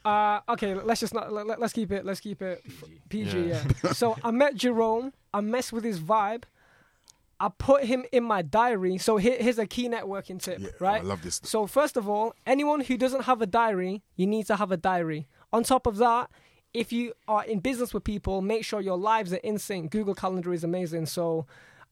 Uh, 0.07 0.39
okay, 0.47 0.73
let's 0.73 1.01
just 1.01 1.13
not 1.13 1.33
let, 1.33 1.61
us 1.61 1.73
keep 1.73 1.91
it. 1.91 2.05
Let's 2.05 2.21
keep 2.21 2.41
it 2.41 2.61
f- 2.65 2.83
PG. 3.09 3.41
Yeah. 3.41 3.63
Yeah. 3.83 3.91
so 4.01 4.15
I 4.23 4.31
met 4.31 4.55
Jerome. 4.55 5.11
I 5.33 5.41
messed 5.41 5.73
with 5.73 5.83
his 5.83 5.99
vibe. 5.99 6.43
I 7.41 7.49
put 7.49 7.83
him 7.83 8.05
in 8.13 8.23
my 8.23 8.41
diary. 8.41 8.97
So 8.99 9.17
here, 9.17 9.35
here's 9.37 9.59
a 9.59 9.67
key 9.67 9.89
networking 9.89 10.41
tip, 10.41 10.59
Yeah, 10.59 10.69
oh, 10.71 10.77
right? 10.79 11.01
I 11.01 11.05
love 11.05 11.23
this. 11.23 11.41
So 11.43 11.67
first 11.67 11.97
of 11.97 12.07
all, 12.07 12.33
anyone 12.45 12.79
who 12.79 12.97
doesn't 12.97 13.23
have 13.23 13.41
a 13.41 13.45
diary, 13.45 14.01
you 14.15 14.27
need 14.27 14.47
to 14.47 14.55
have 14.55 14.71
a 14.71 14.77
diary. 14.77 15.27
On 15.51 15.63
top 15.63 15.85
of 15.85 15.97
that, 15.97 16.29
if 16.73 16.93
you 16.93 17.11
are 17.27 17.43
in 17.43 17.59
business 17.59 17.93
with 17.93 18.05
people, 18.05 18.41
make 18.41 18.63
sure 18.63 18.79
your 18.79 18.97
lives 18.97 19.33
are 19.33 19.43
in 19.43 19.59
sync. 19.59 19.91
Google 19.91 20.15
Calendar 20.15 20.53
is 20.53 20.63
amazing. 20.63 21.07
So 21.07 21.45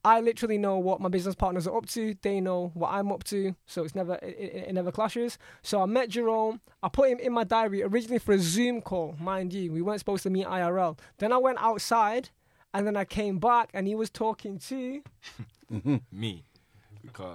I 0.06 0.22
literally 0.22 0.60
know 0.60 0.78
what 0.78 1.02
my 1.02 1.10
business 1.10 1.34
partners 1.34 1.66
are 1.68 1.76
up 1.76 1.88
to. 1.88 2.16
They 2.22 2.40
know 2.40 2.70
what 2.76 2.92
I'm 2.92 3.12
up 3.12 3.24
to. 3.26 3.56
So 3.66 3.84
it's 3.84 3.96
never 3.96 4.14
it, 4.22 4.38
it, 4.38 4.66
it 4.68 4.74
never 4.74 4.92
clashes. 4.92 5.40
So 5.64 5.82
I 5.82 5.88
met 5.88 6.10
Jerome. 6.10 6.62
I 6.84 6.90
put 6.90 7.10
him 7.10 7.18
in 7.20 7.34
my 7.34 7.44
diary 7.44 7.82
originally 7.82 8.20
for 8.20 8.34
a 8.34 8.40
Zoom 8.40 8.82
call, 8.82 9.16
mind 9.20 9.52
you. 9.52 9.72
We 9.72 9.82
weren't 9.82 10.00
supposed 10.00 10.22
to 10.24 10.30
meet 10.30 10.46
IRL. 10.46 11.00
Then 11.18 11.34
I 11.34 11.38
went 11.38 11.58
outside, 11.60 12.30
and 12.72 12.86
then 12.86 12.96
I 12.96 13.04
came 13.04 13.40
back, 13.40 13.72
and 13.74 13.88
he 13.88 13.96
was 13.96 14.12
talking 14.12 14.60
to. 14.60 15.02
me. 16.12 16.44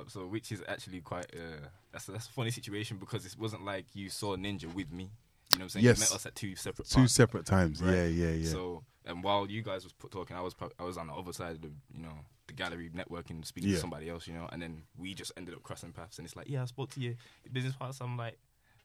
So 0.06 0.26
which 0.26 0.52
is 0.52 0.62
actually 0.68 1.00
quite 1.00 1.26
uh, 1.34 1.66
that's 1.92 2.06
that's 2.06 2.28
a 2.28 2.32
funny 2.32 2.52
situation 2.52 2.98
because 2.98 3.26
it 3.26 3.36
wasn't 3.36 3.64
like 3.64 3.86
you 3.94 4.10
saw 4.10 4.36
Ninja 4.36 4.72
with 4.72 4.92
me. 4.92 5.10
You 5.52 5.58
know 5.58 5.64
what 5.64 5.64
I'm 5.64 5.68
saying? 5.70 5.84
Yes. 5.84 5.98
You 5.98 6.04
met 6.04 6.12
us 6.12 6.26
at 6.26 6.36
two 6.36 6.54
separate 6.54 6.88
Two 6.88 7.00
parts, 7.00 7.12
separate 7.12 7.46
times. 7.46 7.82
right? 7.82 7.94
Yeah, 7.96 8.04
yeah, 8.06 8.30
yeah. 8.30 8.48
So 8.48 8.84
and 9.06 9.22
while 9.24 9.46
you 9.50 9.62
guys 9.62 9.84
was 9.84 9.92
put 9.92 10.10
talking, 10.10 10.36
I 10.36 10.40
was 10.40 10.54
pro- 10.54 10.70
I 10.78 10.84
was 10.84 10.96
on 10.96 11.06
the 11.08 11.14
other 11.14 11.32
side 11.32 11.52
of 11.52 11.62
the 11.62 11.70
you 11.92 12.02
know 12.02 12.12
the 12.46 12.52
gallery 12.54 12.90
networking, 12.94 13.44
speaking 13.44 13.70
Yeah. 13.70 13.76
to 13.76 13.80
somebody 13.80 14.08
else, 14.10 14.26
you 14.26 14.34
know, 14.34 14.48
and 14.52 14.60
then 14.60 14.82
we 14.98 15.14
just 15.14 15.32
ended 15.36 15.54
up 15.54 15.62
crossing 15.62 15.92
paths, 15.92 16.18
and 16.18 16.26
it's 16.26 16.36
like, 16.36 16.48
yeah, 16.48 16.62
I 16.62 16.64
spoke 16.66 16.90
to 16.90 17.00
your, 17.00 17.14
business 17.52 17.74
partner. 17.76 17.92
So 17.94 18.04
I'm 18.04 18.16
like, 18.16 18.38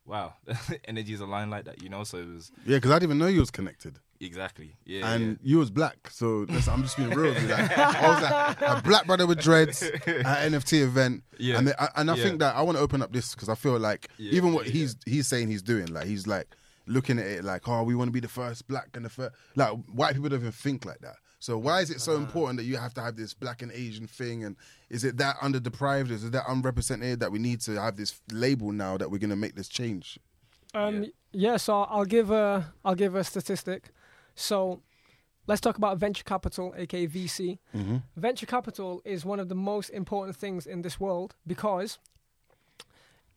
wow, 0.06 0.34
the 0.46 0.80
energies 0.88 1.20
align 1.20 1.50
like 1.50 1.66
that, 1.66 1.82
you 1.82 1.90
know. 1.90 2.04
So 2.04 2.18
it 2.20 2.28
was 2.28 2.52
yeah, 2.66 2.78
because 2.78 2.92
I 2.92 2.96
didn't 2.96 3.10
even 3.10 3.18
know 3.18 3.28
you 3.28 3.40
was 3.40 3.50
connected. 3.52 3.98
exactly, 4.22 4.76
yeah, 4.86 5.14
and 5.14 5.40
you 5.44 5.58
was 5.58 5.70
black. 5.72 6.10
So 6.12 6.46
I'm 6.50 6.84
just 6.84 6.96
being 6.96 7.10
real 7.10 7.34
with 7.34 7.42
you. 7.42 7.48
Like, 7.50 7.78
I 7.78 8.08
was 8.10 8.22
like 8.22 8.62
a 8.62 8.82
black 8.88 9.08
brother 9.08 9.26
with 9.28 9.40
dreads 9.42 9.82
at 9.84 10.02
NFT 10.06 10.84
event. 10.84 11.24
Yeah. 11.40 11.58
And, 11.58 11.74
I, 11.80 11.90
and 11.96 12.12
I 12.12 12.16
Yeah. 12.16 12.24
think 12.24 12.40
that 12.40 12.56
I 12.56 12.62
want 12.62 12.78
to 12.78 12.84
open 12.84 13.02
up 13.02 13.12
this 13.12 13.34
because 13.34 13.50
I 13.50 13.56
feel 13.56 13.80
like 13.80 14.10
Yeah, 14.18 14.34
even 14.34 14.54
what 14.54 14.68
yeah, 14.68 14.74
he's 14.74 14.96
he's 15.06 15.28
saying 15.28 15.50
he's 15.50 15.62
doing, 15.64 15.88
like 15.88 16.06
he's 16.06 16.28
like 16.28 16.48
looking 16.88 17.20
at 17.20 17.26
it 17.26 17.44
like, 17.44 17.68
oh, 17.68 17.84
we 17.84 17.96
want 17.96 18.08
to 18.10 18.12
be 18.12 18.20
the 18.20 18.28
first 18.28 18.68
black 18.68 18.90
and 18.94 19.06
the 19.06 19.10
first. 19.10 19.36
Like 19.56 19.72
white 19.94 20.14
people 20.14 20.30
don't 20.30 20.40
even 20.40 20.52
think 20.52 20.86
like 20.86 21.00
that. 21.00 21.16
So 21.40 21.58
why 21.58 21.82
is 21.82 21.92
it 21.92 22.02
so 22.02 22.16
important 22.16 22.58
that 22.58 22.64
you 22.66 22.78
have 22.78 22.94
to 22.96 23.02
have 23.02 23.16
this 23.16 23.34
black 23.34 23.62
and 23.62 23.72
Asian 23.72 24.08
thing? 24.08 24.44
And 24.44 24.56
is 24.90 25.04
it 25.04 25.18
that 25.18 25.36
under 25.42 25.60
deprived? 25.60 26.10
Is 26.10 26.24
it 26.24 26.32
that 26.32 26.46
unrepresented 26.48 27.20
that 27.20 27.32
we 27.32 27.40
need 27.40 27.62
to 27.62 27.80
have 27.80 27.98
this 27.98 28.20
label 28.32 28.72
now 28.72 28.98
that 28.98 29.12
we're 29.12 29.20
going 29.20 29.30
to 29.30 29.36
make 29.36 29.56
this 29.56 29.68
change? 29.68 30.18
Um, 30.74 31.04
Yeah. 31.04 31.10
yeah. 31.32 31.58
so 31.58 31.82
I'll 31.84 32.06
give 32.06 32.32
a 32.32 32.74
I'll 32.84 32.96
give 32.96 33.16
a 33.16 33.24
statistic. 33.24 33.92
So 34.34 34.82
let's 35.46 35.62
talk 35.62 35.78
about 35.78 35.98
venture 35.98 36.24
capital, 36.24 36.74
aka 36.78 37.06
VC. 37.08 37.60
Venture 38.16 38.46
capital 38.48 39.02
is 39.06 39.24
one 39.24 39.40
of 39.40 39.48
the 39.48 39.56
most 39.56 39.90
important 39.90 40.36
things 40.38 40.66
in 40.66 40.82
this 40.82 41.00
world 41.00 41.36
because 41.46 42.00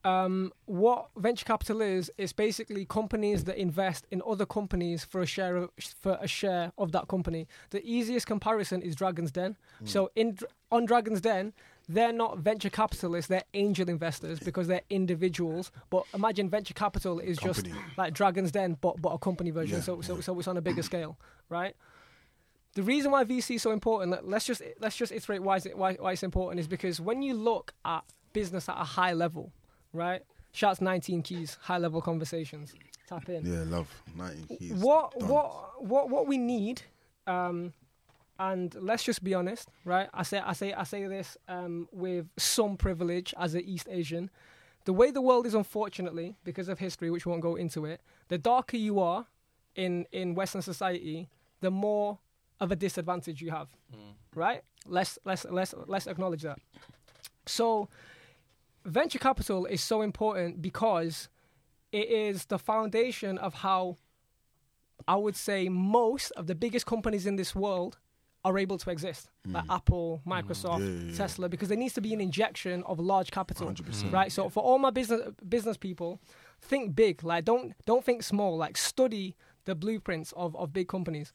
um, 0.08 0.52
what 0.66 1.00
venture 1.16 1.44
capital 1.52 1.80
is 1.96 2.10
is 2.24 2.32
basically 2.32 2.84
companies 2.98 3.44
that 3.44 3.56
invest 3.56 4.06
in 4.10 4.22
other 4.32 4.46
companies 4.46 5.04
for 5.04 5.20
a 5.20 5.26
share 5.26 5.54
of, 5.56 5.70
for 6.02 6.14
a 6.20 6.28
share 6.28 6.72
of 6.78 6.92
that 6.92 7.06
company. 7.08 7.42
The 7.70 7.82
easiest 7.96 8.26
comparison 8.26 8.82
is 8.88 8.94
Dragon's 8.94 9.32
Den. 9.38 9.56
So 9.84 10.10
in 10.16 10.38
on 10.70 10.86
Dragon's 10.86 11.20
Den, 11.20 11.52
they're 11.88 12.12
not 12.24 12.38
venture 12.38 12.70
capitalists; 12.82 13.28
they're 13.28 13.48
angel 13.54 13.88
investors 13.88 14.38
because 14.48 14.66
they're 14.70 14.86
individuals. 14.90 15.70
But 15.90 16.02
imagine 16.14 16.50
venture 16.50 16.74
capital 16.74 17.18
is 17.30 17.36
just 17.38 17.66
like 17.96 18.12
Dragon's 18.20 18.52
Den, 18.52 18.76
but 18.80 18.94
but 19.04 19.10
a 19.10 19.18
company 19.18 19.50
version. 19.50 19.76
Yeah, 19.78 19.82
So 19.88 20.00
so 20.02 20.20
so 20.20 20.38
it's 20.38 20.48
on 20.48 20.56
a 20.56 20.62
bigger 20.68 20.82
scale, 20.82 21.12
right? 21.48 21.74
The 22.74 22.82
reason 22.82 23.10
why 23.10 23.24
VC 23.24 23.54
is 23.56 23.62
so 23.62 23.70
important, 23.72 24.10
let- 24.12 24.26
let's 24.28 24.44
just 24.46 24.62
let's 24.80 24.96
just 24.96 25.12
iterate 25.12 25.42
why, 25.42 25.56
is 25.56 25.66
it, 25.66 25.76
why, 25.76 25.94
why 25.94 26.12
it's 26.12 26.22
important, 26.22 26.60
is 26.60 26.68
because 26.68 27.00
when 27.00 27.22
you 27.22 27.34
look 27.34 27.72
at 27.84 28.04
business 28.32 28.68
at 28.68 28.76
a 28.78 28.84
high 28.84 29.14
level, 29.14 29.52
right? 29.92 30.22
Shouts 30.52 30.80
19 30.80 31.22
keys, 31.22 31.58
high 31.60 31.78
level 31.78 32.00
conversations. 32.00 32.74
Tap 33.08 33.28
in. 33.28 33.44
Yeah, 33.44 33.64
love. 33.66 33.88
19 34.16 34.58
keys. 34.58 34.72
What 34.72 35.18
Done. 35.18 35.28
what 35.28 35.84
what 35.84 36.10
what 36.10 36.26
we 36.26 36.36
need, 36.36 36.82
um, 37.26 37.72
and 38.38 38.74
let's 38.80 39.02
just 39.02 39.24
be 39.24 39.34
honest, 39.34 39.68
right? 39.84 40.08
I 40.12 40.22
say 40.22 40.40
I 40.40 40.52
say 40.52 40.72
I 40.72 40.84
say 40.84 41.06
this 41.06 41.36
um, 41.48 41.88
with 41.92 42.26
some 42.36 42.76
privilege 42.76 43.34
as 43.38 43.54
an 43.54 43.62
East 43.62 43.88
Asian. 43.90 44.30
The 44.84 44.92
way 44.92 45.10
the 45.10 45.20
world 45.20 45.46
is, 45.46 45.54
unfortunately, 45.54 46.36
because 46.44 46.68
of 46.68 46.78
history, 46.78 47.10
which 47.10 47.26
we 47.26 47.30
won't 47.30 47.42
go 47.42 47.56
into 47.56 47.84
it, 47.84 48.00
the 48.28 48.38
darker 48.38 48.76
you 48.76 49.00
are 49.00 49.26
in 49.74 50.06
in 50.12 50.34
Western 50.34 50.62
society, 50.62 51.28
the 51.60 51.70
more 51.70 52.18
of 52.60 52.72
a 52.72 52.76
disadvantage 52.76 53.40
you 53.40 53.50
have, 53.50 53.68
right? 54.34 54.62
Let's 54.86 55.18
let's 55.24 55.44
let's 55.50 55.74
let's 55.86 56.06
acknowledge 56.06 56.42
that. 56.42 56.58
So, 57.46 57.88
venture 58.84 59.18
capital 59.18 59.66
is 59.66 59.82
so 59.82 60.02
important 60.02 60.60
because 60.62 61.28
it 61.92 62.08
is 62.10 62.46
the 62.46 62.58
foundation 62.58 63.38
of 63.38 63.54
how 63.54 63.96
I 65.06 65.16
would 65.16 65.36
say 65.36 65.68
most 65.68 66.30
of 66.32 66.46
the 66.46 66.54
biggest 66.54 66.86
companies 66.86 67.26
in 67.26 67.36
this 67.36 67.54
world 67.54 67.98
are 68.44 68.56
able 68.58 68.78
to 68.78 68.90
exist, 68.90 69.28
like 69.46 69.64
Apple, 69.68 70.22
Microsoft, 70.26 70.78
Mm. 70.80 70.86
Yeah, 70.96 71.02
yeah, 71.06 71.10
yeah. 71.10 71.16
Tesla, 71.16 71.48
because 71.48 71.68
there 71.68 71.76
needs 71.78 71.94
to 71.94 72.00
be 72.00 72.14
an 72.14 72.20
injection 72.20 72.82
of 72.84 72.98
large 72.98 73.30
capital, 73.30 73.68
100%. 73.68 74.12
right? 74.12 74.30
So 74.30 74.48
for 74.48 74.62
all 74.62 74.78
my 74.78 74.90
business 74.90 75.20
business 75.48 75.76
people, 75.76 76.20
think 76.60 76.94
big. 76.94 77.24
Like 77.24 77.44
don't 77.44 77.74
don't 77.84 78.04
think 78.04 78.22
small. 78.22 78.56
Like 78.56 78.76
study 78.76 79.34
the 79.64 79.74
blueprints 79.74 80.32
of, 80.32 80.54
of 80.56 80.72
big 80.72 80.88
companies. 80.88 81.32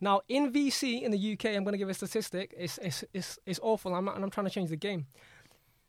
Now 0.00 0.22
in 0.28 0.50
VC 0.52 1.02
in 1.02 1.10
the 1.12 1.32
UK, 1.34 1.46
I'm 1.54 1.62
going 1.62 1.72
to 1.72 1.78
give 1.78 1.90
a 1.90 1.94
statistic. 1.94 2.54
It's 2.56 2.78
it's 2.78 3.04
it's, 3.12 3.38
it's 3.46 3.60
awful. 3.62 3.94
I'm 3.94 4.08
and 4.08 4.24
I'm 4.24 4.30
trying 4.30 4.46
to 4.46 4.52
change 4.52 4.70
the 4.70 4.76
game. 4.76 5.06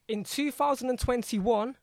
In 0.08 0.24
2021, 0.24 1.76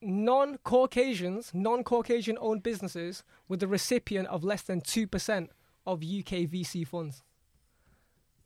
non-Caucasians, 0.00 1.50
non-Caucasian 1.54 2.38
owned 2.40 2.62
businesses 2.62 3.22
were 3.48 3.56
the 3.56 3.66
recipient 3.68 4.28
of 4.28 4.44
less 4.44 4.62
than 4.62 4.80
2% 4.80 5.48
of 5.86 5.98
UK 6.02 6.46
VC 6.50 6.86
funds. 6.86 7.22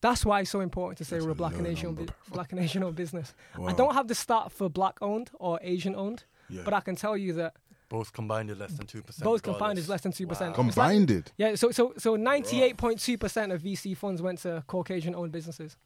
That's 0.01 0.25
why 0.25 0.41
it's 0.41 0.51
so 0.51 0.61
important 0.61 0.97
to 0.99 1.05
say 1.05 1.17
That's 1.17 1.25
we're 1.27 1.31
a 1.31 1.33
a 1.33 1.37
black 1.37 1.55
and 1.57 1.67
Asian, 1.67 1.95
bu- 1.95 2.07
black 2.33 2.53
and 2.53 2.61
Asian 2.61 2.83
owned 2.83 2.97
business. 2.97 3.35
I 3.63 3.73
don't 3.75 3.95
have 3.95 4.09
the 4.09 4.15
stat 4.15 4.51
for 4.51 4.71
black 4.71 4.97
owned 5.03 5.31
or 5.35 5.59
Asian 5.63 5.95
owned, 5.95 6.25
Yeah. 6.49 6.63
but 6.65 6.73
I 6.73 6.81
can 6.81 6.97
tell 6.97 7.17
you 7.19 7.35
that 7.35 7.55
Both 7.91 8.13
combined 8.13 8.51
is 8.51 8.59
less 8.59 8.73
than 8.73 8.87
two 8.87 9.03
percent. 9.03 9.25
both 9.25 9.43
combined 9.43 9.79
is 9.79 9.89
less 9.91 10.01
than 10.01 10.13
2%. 10.13 10.31
It's 10.31 10.41
like- 10.41 10.55
Combined 10.55 11.11
it. 11.11 11.33
yeah, 11.37 11.55
so 11.55 11.71
so 11.71 11.93
so 11.99 12.17
98.2% 12.17 13.53
of 13.53 13.61
VC 13.63 13.95
funds 13.97 14.23
went 14.23 14.39
to 14.41 14.65
Caucasian 14.67 15.15
owned 15.15 15.33
businesses. 15.33 15.77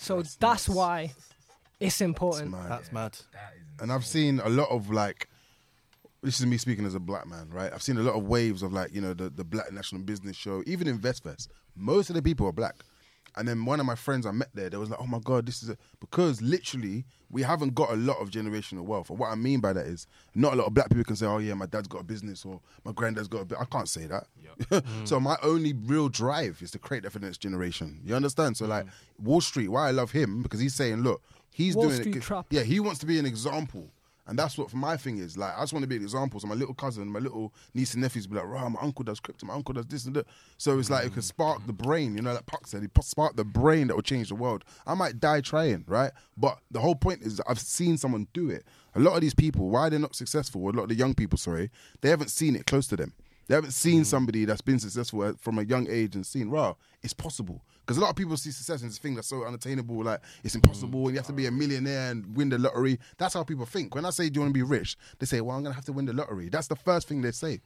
So 0.00 0.16
That's 0.16 0.36
that's, 0.36 0.68
nuts. 0.68 0.76
why 0.76 1.00
it's 1.78 1.94
It's 1.96 2.00
important. 2.00 2.50
mad. 2.50 2.70
That's 2.70 2.92
mad. 2.92 3.18
and 3.80 3.92
I've 3.92 4.04
seen 4.06 4.40
a 4.40 4.48
lot 4.48 4.68
of 4.70 4.90
like 4.90 5.28
this 6.22 6.38
is 6.38 6.46
me 6.46 6.58
speaking 6.58 6.84
as 6.84 6.94
a 6.94 7.00
black 7.00 7.26
man, 7.26 7.48
right? 7.50 7.72
I've 7.72 7.82
seen 7.82 7.96
a 7.96 8.02
lot 8.02 8.14
of 8.14 8.24
waves 8.24 8.62
of 8.62 8.72
like, 8.74 8.92
you 8.94 9.00
know, 9.00 9.14
the, 9.14 9.30
the 9.30 9.42
Black 9.44 9.72
National 9.72 10.02
Business 10.02 10.36
Show, 10.36 10.62
even 10.66 10.86
InvestFest. 10.86 11.48
Most 11.74 12.10
of 12.10 12.14
the 12.14 12.20
people 12.20 12.46
are 12.46 12.52
black. 12.52 12.76
And 13.36 13.46
then 13.46 13.64
one 13.64 13.80
of 13.80 13.86
my 13.86 13.94
friends 13.94 14.26
I 14.26 14.32
met 14.32 14.48
there, 14.54 14.70
they 14.70 14.76
was 14.76 14.90
like, 14.90 15.00
oh 15.00 15.06
my 15.06 15.20
God, 15.22 15.46
this 15.46 15.62
is 15.62 15.70
a, 15.70 15.76
because 16.00 16.40
literally 16.42 17.04
we 17.30 17.42
haven't 17.42 17.74
got 17.74 17.90
a 17.90 17.96
lot 17.96 18.18
of 18.18 18.30
generational 18.30 18.82
wealth. 18.82 19.10
And 19.10 19.18
what 19.18 19.30
I 19.30 19.34
mean 19.34 19.60
by 19.60 19.72
that 19.72 19.86
is 19.86 20.06
not 20.34 20.54
a 20.54 20.56
lot 20.56 20.66
of 20.66 20.74
black 20.74 20.88
people 20.88 21.04
can 21.04 21.16
say, 21.16 21.26
oh 21.26 21.38
yeah, 21.38 21.54
my 21.54 21.66
dad's 21.66 21.88
got 21.88 22.00
a 22.00 22.04
business 22.04 22.44
or 22.44 22.60
my 22.84 22.92
granddad's 22.92 23.28
got 23.28 23.42
a 23.42 23.44
bit. 23.44 23.58
I 23.60 23.64
can't 23.64 23.88
say 23.88 24.06
that. 24.06 24.84
so 25.04 25.20
my 25.20 25.36
only 25.42 25.72
real 25.72 26.08
drive 26.08 26.60
is 26.60 26.70
to 26.72 26.78
create 26.78 27.04
that 27.04 27.10
for 27.10 27.18
the 27.18 27.26
next 27.26 27.38
generation. 27.38 28.00
You 28.04 28.14
understand? 28.14 28.56
So 28.56 28.66
like 28.66 28.86
mm. 28.86 28.90
Wall 29.18 29.40
Street, 29.40 29.68
why 29.68 29.88
I 29.88 29.90
love 29.92 30.10
him, 30.10 30.42
because 30.42 30.60
he's 30.60 30.74
saying, 30.74 31.02
look, 31.02 31.22
he's 31.52 31.76
Wall 31.76 31.86
doing 31.86 32.00
Street 32.00 32.16
it. 32.16 32.22
trap. 32.22 32.46
Yeah, 32.50 32.62
he 32.62 32.80
wants 32.80 32.98
to 33.00 33.06
be 33.06 33.18
an 33.18 33.26
example. 33.26 33.88
And 34.30 34.38
that's 34.38 34.56
what 34.56 34.72
my 34.72 34.96
thing 34.96 35.18
is. 35.18 35.36
Like, 35.36 35.52
I 35.56 35.62
just 35.62 35.72
want 35.72 35.82
to 35.82 35.88
be 35.88 35.96
an 35.96 36.02
example. 36.02 36.38
So 36.38 36.46
my 36.46 36.54
little 36.54 36.72
cousin, 36.72 37.08
my 37.08 37.18
little 37.18 37.52
niece 37.74 37.94
and 37.94 38.02
nephews 38.02 38.28
be 38.28 38.36
like, 38.36 38.46
"Rah, 38.46 38.68
my 38.68 38.78
uncle 38.80 39.02
does 39.02 39.18
crypto, 39.18 39.44
my 39.44 39.54
uncle 39.54 39.74
does 39.74 39.86
this 39.86 40.04
and 40.04 40.14
that." 40.14 40.26
So 40.56 40.78
it's 40.78 40.88
like 40.88 41.04
it 41.04 41.12
can 41.12 41.22
spark 41.22 41.66
the 41.66 41.72
brain. 41.72 42.14
You 42.14 42.22
know, 42.22 42.32
like 42.32 42.46
Puck 42.46 42.68
said, 42.68 42.82
he 42.82 42.86
pu- 42.86 43.02
spark 43.02 43.34
the 43.34 43.44
brain 43.44 43.88
that 43.88 43.96
will 43.96 44.04
change 44.04 44.28
the 44.28 44.36
world. 44.36 44.64
I 44.86 44.94
might 44.94 45.18
die 45.18 45.40
trying, 45.40 45.82
right? 45.88 46.12
But 46.36 46.60
the 46.70 46.78
whole 46.78 46.94
point 46.94 47.22
is, 47.22 47.40
I've 47.48 47.58
seen 47.58 47.98
someone 47.98 48.28
do 48.32 48.50
it. 48.50 48.64
A 48.94 49.00
lot 49.00 49.16
of 49.16 49.20
these 49.20 49.34
people, 49.34 49.68
why 49.68 49.88
they're 49.88 49.98
not 49.98 50.14
successful, 50.14 50.62
or 50.62 50.70
a 50.70 50.74
lot 50.74 50.84
of 50.84 50.90
the 50.90 50.94
young 50.94 51.14
people, 51.14 51.36
sorry, 51.36 51.68
they 52.00 52.08
haven't 52.08 52.30
seen 52.30 52.54
it 52.54 52.66
close 52.66 52.86
to 52.86 52.96
them. 52.96 53.12
They 53.48 53.56
haven't 53.56 53.72
seen 53.72 54.02
mm. 54.02 54.06
somebody 54.06 54.44
that's 54.44 54.60
been 54.60 54.78
successful 54.78 55.34
from 55.40 55.58
a 55.58 55.64
young 55.64 55.90
age 55.90 56.14
and 56.14 56.24
seen, 56.24 56.52
wow, 56.52 56.76
it's 57.02 57.14
possible. 57.14 57.64
Because 57.90 57.98
a 57.98 58.02
lot 58.02 58.10
of 58.10 58.14
people 58.14 58.36
see 58.36 58.52
success 58.52 58.76
as 58.76 58.82
this 58.82 58.98
thing 58.98 59.16
that's 59.16 59.26
so 59.26 59.44
unattainable, 59.44 60.04
like 60.04 60.20
it's 60.44 60.54
impossible, 60.54 61.06
and 61.06 61.10
you 61.10 61.16
have 61.16 61.26
to 61.26 61.32
be 61.32 61.46
a 61.46 61.50
millionaire 61.50 62.12
and 62.12 62.36
win 62.36 62.48
the 62.48 62.56
lottery. 62.56 63.00
That's 63.18 63.34
how 63.34 63.42
people 63.42 63.66
think. 63.66 63.96
When 63.96 64.04
I 64.04 64.10
say, 64.10 64.28
do 64.28 64.34
you 64.38 64.42
want 64.42 64.50
to 64.50 64.54
be 64.54 64.62
rich? 64.62 64.96
They 65.18 65.26
say, 65.26 65.40
well, 65.40 65.56
I'm 65.56 65.64
going 65.64 65.72
to 65.72 65.74
have 65.74 65.86
to 65.86 65.92
win 65.92 66.04
the 66.04 66.12
lottery. 66.12 66.50
That's 66.50 66.68
the 66.68 66.76
first 66.76 67.08
thing 67.08 67.20
they 67.20 67.32
say. 67.32 67.60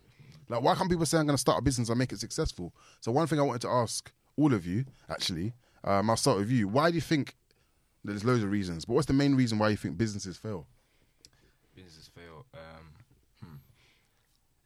Like, 0.48 0.62
why 0.62 0.76
can't 0.76 0.88
people 0.88 1.04
say, 1.04 1.18
I'm 1.18 1.26
going 1.26 1.36
to 1.36 1.40
start 1.40 1.58
a 1.58 1.62
business 1.62 1.90
and 1.90 1.98
make 1.98 2.10
it 2.10 2.20
successful? 2.20 2.72
So, 3.02 3.12
one 3.12 3.26
thing 3.26 3.38
I 3.38 3.42
wanted 3.42 3.60
to 3.62 3.68
ask 3.68 4.10
all 4.38 4.54
of 4.54 4.64
you, 4.66 4.86
actually, 5.10 5.52
um, 5.84 6.08
I'll 6.08 6.16
start 6.16 6.38
with 6.38 6.50
you. 6.50 6.68
Why 6.68 6.88
do 6.88 6.94
you 6.94 7.02
think, 7.02 7.36
there's 8.02 8.24
loads 8.24 8.42
of 8.42 8.50
reasons, 8.50 8.86
but 8.86 8.94
what's 8.94 9.06
the 9.06 9.12
main 9.12 9.34
reason 9.34 9.58
why 9.58 9.68
you 9.68 9.76
think 9.76 9.98
businesses 9.98 10.38
fail? 10.38 10.66
businesses 11.76 12.08
fail. 12.08 12.46
Um, 12.54 12.86
hmm. 13.42 13.56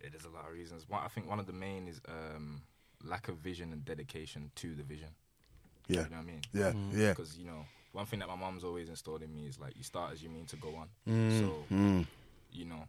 yeah, 0.00 0.10
there's 0.12 0.24
a 0.24 0.30
lot 0.30 0.46
of 0.46 0.52
reasons. 0.52 0.88
One, 0.88 1.02
I 1.04 1.08
think 1.08 1.28
one 1.28 1.40
of 1.40 1.46
the 1.48 1.52
main 1.52 1.88
is 1.88 2.00
um, 2.08 2.62
lack 3.02 3.26
of 3.26 3.38
vision 3.38 3.72
and 3.72 3.84
dedication 3.84 4.52
to 4.54 4.76
the 4.76 4.84
vision. 4.84 5.08
Yeah. 5.88 6.04
You 6.04 6.10
know 6.10 6.16
what 6.16 6.22
I 6.22 6.26
mean? 6.26 6.40
Yeah, 6.52 6.72
yeah. 7.02 7.10
Because 7.10 7.36
you 7.38 7.46
know, 7.46 7.64
one 7.92 8.06
thing 8.06 8.18
that 8.20 8.28
my 8.28 8.36
mom's 8.36 8.64
always 8.64 8.88
installed 8.88 9.22
in 9.22 9.32
me 9.32 9.46
is 9.46 9.58
like 9.58 9.76
you 9.76 9.82
start 9.82 10.12
as 10.12 10.22
you 10.22 10.28
mean 10.28 10.46
to 10.46 10.56
go 10.56 10.74
on. 10.76 10.88
Mm, 11.08 11.38
So 11.40 11.64
you 12.52 12.64
know, 12.64 12.84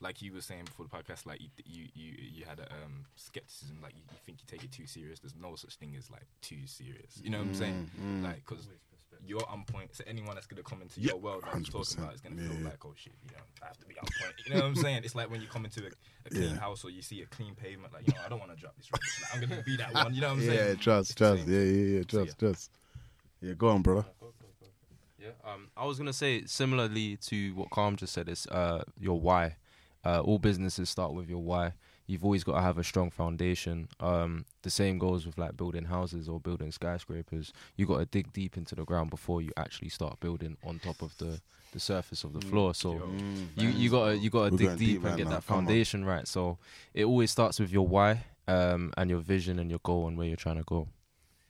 like 0.00 0.22
you 0.22 0.32
were 0.32 0.40
saying 0.40 0.64
before 0.64 0.86
the 0.86 0.90
podcast, 0.96 1.26
like 1.26 1.40
you 1.40 1.48
you 1.64 1.84
you, 1.94 2.12
you 2.36 2.44
had 2.44 2.58
a 2.58 2.64
um, 2.84 3.04
skepticism, 3.16 3.76
like 3.82 3.94
you, 3.94 4.02
you 4.10 4.16
think 4.24 4.38
you 4.40 4.46
take 4.46 4.64
it 4.64 4.72
too 4.72 4.86
serious. 4.86 5.20
There's 5.20 5.34
no 5.40 5.54
such 5.56 5.76
thing 5.76 5.94
as 5.98 6.10
like 6.10 6.26
too 6.42 6.66
serious. 6.66 7.20
You 7.22 7.30
know 7.30 7.38
what 7.38 7.48
I'm 7.48 7.54
saying? 7.54 7.90
Mm, 8.00 8.22
Like 8.24 8.44
because 8.46 8.66
you're 9.26 9.46
on 9.50 9.64
point. 9.64 9.94
So 9.94 10.02
anyone 10.06 10.34
that's 10.34 10.46
gonna 10.46 10.62
come 10.62 10.80
into 10.82 10.98
Yeah, 11.00 11.08
your 11.12 11.16
world 11.18 11.42
that 11.44 11.54
you're 11.54 11.64
talking 11.84 11.98
about 12.02 12.14
is 12.14 12.20
gonna 12.22 12.36
yeah, 12.40 12.48
feel 12.48 12.58
yeah. 12.60 12.68
like, 12.70 12.84
oh 12.86 12.94
shit, 12.96 13.12
you 13.22 13.30
know, 13.36 13.42
I 13.62 13.66
have 13.66 13.78
to 13.78 13.86
be 13.86 13.98
on 13.98 14.06
point. 14.18 14.34
You 14.44 14.54
know 14.54 14.60
what 14.60 14.66
I'm 14.66 14.76
saying? 14.76 15.02
It's 15.04 15.14
like 15.14 15.30
when 15.30 15.40
you 15.40 15.48
come 15.48 15.64
into 15.64 15.82
a, 15.84 15.90
a 16.26 16.30
clean 16.30 16.50
Yeah. 16.54 16.60
house 16.60 16.84
or 16.84 16.90
you 16.90 17.02
see 17.02 17.20
a 17.22 17.26
clean 17.26 17.54
pavement, 17.54 17.92
like 17.92 18.06
you 18.06 18.12
know, 18.12 18.20
I 18.24 18.28
don't 18.28 18.38
want 18.38 18.50
to 18.52 18.56
drop 18.56 18.76
this 18.76 18.90
rubbish. 18.90 19.20
Like, 19.20 19.34
I'm 19.34 19.40
gonna 19.40 19.62
be 19.62 19.76
that 19.76 19.94
one. 19.94 20.14
You 20.14 20.20
know 20.22 20.28
what 20.28 20.34
I'm 20.34 20.40
Yeah, 20.42 20.48
saying? 20.48 20.68
Yeah, 20.70 20.74
trust, 20.76 21.10
It's 21.10 21.18
trust. 21.18 21.44
same. 21.44 21.52
Yeah, 21.52 21.60
yeah, 21.60 21.96
yeah, 21.96 22.02
So, 22.10 22.24
trust, 22.24 22.38
trust. 22.38 22.70
Yeah, 23.42 23.52
go 23.54 23.68
on, 23.68 23.82
brother. 23.82 24.04
Yeah, 25.18 25.28
um, 25.44 25.68
I 25.76 25.84
was 25.84 25.98
gonna 25.98 26.12
say 26.12 26.44
similarly 26.46 27.16
to 27.28 27.54
what 27.54 27.70
Calm 27.70 27.96
just 27.96 28.12
said 28.14 28.28
is 28.28 28.46
uh, 28.46 28.82
your 28.98 29.20
why. 29.20 29.56
Uh, 30.04 30.20
all 30.20 30.38
businesses 30.38 30.88
start 30.88 31.12
with 31.12 31.28
your 31.28 31.42
why. 31.42 31.74
You've 32.10 32.24
always 32.24 32.42
got 32.42 32.56
to 32.56 32.60
have 32.60 32.76
a 32.76 32.82
strong 32.82 33.10
foundation. 33.10 33.88
Um, 34.00 34.44
the 34.62 34.70
same 34.70 34.98
goes 34.98 35.26
with 35.26 35.38
like 35.38 35.56
building 35.56 35.84
houses 35.84 36.28
or 36.28 36.40
building 36.40 36.72
skyscrapers. 36.72 37.52
You 37.76 37.86
got 37.86 37.98
to 37.98 38.04
dig 38.04 38.32
deep 38.32 38.56
into 38.56 38.74
the 38.74 38.84
ground 38.84 39.10
before 39.10 39.40
you 39.40 39.52
actually 39.56 39.90
start 39.90 40.18
building 40.18 40.56
on 40.64 40.80
top 40.80 41.02
of 41.02 41.16
the, 41.18 41.40
the 41.72 41.78
surface 41.78 42.24
of 42.24 42.32
the 42.32 42.40
floor. 42.40 42.74
So 42.74 43.00
you 43.54 43.68
you 43.68 43.90
gotta 43.90 44.18
you 44.18 44.28
gotta 44.28 44.50
We're 44.50 44.58
dig 44.58 44.66
going 44.66 44.78
deep, 44.78 44.88
deep 44.88 45.04
and 45.04 45.16
get 45.16 45.26
now, 45.26 45.34
that 45.34 45.44
foundation 45.44 46.04
right. 46.04 46.26
So 46.26 46.58
it 46.94 47.04
always 47.04 47.30
starts 47.30 47.60
with 47.60 47.70
your 47.70 47.86
why 47.86 48.24
um, 48.48 48.92
and 48.96 49.08
your 49.08 49.20
vision 49.20 49.60
and 49.60 49.70
your 49.70 49.80
goal 49.84 50.08
and 50.08 50.18
where 50.18 50.26
you're 50.26 50.36
trying 50.36 50.58
to 50.58 50.64
go. 50.64 50.88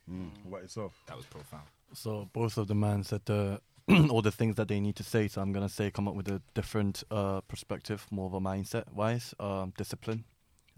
Mm. 0.07 0.29
What 0.43 0.49
about 0.49 0.61
yourself? 0.61 0.93
That 1.07 1.17
was 1.17 1.25
profound. 1.25 1.63
So 1.93 2.29
both 2.33 2.57
of 2.57 2.67
the 2.67 2.75
man 2.75 3.03
said 3.03 3.21
the 3.25 3.61
all 4.09 4.21
the 4.21 4.31
things 4.31 4.55
that 4.57 4.67
they 4.67 4.79
need 4.79 4.95
to 4.97 5.03
say. 5.03 5.27
So 5.27 5.41
I'm 5.41 5.51
gonna 5.51 5.69
say 5.69 5.89
come 5.89 6.07
up 6.07 6.15
with 6.15 6.27
a 6.27 6.41
different 6.53 7.03
uh, 7.09 7.41
perspective, 7.41 8.05
more 8.11 8.27
of 8.27 8.33
a 8.35 8.39
mindset 8.39 8.93
wise. 8.93 9.33
Um, 9.39 9.73
discipline, 9.75 10.23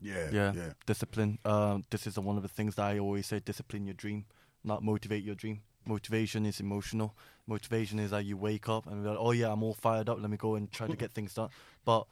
Yeah, 0.04 0.30
Yeah. 0.32 0.54
yeah. 0.56 0.74
discipline. 0.86 1.40
Um, 1.46 1.84
this 1.90 2.06
is 2.08 2.20
one 2.20 2.38
of 2.38 2.44
the 2.44 2.50
things 2.50 2.76
that 2.76 2.84
I 2.86 3.00
always 3.00 3.26
say: 3.28 3.40
discipline 3.40 3.86
your 3.86 3.96
dream, 3.96 4.26
not 4.64 4.84
motivate 4.84 5.24
your 5.24 5.36
dream. 5.36 5.62
Motivation 5.86 6.46
is 6.46 6.60
emotional. 6.60 7.16
Motivation 7.48 8.00
is 8.00 8.12
like 8.12 8.26
you 8.26 8.38
wake 8.38 8.70
up 8.70 8.88
and 8.88 9.04
be 9.04 9.10
like, 9.10 9.18
oh 9.20 9.32
yeah, 9.32 9.52
I'm 9.52 9.64
all 9.64 9.74
fired 9.74 10.08
up. 10.10 10.20
Let 10.22 10.30
me 10.30 10.38
go 10.38 10.56
and 10.56 10.72
try 10.72 10.88
to 10.88 10.96
get 10.96 11.12
things 11.16 11.34
done. 11.34 11.50
But 11.84 12.06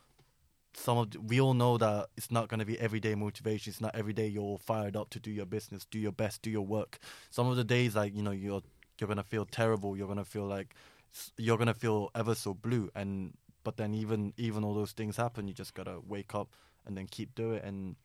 some 0.74 0.98
of 0.98 1.12
the, 1.12 1.20
we 1.22 1.40
all 1.40 1.54
know 1.54 1.78
that 1.78 2.08
it's 2.18 2.32
not 2.32 2.48
going 2.50 2.60
to 2.60 2.66
be 2.66 2.80
everyday 2.80 3.16
motivation. 3.16 3.72
It's 3.72 3.82
not 3.82 3.96
every 3.96 4.14
day 4.14 4.28
you're 4.28 4.44
all 4.44 4.58
fired 4.58 4.96
up 4.98 5.10
to 5.12 5.20
do 5.20 5.32
your 5.32 5.46
business, 5.46 5.86
do 5.86 6.00
your 6.00 6.12
best, 6.12 6.42
do 6.42 6.50
your 6.50 6.66
work. 6.66 7.00
Some 7.30 7.48
of 7.48 7.56
the 7.56 7.64
days, 7.64 7.96
like 7.96 8.14
you 8.16 8.24
know, 8.24 8.32
you're 8.32 8.62
you're 9.00 9.08
gonna 9.08 9.24
feel 9.24 9.46
terrible. 9.46 9.96
You're 9.98 10.08
gonna 10.08 10.26
feel 10.26 10.46
like 10.46 10.76
you're 11.38 11.58
gonna 11.58 11.74
feel 11.74 12.10
ever 12.14 12.36
so 12.36 12.54
blue. 12.54 12.90
And 12.96 13.34
but 13.64 13.78
then 13.78 13.94
even 13.94 14.34
even 14.38 14.64
all 14.66 14.74
those 14.74 14.92
things 14.92 15.16
happen, 15.18 15.48
you 15.48 15.54
just 15.54 15.74
gotta 15.74 16.00
wake 16.06 16.36
up 16.36 16.50
and 16.86 16.98
then 16.98 17.08
keep 17.08 17.36
doing 17.36 17.56
it 17.56 17.64
and 17.64 17.96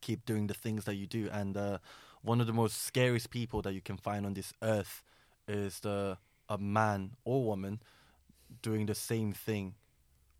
keep 0.00 0.24
doing 0.24 0.46
the 0.46 0.54
things 0.54 0.84
that 0.84 0.94
you 0.94 1.06
do. 1.06 1.28
And 1.32 1.56
uh, 1.56 1.78
one 2.22 2.40
of 2.40 2.46
the 2.46 2.52
most 2.52 2.82
scariest 2.82 3.30
people 3.30 3.62
that 3.62 3.72
you 3.72 3.80
can 3.80 3.96
find 3.96 4.26
on 4.26 4.34
this 4.34 4.52
earth 4.62 5.02
is 5.48 5.80
the 5.80 6.18
a 6.48 6.58
man 6.58 7.12
or 7.24 7.44
woman 7.44 7.80
doing 8.62 8.86
the 8.86 8.94
same 8.94 9.32
thing 9.32 9.74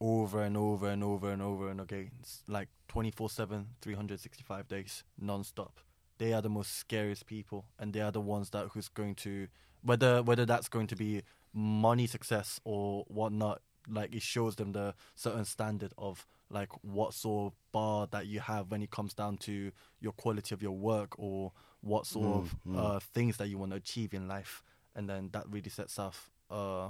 over 0.01 0.43
and 0.43 0.57
over 0.57 0.89
and 0.89 1.05
over 1.05 1.31
and 1.31 1.41
over 1.43 1.69
and 1.69 1.81
again. 1.81 2.11
It's 2.21 2.43
like 2.49 2.69
24 2.89 3.31
7, 3.31 3.67
365 3.81 4.69
days, 4.69 5.05
non 5.19 5.45
stop. 5.45 5.81
They 6.19 6.33
are 6.33 6.43
the 6.43 6.51
most 6.51 6.77
scariest 6.77 7.27
people, 7.27 7.67
and 7.79 7.93
they 7.93 8.01
are 8.01 8.11
the 8.11 8.21
ones 8.21 8.51
that 8.51 8.69
who's 8.73 8.89
going 8.89 9.15
to, 9.17 9.49
whether 9.83 10.23
whether 10.23 10.45
that's 10.45 10.69
going 10.69 10.87
to 10.89 10.97
be 10.97 11.23
money 11.55 12.07
success 12.07 12.61
or 12.65 13.05
whatnot, 13.09 13.63
like 13.89 14.15
it 14.15 14.23
shows 14.23 14.57
them 14.57 14.73
the 14.73 14.95
certain 15.15 15.45
standard 15.45 15.93
of 15.97 16.27
like 16.51 16.69
what 16.83 17.15
sort 17.15 17.53
of 17.53 17.59
bar 17.73 18.09
that 18.11 18.27
you 18.27 18.41
have 18.41 18.71
when 18.71 18.83
it 18.83 18.91
comes 18.91 19.15
down 19.15 19.37
to 19.39 19.71
your 20.01 20.13
quality 20.13 20.55
of 20.55 20.63
your 20.63 20.77
work 20.77 21.19
or 21.19 21.53
what 21.81 22.07
sort 22.07 22.27
of 22.27 22.55
uh, 22.77 22.99
things 23.15 23.37
that 23.39 23.49
you 23.49 23.57
want 23.57 23.71
to 23.71 23.77
achieve 23.77 24.13
in 24.13 24.29
life, 24.29 24.63
and 24.95 25.09
then 25.09 25.31
that 25.33 25.45
really 25.49 25.71
sets 25.71 25.99
off 25.99 26.31
uh, 26.51 26.89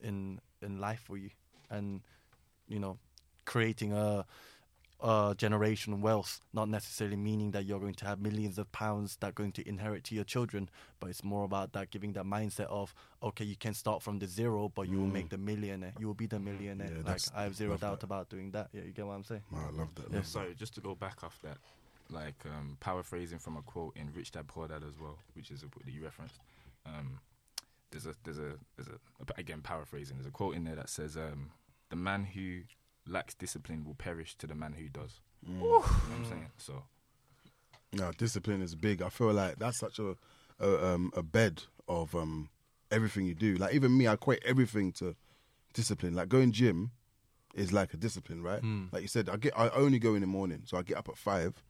in 0.00 0.40
in 0.62 0.78
life 0.80 1.00
for 1.04 1.16
you, 1.18 1.30
and 1.68 2.00
you 2.68 2.78
know, 2.78 2.98
creating 3.44 3.92
a, 3.92 4.24
a 5.02 5.34
generational 5.36 6.00
wealth, 6.00 6.40
not 6.52 6.68
necessarily 6.68 7.16
meaning 7.16 7.50
that 7.52 7.64
you're 7.64 7.80
going 7.80 7.94
to 7.94 8.04
have 8.04 8.20
millions 8.20 8.58
of 8.58 8.70
pounds 8.72 9.16
that 9.20 9.28
are 9.28 9.32
going 9.32 9.52
to 9.52 9.68
inherit 9.68 10.04
to 10.04 10.14
your 10.14 10.24
children, 10.24 10.68
but 10.98 11.10
it's 11.10 11.24
more 11.24 11.44
about 11.44 11.72
that 11.72 11.90
giving 11.90 12.12
that 12.12 12.24
mindset 12.24 12.66
of 12.66 12.94
okay, 13.22 13.44
you 13.44 13.56
can 13.56 13.74
start 13.74 14.02
from 14.02 14.18
the 14.18 14.26
zero, 14.26 14.70
but 14.74 14.88
you 14.88 14.98
will 14.98 15.06
make 15.06 15.28
the 15.28 15.38
millionaire. 15.38 15.92
You 15.98 16.06
will 16.06 16.14
be 16.14 16.26
the 16.26 16.38
millionaire. 16.38 16.90
Yeah, 16.94 17.10
like 17.10 17.20
I 17.34 17.44
have 17.44 17.54
zero 17.54 17.76
doubt 17.76 18.00
that. 18.00 18.06
about 18.06 18.28
doing 18.28 18.50
that. 18.52 18.68
Yeah, 18.72 18.82
you 18.82 18.92
get 18.92 19.06
what 19.06 19.14
I'm 19.14 19.24
saying. 19.24 19.42
Oh, 19.54 19.58
I 19.58 19.76
love 19.76 19.94
that. 19.94 20.10
Yeah. 20.10 20.16
love 20.16 20.26
Sorry, 20.26 20.54
just 20.54 20.74
to 20.74 20.80
go 20.80 20.94
back 20.94 21.24
off 21.24 21.38
that, 21.42 21.58
like 22.10 22.42
um, 22.46 22.76
paraphrasing 22.80 23.38
from 23.38 23.56
a 23.56 23.62
quote 23.62 23.96
in 23.96 24.12
Rich 24.14 24.32
Dad 24.32 24.48
Poor 24.48 24.68
Dad 24.68 24.82
as 24.86 24.98
well, 25.00 25.18
which 25.34 25.50
is 25.50 25.62
a 25.62 25.66
book 25.66 25.84
that 25.84 25.92
you 25.92 26.04
referenced. 26.04 26.38
Um, 26.86 27.20
there's 27.90 28.06
a 28.06 28.14
there's 28.24 28.38
a 28.38 28.52
there's 28.76 28.88
a 28.88 29.40
again 29.40 29.60
paraphrasing. 29.62 30.16
There's 30.16 30.26
a 30.26 30.30
quote 30.30 30.54
in 30.54 30.64
there 30.64 30.76
that 30.76 30.88
says, 30.88 31.16
um, 31.16 31.50
"The 31.88 31.96
man 31.96 32.24
who 32.24 32.60
lacks 33.06 33.34
discipline 33.34 33.84
will 33.84 33.94
perish 33.94 34.36
to 34.36 34.46
the 34.46 34.54
man 34.54 34.74
who 34.74 34.88
does." 34.88 35.20
You 35.46 35.54
know 35.54 35.78
what 35.80 35.90
I'm 36.18 36.24
saying? 36.26 36.46
So 36.58 36.84
No, 37.92 38.12
discipline 38.12 38.62
is 38.62 38.74
big. 38.74 39.02
I 39.02 39.08
feel 39.08 39.32
like 39.32 39.58
that's 39.58 39.78
such 39.78 39.98
a 39.98 40.16
a, 40.60 40.86
um, 40.94 41.10
a 41.16 41.22
bed 41.22 41.62
of 41.88 42.14
um, 42.14 42.50
everything 42.90 43.24
you 43.26 43.34
do. 43.34 43.56
Like 43.56 43.74
even 43.74 43.96
me, 43.96 44.06
I 44.06 44.12
equate 44.12 44.42
everything 44.44 44.92
to 44.92 45.16
discipline. 45.72 46.14
Like 46.14 46.28
going 46.28 46.52
gym 46.52 46.90
is 47.54 47.72
like 47.72 47.94
a 47.94 47.96
discipline, 47.96 48.42
right? 48.42 48.62
Like 48.92 49.02
you 49.02 49.08
said, 49.08 49.28
I 49.30 49.36
get 49.38 49.58
I 49.58 49.70
only 49.70 49.98
go 49.98 50.14
in 50.14 50.20
the 50.20 50.26
morning, 50.26 50.62
so 50.66 50.76
I 50.76 50.82
get 50.82 50.98
up 50.98 51.08
at 51.08 51.16
five, 51.16 51.62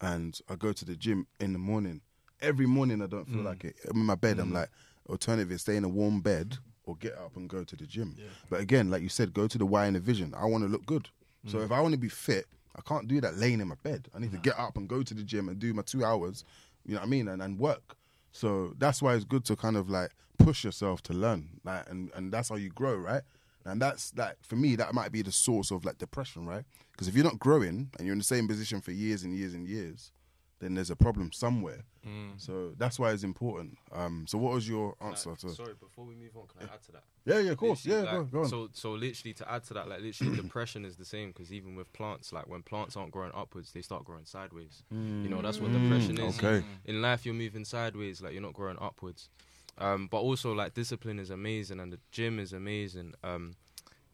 and 0.00 0.38
I 0.48 0.54
go 0.54 0.72
to 0.72 0.84
the 0.84 0.96
gym 0.96 1.26
in 1.40 1.52
the 1.52 1.58
morning. 1.58 2.00
Every 2.40 2.66
morning, 2.66 3.02
I 3.02 3.06
don't 3.06 3.26
feel 3.28 3.42
like 3.42 3.64
it. 3.64 3.76
I'm 3.90 3.98
in 4.00 4.06
my 4.06 4.14
bed. 4.14 4.38
I'm 4.38 4.52
like, 4.52 4.70
alternative 5.10 5.52
is 5.52 5.60
stay 5.62 5.76
in 5.76 5.84
a 5.84 5.88
warm 5.88 6.20
bed 6.22 6.56
or 6.90 6.96
get 6.96 7.16
up 7.16 7.36
and 7.36 7.48
go 7.48 7.64
to 7.64 7.76
the 7.76 7.86
gym. 7.86 8.16
But 8.50 8.60
again, 8.60 8.90
like 8.90 9.02
you 9.02 9.08
said, 9.08 9.32
go 9.32 9.46
to 9.46 9.58
the 9.58 9.66
why 9.66 9.86
and 9.86 9.96
the 9.96 10.00
vision. 10.00 10.34
I 10.36 10.44
want 10.46 10.64
to 10.64 10.68
look 10.68 10.84
good. 10.84 11.08
So 11.46 11.58
mm. 11.58 11.64
if 11.64 11.72
I 11.72 11.80
want 11.80 11.92
to 11.92 11.98
be 11.98 12.08
fit, 12.08 12.46
I 12.76 12.82
can't 12.82 13.08
do 13.08 13.20
that 13.20 13.36
laying 13.36 13.60
in 13.60 13.68
my 13.68 13.76
bed. 13.82 14.08
I 14.14 14.18
need 14.18 14.32
to 14.32 14.38
get 14.38 14.58
up 14.58 14.76
and 14.76 14.88
go 14.88 15.02
to 15.02 15.14
the 15.14 15.22
gym 15.22 15.48
and 15.48 15.58
do 15.58 15.72
my 15.72 15.82
two 15.82 16.04
hours, 16.04 16.44
you 16.84 16.94
know 16.94 17.00
what 17.00 17.06
I 17.06 17.10
mean, 17.10 17.28
and, 17.28 17.42
and 17.42 17.58
work. 17.58 17.96
So 18.32 18.74
that's 18.78 19.02
why 19.02 19.14
it's 19.14 19.24
good 19.24 19.44
to 19.46 19.56
kind 19.56 19.76
of 19.76 19.88
like 19.88 20.10
push 20.38 20.64
yourself 20.64 21.02
to 21.04 21.12
learn, 21.12 21.48
like, 21.64 21.88
and 21.90 22.10
and 22.14 22.32
that's 22.32 22.48
how 22.48 22.56
you 22.56 22.70
grow, 22.70 22.96
right? 22.96 23.22
And 23.64 23.80
that's 23.80 24.12
like 24.16 24.36
for 24.42 24.56
me, 24.56 24.76
that 24.76 24.94
might 24.94 25.12
be 25.12 25.22
the 25.22 25.32
source 25.32 25.70
of 25.70 25.84
like 25.84 25.98
depression, 25.98 26.46
right? 26.46 26.64
Because 26.92 27.08
if 27.08 27.14
you're 27.14 27.24
not 27.24 27.38
growing 27.38 27.90
and 27.98 28.06
you're 28.06 28.12
in 28.12 28.18
the 28.18 28.24
same 28.24 28.48
position 28.48 28.80
for 28.80 28.92
years 28.92 29.24
and 29.24 29.34
years 29.36 29.54
and 29.54 29.66
years, 29.66 30.12
then 30.60 30.74
there's 30.74 30.90
a 30.90 30.96
problem 30.96 31.32
somewhere. 31.32 31.84
So 32.38 32.72
that's 32.78 32.98
why 32.98 33.12
it's 33.12 33.22
important. 33.22 33.76
Um, 33.92 34.24
so 34.26 34.38
what 34.38 34.54
was 34.54 34.66
your 34.66 34.94
answer 35.02 35.34
to? 35.36 35.50
Sorry, 35.50 35.74
before 35.78 36.06
we 36.06 36.14
move 36.14 36.34
on, 36.34 36.44
can 36.46 36.68
I 36.68 36.74
add 36.74 36.82
to 36.84 36.92
that? 36.92 37.02
Yeah, 37.26 37.38
yeah, 37.40 37.50
of 37.50 37.58
course, 37.58 37.84
yeah, 37.84 38.00
Literally, 38.00 38.12
go, 38.12 38.22
like, 38.22 38.30
go 38.32 38.40
on. 38.40 38.48
So, 38.48 38.68
so 38.72 38.92
literally 38.92 39.34
to 39.34 39.52
add 39.52 39.64
to 39.64 39.74
that, 39.74 39.88
like 39.88 40.00
literally, 40.00 40.36
depression 40.42 40.84
is 40.86 40.96
the 40.96 41.04
same 41.04 41.28
because 41.28 41.52
even 41.52 41.76
with 41.76 41.92
plants, 41.92 42.32
like 42.32 42.48
when 42.48 42.62
plants 42.62 42.96
aren't 42.96 43.10
growing 43.10 43.32
upwards, 43.34 43.72
they 43.72 43.82
start 43.82 44.04
growing 44.04 44.24
sideways. 44.24 44.82
You 44.90 45.28
know, 45.28 45.42
that's 45.42 45.60
what 45.60 45.72
depression 45.72 46.18
is. 46.18 46.38
Mm. 46.38 46.44
okay. 46.44 46.66
In 46.86 47.02
life, 47.02 47.26
you're 47.26 47.34
moving 47.34 47.64
sideways, 47.64 48.22
like 48.22 48.32
you're 48.32 48.42
not 48.42 48.54
growing 48.54 48.78
upwards. 48.80 49.28
Um, 49.78 50.08
but 50.10 50.18
also, 50.18 50.52
like 50.54 50.74
discipline 50.74 51.18
is 51.18 51.30
amazing, 51.30 51.80
and 51.80 51.92
the 51.92 51.98
gym 52.10 52.38
is 52.38 52.52
amazing. 52.52 53.12
Um, 53.22 53.56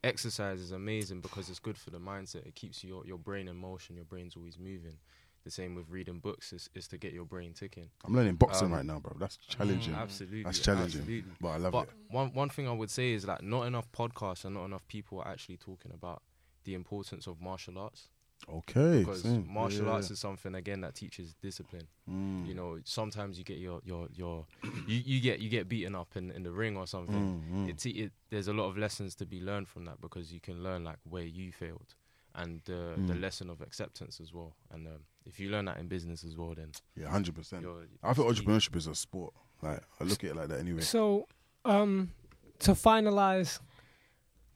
exercise 0.05 0.61
is 0.61 0.72
amazing 0.72 1.20
because 1.20 1.49
it's 1.49 1.59
good 1.59 1.76
for 1.78 1.90
the 1.90 1.99
mindset. 1.99 2.47
It 2.47 2.55
keeps 2.55 2.82
your 2.84 3.07
your 3.07 3.18
brain 3.18 3.49
in 3.49 3.57
motion. 3.57 3.97
Your 3.97 4.05
brain's 4.05 4.36
always 4.36 4.59
moving. 4.59 4.99
The 5.47 5.53
same 5.53 5.76
with 5.76 5.88
reading 5.88 6.18
books 6.18 6.53
is, 6.53 6.68
is 6.74 6.88
to 6.88 6.99
get 6.99 7.12
your 7.12 7.24
brain 7.24 7.53
ticking. 7.55 7.88
I'm 8.05 8.12
learning 8.16 8.34
boxing 8.34 8.66
Um, 8.66 8.72
right 8.72 8.84
now, 8.84 8.99
bro. 8.99 9.12
That's 9.16 9.36
challenging. 9.36 9.94
Absolutely, 9.94 10.42
That's 10.42 10.59
challenging, 10.59 11.03
absolutely. 11.03 11.32
but 11.40 11.49
I 11.51 11.57
love 11.59 11.70
But 11.72 11.88
it. 11.88 11.94
one 12.11 12.32
one 12.34 12.49
thing 12.49 12.66
I 12.66 12.72
would 12.72 12.90
say 12.90 13.12
is 13.12 13.22
that 13.26 13.44
not 13.44 13.62
enough 13.68 13.86
podcasts 13.92 14.44
and 14.44 14.55
not 14.55 14.64
enough 14.64 14.84
people 14.88 15.20
are 15.20 15.28
actually 15.28 15.59
talking 15.59 15.92
about 15.94 16.22
the 16.64 16.74
importance 16.74 17.28
of 17.28 17.40
martial 17.40 17.78
arts 17.78 18.09
Okay, 18.49 18.99
because 18.99 19.22
same. 19.22 19.47
martial 19.49 19.86
Yeah, 19.86 19.92
arts 19.92 20.09
yeah. 20.11 20.14
is 20.14 20.18
something 20.18 20.55
again 20.57 20.80
that 20.80 20.97
teaches 20.97 21.32
discipline. 21.34 21.86
Mm. 22.11 22.47
You 22.49 22.55
know, 22.55 22.78
sometimes 22.84 23.38
you 23.38 23.44
get 23.44 23.59
your 23.59 23.80
your 23.84 24.09
your 24.12 24.47
you, 24.88 24.97
you 25.11 25.20
get 25.20 25.38
you 25.38 25.49
get 25.49 25.68
beaten 25.68 25.94
up 25.94 26.16
in, 26.16 26.32
in 26.32 26.42
the 26.42 26.51
ring 26.51 26.76
or 26.76 26.88
something. 26.88 27.24
Mm, 27.53 27.57
mm. 27.66 27.68
It, 27.70 27.78
te- 27.78 27.90
it 28.03 28.12
there's 28.30 28.49
a 28.49 28.53
lot 28.53 28.64
of 28.66 28.76
lessons 28.76 29.14
to 29.16 29.26
be 29.26 29.40
learned 29.40 29.68
from 29.68 29.84
that 29.84 30.01
because 30.01 30.32
you 30.32 30.40
can 30.40 30.62
learn 30.64 30.82
like 30.82 30.99
where 31.09 31.22
you 31.38 31.53
failed 31.53 31.94
and 32.37 32.61
uh, 32.68 32.95
the 33.07 33.14
Mm. 33.14 33.20
lesson 33.20 33.51
of 33.51 33.61
acceptance 33.61 34.20
as 34.20 34.32
well. 34.32 34.55
And 34.70 34.87
um, 34.87 35.01
if 35.24 35.41
you 35.41 35.51
learn 35.51 35.64
that 35.64 35.78
in 35.78 35.89
business 35.89 36.22
as 36.24 36.37
well, 36.37 36.55
then 36.55 36.70
Yeah, 36.95 37.09
hundred 37.09 37.34
percent. 37.34 37.66
I 38.03 38.12
think 38.14 38.28
entrepreneurship 38.28 38.76
is 38.76 38.87
a 38.87 38.95
sport. 38.95 39.32
Like 39.62 39.80
I 40.01 40.05
look 40.05 40.22
at 40.24 40.30
it 40.30 40.37
like 40.37 40.49
that 40.49 40.61
anyway. 40.61 40.80
So, 40.82 41.26
um, 41.64 42.12
to 42.61 42.72
finalize 42.72 43.59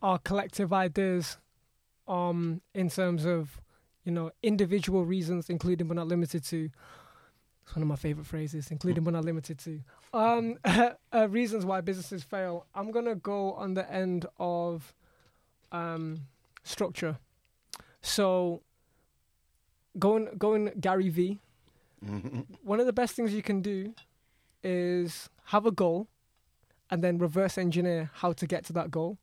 our 0.03 0.19
collective 0.19 0.73
ideas, 0.73 1.39
um, 2.09 2.61
in 2.75 2.89
terms 2.91 3.25
of, 3.25 3.61
you 4.05 4.13
know, 4.13 4.31
individual 4.43 5.05
reasons, 5.05 5.49
including 5.51 5.87
but 5.89 5.97
not 5.97 6.09
limited 6.09 6.45
to. 6.45 6.71
It's 7.65 7.77
one 7.77 7.83
of 7.83 7.89
my 7.89 7.97
favorite 7.97 8.27
phrases, 8.27 8.71
including 8.71 9.05
but 9.05 9.13
not 9.13 9.25
limited 9.25 9.59
to. 9.61 9.81
Um, 10.13 10.57
uh, 11.13 11.29
reasons 11.29 11.65
why 11.65 11.81
businesses 11.83 12.23
fail. 12.25 12.67
I'm 12.75 12.91
gonna 12.91 13.15
go 13.15 13.53
on 13.53 13.75
the 13.75 13.91
end 13.91 14.27
of, 14.39 14.95
um, 15.73 16.27
structure. 16.65 17.19
So, 18.03 18.63
going 19.99 20.29
going 20.39 20.71
Gary 20.81 21.09
V 21.09 21.39
one 22.63 22.81
of 22.81 22.87
the 22.87 22.95
best 22.95 23.15
things 23.15 23.35
you 23.35 23.43
can 23.43 23.61
do 23.61 23.93
is 24.65 25.29
have 25.47 25.67
a 25.67 25.71
goal 25.71 26.07
and 26.91 27.05
then 27.05 27.19
reverse 27.19 27.59
engineer 27.59 28.11
how 28.15 28.33
to 28.33 28.47
get 28.47 28.65
to 28.65 28.73
that 28.73 28.91
goal. 28.91 29.19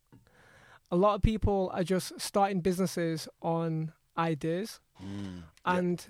A 0.92 0.96
lot 0.96 1.16
of 1.16 1.24
people 1.24 1.72
are 1.74 1.84
just 1.84 2.14
starting 2.20 2.62
businesses 2.62 3.28
on 3.42 3.94
ideas, 4.18 4.80
Mm. 5.04 5.44
and 5.66 6.06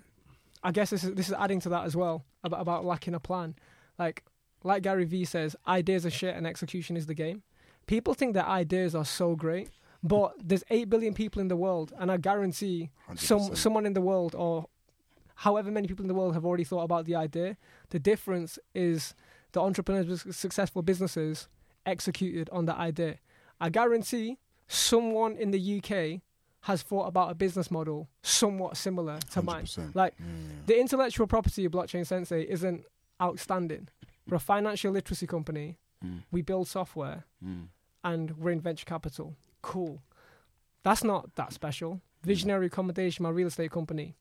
I 0.61 0.72
guess 0.74 0.89
this 0.89 1.03
is 1.05 1.13
this 1.15 1.28
is 1.30 1.34
adding 1.34 1.61
to 1.61 1.70
that 1.70 1.86
as 1.86 1.95
well 1.95 2.26
about 2.43 2.59
about 2.61 2.84
lacking 2.86 3.13
a 3.15 3.20
plan. 3.20 3.55
Like 3.97 4.24
like 4.63 4.84
Gary 4.84 5.05
Vee 5.05 5.24
says, 5.24 5.55
ideas 5.68 6.05
are 6.05 6.09
shit 6.09 6.36
and 6.36 6.45
execution 6.45 6.97
is 6.97 7.05
the 7.05 7.13
game. 7.13 7.43
People 7.86 8.13
think 8.13 8.34
that 8.34 8.45
ideas 8.47 8.93
are 8.93 9.05
so 9.05 9.36
great, 9.38 9.70
but 10.03 10.33
there's 10.43 10.63
eight 10.69 10.89
billion 10.89 11.13
people 11.13 11.41
in 11.41 11.47
the 11.47 11.55
world, 11.55 11.91
and 11.99 12.11
I 12.11 12.17
guarantee 12.17 12.91
some 13.15 13.39
100%. 13.39 13.57
someone 13.57 13.85
in 13.85 13.93
the 13.93 14.01
world 14.01 14.35
or 14.35 14.67
however 15.35 15.71
many 15.71 15.87
people 15.87 16.03
in 16.03 16.07
the 16.07 16.13
world 16.13 16.33
have 16.33 16.45
already 16.45 16.63
thought 16.63 16.83
about 16.83 17.05
the 17.05 17.15
idea. 17.15 17.57
The 17.89 17.99
difference 17.99 18.57
is 18.73 19.13
the 19.51 19.61
entrepreneurs 19.61 20.25
with 20.25 20.35
successful 20.35 20.81
businesses 20.81 21.47
executed 21.85 22.49
on 22.51 22.65
that 22.65 22.77
idea. 22.77 23.19
I 23.61 23.69
guarantee 23.69 24.37
someone 24.67 25.35
in 25.37 25.51
the 25.51 25.59
UK 25.77 26.21
has 26.61 26.81
thought 26.81 27.05
about 27.07 27.31
a 27.31 27.35
business 27.35 27.71
model 27.71 28.09
somewhat 28.23 28.75
similar 28.77 29.19
to 29.31 29.41
mine. 29.41 29.63
100%. 29.65 29.95
Like 29.95 30.15
Yeah. 30.19 30.25
the 30.65 30.79
intellectual 30.79 31.27
property 31.27 31.65
of 31.65 31.71
Blockchain 31.71 32.05
Sensei 32.05 32.41
isn't 32.43 32.83
outstanding. 33.21 33.87
We're 34.27 34.37
a 34.37 34.39
financial 34.39 34.91
literacy 34.91 35.27
company. 35.27 35.77
Mm. 36.03 36.23
We 36.31 36.41
build 36.41 36.67
software 36.67 37.23
Mm. 37.43 37.67
and 38.03 38.31
we're 38.37 38.51
in 38.51 38.59
venture 38.59 38.85
capital. 38.85 39.35
Cool. 39.61 40.01
That's 40.83 41.03
not 41.03 41.35
that 41.35 41.53
special. 41.53 42.01
Visionary 42.23 42.67
accommodation, 42.67 43.23
my 43.23 43.29
real 43.29 43.47
estate 43.47 43.71
company. 43.71 44.15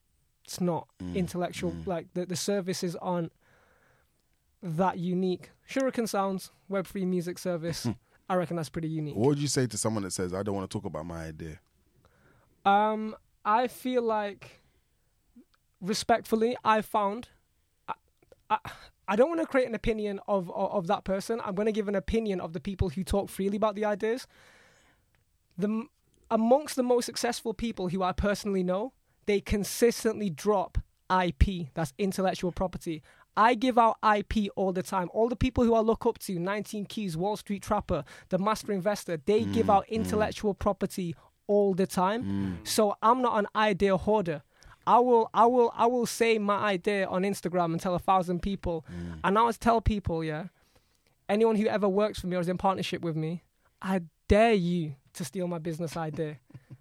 It's 0.44 0.60
not 0.60 0.88
Mm. 1.02 1.14
intellectual. 1.16 1.72
Mm. 1.72 1.86
Like 1.86 2.06
the, 2.14 2.26
the 2.26 2.36
services 2.36 2.94
aren't 2.96 3.32
that 4.62 4.98
unique. 4.98 5.50
Shuriken 5.68 6.08
Sounds, 6.08 6.50
web 6.68 6.86
free 6.86 7.04
music 7.04 7.38
service. 7.38 7.86
I 8.28 8.34
reckon 8.34 8.56
that's 8.56 8.68
pretty 8.68 8.88
unique. 8.88 9.14
What 9.16 9.28
would 9.28 9.38
you 9.38 9.48
say 9.48 9.66
to 9.66 9.78
someone 9.78 10.02
that 10.04 10.12
says, 10.12 10.32
"I 10.34 10.42
don't 10.42 10.54
want 10.54 10.68
to 10.68 10.76
talk 10.76 10.84
about 10.84 11.06
my 11.06 11.26
idea"? 11.26 11.60
Um, 12.64 13.14
I 13.44 13.68
feel 13.68 14.02
like, 14.02 14.60
respectfully, 15.80 16.56
I 16.64 16.82
found, 16.82 17.28
I, 17.88 17.94
I, 18.50 18.58
I 19.08 19.16
don't 19.16 19.28
want 19.28 19.40
to 19.40 19.46
create 19.46 19.68
an 19.68 19.74
opinion 19.74 20.18
of, 20.26 20.50
of 20.50 20.70
of 20.72 20.86
that 20.88 21.04
person. 21.04 21.40
I'm 21.44 21.54
going 21.54 21.66
to 21.66 21.72
give 21.72 21.88
an 21.88 21.94
opinion 21.94 22.40
of 22.40 22.52
the 22.52 22.60
people 22.60 22.88
who 22.90 23.04
talk 23.04 23.28
freely 23.28 23.56
about 23.56 23.74
the 23.76 23.84
ideas. 23.84 24.26
The 25.58 25.86
amongst 26.30 26.76
the 26.76 26.82
most 26.82 27.06
successful 27.06 27.54
people 27.54 27.88
who 27.88 28.02
I 28.02 28.12
personally 28.12 28.62
know, 28.62 28.92
they 29.26 29.40
consistently 29.40 30.30
drop 30.30 30.78
IP. 31.10 31.68
That's 31.74 31.92
intellectual 31.98 32.52
property. 32.52 33.02
I 33.36 33.54
give 33.54 33.76
out 33.76 33.98
IP 34.02 34.50
all 34.56 34.72
the 34.72 34.82
time. 34.82 35.10
All 35.12 35.28
the 35.28 35.36
people 35.36 35.64
who 35.64 35.74
I 35.74 35.80
look 35.80 36.06
up 36.06 36.18
to, 36.20 36.38
19 36.38 36.86
Keys, 36.86 37.16
Wall 37.16 37.36
Street 37.36 37.62
Trapper, 37.62 38.04
The 38.30 38.38
Master 38.38 38.72
Investor, 38.72 39.18
they 39.18 39.42
mm, 39.42 39.52
give 39.52 39.68
out 39.68 39.84
mm. 39.84 39.90
intellectual 39.90 40.54
property 40.54 41.14
all 41.46 41.74
the 41.74 41.86
time. 41.86 42.24
Mm. 42.24 42.66
So 42.66 42.96
I'm 43.02 43.20
not 43.20 43.38
an 43.38 43.46
idea 43.54 43.96
hoarder. 43.96 44.42
I 44.86 45.00
will, 45.00 45.28
I 45.34 45.46
will, 45.46 45.72
I 45.76 45.86
will 45.86 46.06
say 46.06 46.38
my 46.38 46.56
idea 46.56 47.06
on 47.06 47.22
Instagram 47.22 47.72
and 47.72 47.80
tell 47.80 47.94
a 47.94 47.98
thousand 47.98 48.40
people. 48.40 48.86
And 49.24 49.36
I 49.36 49.40
always 49.40 49.58
tell 49.58 49.80
people, 49.80 50.22
yeah, 50.22 50.44
anyone 51.28 51.56
who 51.56 51.66
ever 51.66 51.88
works 51.88 52.20
for 52.20 52.28
me 52.28 52.36
or 52.36 52.40
is 52.40 52.48
in 52.48 52.56
partnership 52.56 53.02
with 53.02 53.16
me, 53.16 53.42
I 53.82 54.02
dare 54.28 54.54
you 54.54 54.94
to 55.16 55.24
steal 55.24 55.46
my 55.48 55.58
business 55.58 55.96
idea 55.96 56.36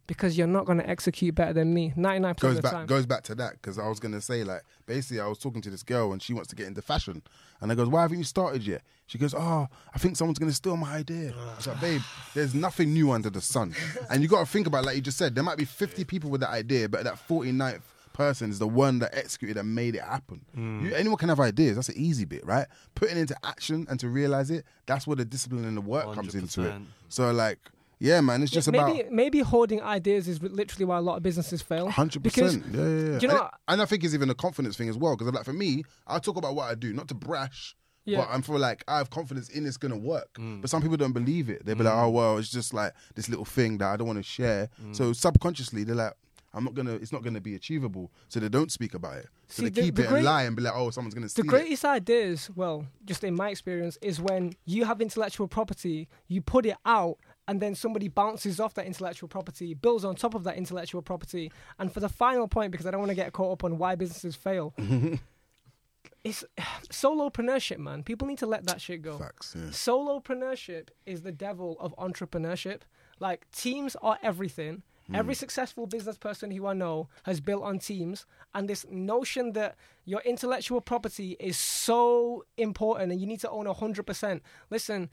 because 0.07 0.37
you're 0.37 0.47
not 0.47 0.65
going 0.65 0.77
to 0.77 0.87
execute 0.89 1.33
better 1.35 1.53
than 1.53 1.73
me 1.73 1.93
99% 1.97 2.39
Goes 2.39 2.49
of 2.51 2.55
the 2.57 2.61
back 2.61 2.71
time. 2.71 2.85
goes 2.85 3.05
back 3.05 3.23
to 3.23 3.35
that 3.35 3.53
because 3.53 3.79
I 3.79 3.87
was 3.87 3.99
gonna 3.99 4.21
say 4.21 4.43
like 4.43 4.61
basically 4.85 5.19
I 5.19 5.27
was 5.27 5.39
talking 5.39 5.61
to 5.63 5.69
this 5.69 5.83
girl 5.83 6.11
and 6.11 6.21
she 6.21 6.33
wants 6.33 6.49
to 6.49 6.55
get 6.55 6.67
into 6.67 6.81
fashion 6.81 7.21
and 7.61 7.71
I 7.71 7.75
goes 7.75 7.87
why 7.89 8.03
haven't 8.03 8.17
you 8.19 8.23
started 8.23 8.65
yet? 8.65 8.83
She 9.07 9.17
goes 9.17 9.33
oh 9.33 9.67
I 9.93 9.97
think 9.97 10.15
someone's 10.15 10.39
gonna 10.39 10.51
steal 10.51 10.77
my 10.77 10.93
idea. 10.95 11.33
I 11.53 11.55
was 11.55 11.67
like 11.67 11.81
babe 11.81 12.01
there's 12.33 12.53
nothing 12.53 12.93
new 12.93 13.11
under 13.11 13.29
the 13.29 13.41
sun 13.41 13.73
and 14.09 14.21
you 14.21 14.27
got 14.27 14.41
to 14.45 14.51
think 14.51 14.67
about 14.67 14.85
like 14.85 14.95
you 14.95 15.01
just 15.01 15.17
said 15.17 15.33
there 15.35 15.43
might 15.43 15.57
be 15.57 15.65
50 15.65 16.03
people 16.05 16.29
with 16.29 16.41
that 16.41 16.51
idea 16.51 16.87
but 16.87 17.03
that 17.03 17.15
49th 17.27 17.81
person 18.13 18.49
is 18.49 18.59
the 18.59 18.67
one 18.67 18.99
that 18.99 19.13
executed 19.13 19.57
and 19.57 19.75
made 19.75 19.93
it 19.93 20.01
happen. 20.01 20.39
Mm. 20.57 20.83
You, 20.83 20.95
anyone 20.95 21.17
can 21.17 21.27
have 21.27 21.41
ideas. 21.41 21.75
That's 21.75 21.87
the 21.87 22.01
easy 22.01 22.23
bit, 22.23 22.45
right? 22.45 22.65
Putting 22.95 23.17
it 23.17 23.21
into 23.21 23.35
action 23.43 23.85
and 23.89 23.99
to 23.99 24.07
realize 24.07 24.49
it, 24.49 24.63
that's 24.85 25.05
where 25.05 25.17
the 25.17 25.25
discipline 25.25 25.65
and 25.65 25.75
the 25.75 25.81
work 25.81 26.13
comes 26.13 26.33
into 26.33 26.63
it. 26.63 26.73
So 27.09 27.29
like, 27.31 27.59
yeah, 28.05 28.21
man, 28.21 28.43
it's 28.43 28.51
just 28.51 28.71
maybe 28.71 29.01
about 29.01 29.11
maybe 29.11 29.39
hoarding 29.39 29.81
ideas 29.81 30.27
is 30.27 30.41
literally 30.41 30.85
why 30.85 30.97
a 30.97 31.01
lot 31.01 31.17
of 31.17 31.23
businesses 31.23 31.61
fail. 31.61 31.89
Hundred 31.89 32.23
percent. 32.23 32.63
Yeah, 32.71 32.81
yeah, 32.81 32.87
yeah. 32.87 33.17
do 33.19 33.21
you 33.21 33.27
know 33.27 33.33
and, 33.33 33.39
what- 33.41 33.53
and 33.67 33.81
I 33.81 33.85
think 33.85 34.03
it's 34.03 34.13
even 34.13 34.29
a 34.29 34.35
confidence 34.35 34.77
thing 34.77 34.89
as 34.89 34.97
well. 34.97 35.15
Because 35.15 35.33
like 35.33 35.45
for 35.45 35.53
me, 35.53 35.83
I 36.07 36.19
talk 36.19 36.37
about 36.37 36.55
what 36.55 36.69
I 36.71 36.75
do, 36.75 36.93
not 36.93 37.07
to 37.09 37.13
brash, 37.15 37.75
Yeah. 38.05 38.19
but 38.19 38.29
I'm 38.31 38.41
for 38.41 38.57
like 38.59 38.83
I 38.87 38.97
have 38.99 39.09
confidence 39.09 39.49
in 39.49 39.65
it's 39.65 39.77
gonna 39.77 39.97
work. 39.97 40.33
Mm. 40.37 40.61
But 40.61 40.69
some 40.69 40.81
people 40.81 40.97
don't 40.97 41.13
believe 41.13 41.49
it. 41.49 41.65
They'll 41.65 41.75
be 41.75 41.83
like, 41.83 41.93
mm. 41.93 42.03
oh 42.03 42.09
well, 42.09 42.37
it's 42.37 42.49
just 42.49 42.73
like 42.73 42.93
this 43.15 43.27
little 43.29 43.45
thing 43.45 43.79
that 43.79 43.87
I 43.91 43.97
don't 43.97 44.07
want 44.07 44.19
to 44.19 44.23
share. 44.23 44.69
Mm. 44.83 44.95
So 44.95 45.11
subconsciously, 45.13 45.83
they're 45.83 45.95
like. 45.95 46.13
I'm 46.57 46.63
not 46.63 46.73
gonna. 46.73 46.93
It's 46.93 47.11
not 47.11 47.21
gonna 47.21 47.41
be 47.41 47.55
achievable, 47.55 48.13
so 48.29 48.39
they 48.39 48.47
don't 48.47 48.71
speak 48.71 48.93
about 48.93 49.17
it. 49.17 49.27
So 49.49 49.63
See, 49.63 49.63
they 49.63 49.69
the- 49.71 49.81
keep 49.87 49.95
the 49.95 50.03
it 50.03 50.07
great- 50.07 50.17
and 50.19 50.25
lie 50.25 50.43
and 50.43 50.55
be 50.55 50.61
like, 50.61 50.71
"Oh, 50.73 50.89
someone's 50.89 51.13
gonna 51.13 51.25
the 51.25 51.29
steal 51.31 51.43
it." 51.43 51.49
greatest 51.49 51.83
ideas, 51.83 52.49
well, 52.55 52.85
just 53.03 53.25
in 53.25 53.35
my 53.35 53.49
experience, 53.49 53.97
is 54.01 54.21
when 54.21 54.53
you 54.63 54.85
have 54.85 55.01
intellectual 55.01 55.49
property, 55.49 56.07
you 56.29 56.41
put 56.41 56.65
it 56.65 56.77
out, 56.85 57.17
and 57.47 57.61
then 57.61 57.75
somebody 57.75 58.07
bounces 58.07 58.59
off 58.59 58.73
that 58.75 58.85
intellectual 58.85 59.29
property, 59.29 59.73
builds 59.73 60.03
on 60.03 60.15
top 60.15 60.33
of 60.33 60.43
that 60.43 60.57
intellectual 60.57 61.01
property. 61.01 61.51
And 61.79 61.91
for 61.91 61.99
the 61.99 62.09
final 62.09 62.47
point, 62.47 62.71
because 62.71 62.85
I 62.85 62.91
don't 62.91 62.99
want 62.99 63.11
to 63.11 63.15
get 63.15 63.33
caught 63.33 63.51
up 63.51 63.63
on 63.63 63.77
why 63.77 63.95
businesses 63.95 64.35
fail, 64.35 64.73
it's 66.23 66.43
solopreneurship, 66.89 67.77
man. 67.77 68.03
People 68.03 68.27
need 68.27 68.39
to 68.39 68.47
let 68.47 68.65
that 68.65 68.81
shit 68.81 69.01
go. 69.01 69.17
Facts. 69.17 69.55
Yeah. 69.55 69.69
Solopreneurship 69.69 70.89
is 71.05 71.21
the 71.21 71.31
devil 71.31 71.77
of 71.79 71.95
entrepreneurship. 71.97 72.81
Like 73.19 73.49
teams 73.51 73.95
are 74.01 74.17
everything. 74.21 74.83
Hmm. 75.07 75.15
Every 75.15 75.35
successful 75.35 75.85
business 75.85 76.17
person 76.17 76.49
who 76.49 76.65
I 76.65 76.73
know 76.73 77.09
has 77.23 77.39
built 77.39 77.63
on 77.63 77.77
teams, 77.77 78.25
and 78.55 78.67
this 78.67 78.87
notion 78.89 79.53
that 79.53 79.75
your 80.03 80.21
intellectual 80.21 80.81
property 80.81 81.37
is 81.39 81.57
so 81.57 82.43
important 82.57 83.11
and 83.11 83.21
you 83.21 83.27
need 83.27 83.41
to 83.41 83.49
own 83.49 83.65
100%. 83.65 84.41
Listen, 84.71 85.09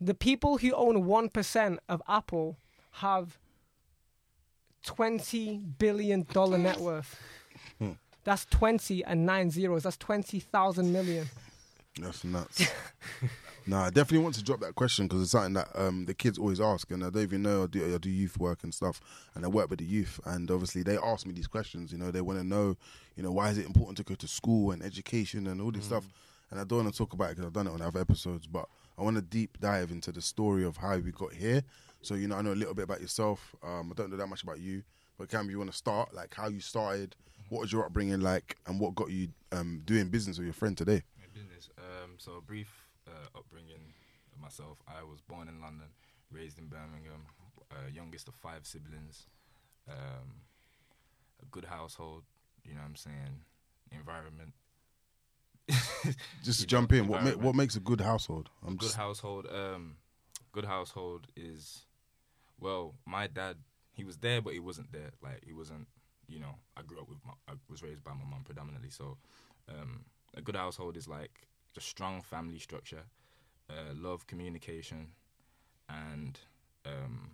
the 0.00 0.14
people 0.14 0.58
who 0.58 0.72
own 0.72 1.04
1% 1.04 1.78
of 1.88 2.02
Apple 2.08 2.58
have 2.92 3.38
20 4.84 5.58
billion 5.78 6.26
dollar 6.32 6.58
net 6.58 6.78
worth. 6.78 7.18
That's 8.26 8.44
20 8.46 9.04
and 9.04 9.24
nine 9.24 9.52
zeros. 9.52 9.84
That's 9.84 9.96
20,000 9.98 10.92
million. 10.92 11.28
That's 12.00 12.24
nuts. 12.24 12.66
no, 13.68 13.78
I 13.78 13.90
definitely 13.90 14.18
want 14.18 14.34
to 14.34 14.42
drop 14.42 14.58
that 14.60 14.74
question 14.74 15.06
because 15.06 15.22
it's 15.22 15.30
something 15.30 15.54
that 15.54 15.68
um, 15.76 16.06
the 16.06 16.12
kids 16.12 16.36
always 16.36 16.60
ask, 16.60 16.90
and 16.90 17.04
I 17.04 17.10
don't 17.10 17.22
even 17.22 17.42
know 17.42 17.62
I 17.62 17.66
do, 17.66 17.94
I 17.94 17.98
do 17.98 18.10
youth 18.10 18.36
work 18.36 18.64
and 18.64 18.74
stuff, 18.74 19.00
and 19.36 19.44
I 19.44 19.48
work 19.48 19.70
with 19.70 19.78
the 19.78 19.84
youth, 19.84 20.18
and 20.24 20.50
obviously 20.50 20.82
they 20.82 20.98
ask 20.98 21.24
me 21.24 21.34
these 21.34 21.46
questions. 21.46 21.92
You 21.92 21.98
know, 21.98 22.10
they 22.10 22.20
want 22.20 22.40
to 22.40 22.44
know, 22.44 22.76
you 23.14 23.22
know, 23.22 23.30
why 23.30 23.50
is 23.50 23.58
it 23.58 23.66
important 23.66 23.96
to 23.98 24.02
go 24.02 24.16
to 24.16 24.26
school 24.26 24.72
and 24.72 24.82
education 24.82 25.46
and 25.46 25.60
all 25.60 25.70
this 25.70 25.84
stuff, 25.84 26.04
and 26.50 26.58
I 26.58 26.64
don't 26.64 26.82
want 26.82 26.92
to 26.92 26.98
talk 26.98 27.12
about 27.12 27.26
it 27.26 27.36
because 27.36 27.46
I've 27.46 27.52
done 27.52 27.68
it 27.68 27.72
on 27.74 27.80
other 27.80 28.00
episodes, 28.00 28.48
but 28.48 28.66
I 28.98 29.02
want 29.02 29.16
to 29.16 29.22
deep 29.22 29.58
dive 29.60 29.90
into 29.90 30.12
the 30.12 30.22
story 30.22 30.64
of 30.64 30.76
how 30.76 30.96
we 30.96 31.12
got 31.12 31.32
here. 31.32 31.62
So 32.02 32.14
you 32.14 32.28
know, 32.28 32.36
I 32.36 32.42
know 32.42 32.52
a 32.52 32.54
little 32.54 32.74
bit 32.74 32.84
about 32.84 33.00
yourself. 33.00 33.54
Um, 33.62 33.92
I 33.92 33.94
don't 33.94 34.10
know 34.10 34.16
that 34.16 34.26
much 34.26 34.42
about 34.42 34.60
you, 34.60 34.82
but 35.18 35.28
Cam, 35.28 35.50
you 35.50 35.58
want 35.58 35.70
to 35.70 35.76
start 35.76 36.14
like 36.14 36.34
how 36.34 36.48
you 36.48 36.60
started, 36.60 37.16
what 37.48 37.60
was 37.60 37.72
your 37.72 37.84
upbringing 37.84 38.20
like, 38.20 38.56
and 38.66 38.80
what 38.80 38.94
got 38.94 39.10
you 39.10 39.28
um, 39.52 39.82
doing 39.84 40.08
business 40.08 40.38
with 40.38 40.46
your 40.46 40.54
friend 40.54 40.76
today? 40.76 41.02
Business. 41.34 41.68
Um, 41.78 42.12
so 42.16 42.36
a 42.38 42.40
brief 42.40 42.68
uh, 43.06 43.38
upbringing 43.38 43.92
of 44.34 44.40
myself. 44.40 44.78
I 44.88 45.02
was 45.04 45.20
born 45.20 45.48
in 45.48 45.60
London, 45.60 45.88
raised 46.30 46.58
in 46.58 46.66
Birmingham, 46.66 47.26
uh, 47.70 47.88
youngest 47.92 48.28
of 48.28 48.34
five 48.34 48.64
siblings. 48.66 49.26
Um, 49.88 50.42
a 51.42 51.46
good 51.50 51.64
household. 51.66 52.22
You 52.64 52.74
know 52.74 52.80
what 52.80 52.88
I'm 52.88 52.96
saying? 52.96 53.44
Environment. 53.92 54.52
Just 56.42 56.60
to 56.60 56.62
You 56.62 56.66
know, 56.66 56.66
jump 56.66 56.92
in, 56.92 57.08
what 57.08 57.22
ma- 57.24 57.30
what 57.32 57.54
makes 57.54 57.76
a 57.76 57.80
good 57.80 58.00
household? 58.00 58.50
I'm 58.64 58.76
good 58.76 58.86
just 58.86 58.96
household. 58.96 59.46
Um, 59.52 59.96
good 60.52 60.64
household 60.64 61.26
is, 61.36 61.86
well, 62.60 62.94
my 63.04 63.26
dad. 63.26 63.56
He 63.92 64.04
was 64.04 64.18
there, 64.18 64.42
but 64.42 64.52
he 64.52 64.60
wasn't 64.60 64.92
there. 64.92 65.10
Like 65.22 65.42
he 65.44 65.52
wasn't. 65.52 65.88
You 66.28 66.40
know, 66.40 66.54
I 66.76 66.82
grew 66.82 67.00
up 67.00 67.08
with. 67.08 67.18
My, 67.24 67.32
I 67.48 67.54
was 67.70 67.82
raised 67.82 68.04
by 68.04 68.12
my 68.12 68.24
mum 68.28 68.42
predominantly. 68.44 68.90
So, 68.90 69.16
um, 69.68 70.04
a 70.36 70.40
good 70.42 70.56
household 70.56 70.96
is 70.96 71.08
like 71.08 71.46
a 71.76 71.80
strong 71.80 72.20
family 72.22 72.58
structure, 72.58 73.04
uh, 73.70 73.94
love, 73.94 74.26
communication, 74.26 75.08
and 75.88 76.38
um, 76.84 77.30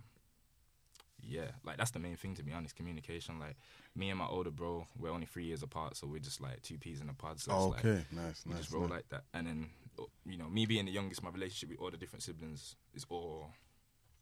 yeah, 1.22 1.50
like 1.64 1.76
that's 1.76 1.90
the 1.92 1.98
main 1.98 2.16
thing 2.16 2.34
to 2.36 2.42
be 2.42 2.52
honest. 2.52 2.76
Communication. 2.76 3.38
Like 3.38 3.56
me 3.94 4.10
and 4.10 4.18
my 4.18 4.26
older 4.26 4.50
bro, 4.50 4.86
we're 4.98 5.10
only 5.10 5.26
three 5.26 5.44
years 5.44 5.62
apart, 5.62 5.96
so 5.96 6.06
we're 6.06 6.18
just 6.18 6.40
like 6.40 6.62
two 6.62 6.78
peas 6.78 7.00
in 7.00 7.08
a 7.08 7.14
pod. 7.14 7.40
So 7.40 7.52
oh, 7.52 7.66
it's 7.66 7.76
like, 7.76 7.84
okay, 7.84 8.04
nice, 8.12 8.42
we 8.46 8.52
nice. 8.52 8.62
just 8.62 8.72
roll 8.72 8.82
nice. 8.82 8.90
like 8.90 9.08
that. 9.10 9.24
And 9.34 9.46
then, 9.46 9.70
uh, 9.98 10.04
you 10.26 10.36
know, 10.38 10.48
me 10.48 10.66
being 10.66 10.86
the 10.86 10.92
youngest, 10.92 11.22
my 11.22 11.30
relationship 11.30 11.70
with 11.70 11.78
all 11.80 11.90
the 11.90 11.96
different 11.96 12.22
siblings 12.22 12.76
is 12.94 13.06
all 13.08 13.46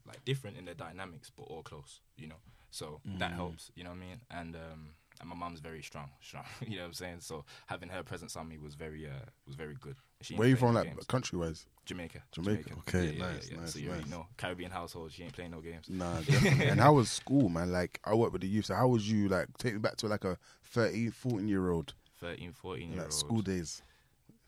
like 0.07 0.25
different 0.25 0.57
in 0.57 0.65
their 0.65 0.75
dynamics, 0.75 1.31
but 1.35 1.45
all 1.45 1.63
close. 1.63 2.01
You 2.17 2.29
know, 2.29 2.41
so 2.71 3.01
Mm. 3.09 3.19
that 3.19 3.33
helps. 3.33 3.71
You 3.75 3.85
know 3.85 3.91
what 3.91 3.97
I 3.97 4.01
mean? 4.01 4.21
And 4.31 4.57
um, 4.57 4.91
and 5.21 5.29
my 5.29 5.37
mom's 5.37 5.61
very 5.61 5.83
strong, 5.83 6.11
strong. 6.23 6.45
you 6.66 6.77
know 6.77 6.83
what 6.83 6.89
I'm 6.89 6.95
saying? 6.95 7.16
So 7.21 7.45
having 7.66 7.89
her 7.91 8.03
presence 8.03 8.37
on 8.37 8.49
me 8.49 8.59
was 8.59 8.75
very 8.75 9.07
uh 9.07 9.27
was 9.47 9.55
very 9.57 9.75
good. 9.81 9.97
She 10.23 10.35
Where 10.35 10.49
you 10.49 10.57
from, 10.57 10.75
no 10.75 10.81
like 10.81 10.89
games. 10.95 11.07
country 11.07 11.39
wise? 11.39 11.66
Jamaica. 11.87 12.23
Jamaica, 12.33 12.71
okay, 12.81 13.16
nice, 13.18 13.51
nice, 13.51 13.73
So 13.73 13.79
you 13.79 13.89
nice. 13.89 14.07
know 14.07 14.27
Caribbean 14.37 14.71
household. 14.71 15.12
She 15.12 15.23
ain't 15.25 15.33
playing 15.33 15.51
no 15.53 15.61
games. 15.61 15.89
Nah, 15.89 16.21
definitely. 16.27 16.66
and 16.68 16.81
how 16.81 16.93
was 16.95 17.11
school, 17.11 17.49
man? 17.49 17.73
Like 17.73 18.01
I 18.05 18.14
work 18.14 18.33
with 18.33 18.43
the 18.43 18.49
youth. 18.49 18.66
So 18.66 18.75
how 18.75 18.89
was 18.89 19.11
you? 19.11 19.29
Like 19.29 19.49
take 19.59 19.73
me 19.75 19.79
back 19.81 19.97
to 19.97 20.07
like 20.07 20.25
a 20.25 20.37
13, 20.64 21.11
14 21.11 21.49
year 21.49 21.71
old, 21.71 21.95
13, 22.21 22.53
14 22.53 22.89
year 22.89 22.97
like 22.97 23.05
old. 23.07 23.12
school 23.12 23.43
days. 23.43 23.83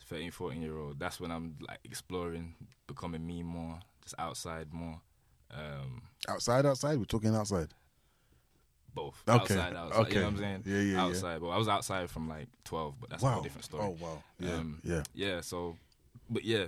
13, 0.08 0.30
14 0.30 0.62
year 0.62 0.76
old. 0.78 0.98
That's 0.98 1.20
when 1.20 1.30
I'm 1.30 1.56
like 1.66 1.78
exploring, 1.84 2.54
becoming 2.86 3.26
me 3.26 3.42
more, 3.42 3.78
just 4.02 4.14
outside 4.18 4.72
more. 4.72 5.00
Um, 5.50 6.02
Outside, 6.28 6.64
outside. 6.64 6.98
We're 6.98 7.04
talking 7.04 7.34
outside. 7.34 7.68
Both. 8.94 9.22
Okay, 9.28 9.40
Outside, 9.40 9.76
outside. 9.76 9.98
You 9.98 10.02
okay. 10.02 10.14
know 10.16 10.22
what 10.22 10.28
I'm 10.28 10.38
saying? 10.38 10.62
Yeah, 10.66 10.74
yeah, 10.76 10.92
yeah. 10.92 11.02
Outside. 11.02 11.42
Well, 11.42 11.52
I 11.52 11.56
was 11.56 11.68
outside 11.68 12.10
from 12.10 12.28
like 12.28 12.48
12, 12.64 12.94
but 13.00 13.10
that's 13.10 13.22
a 13.22 13.26
wow. 13.26 13.32
whole 13.32 13.42
different 13.42 13.64
story. 13.64 13.84
Oh 13.84 13.96
wow. 14.00 14.22
Yeah. 14.38 14.54
Um, 14.54 14.80
yeah. 14.84 15.02
Yeah, 15.14 15.40
so, 15.40 15.76
but 16.30 16.44
yeah, 16.44 16.66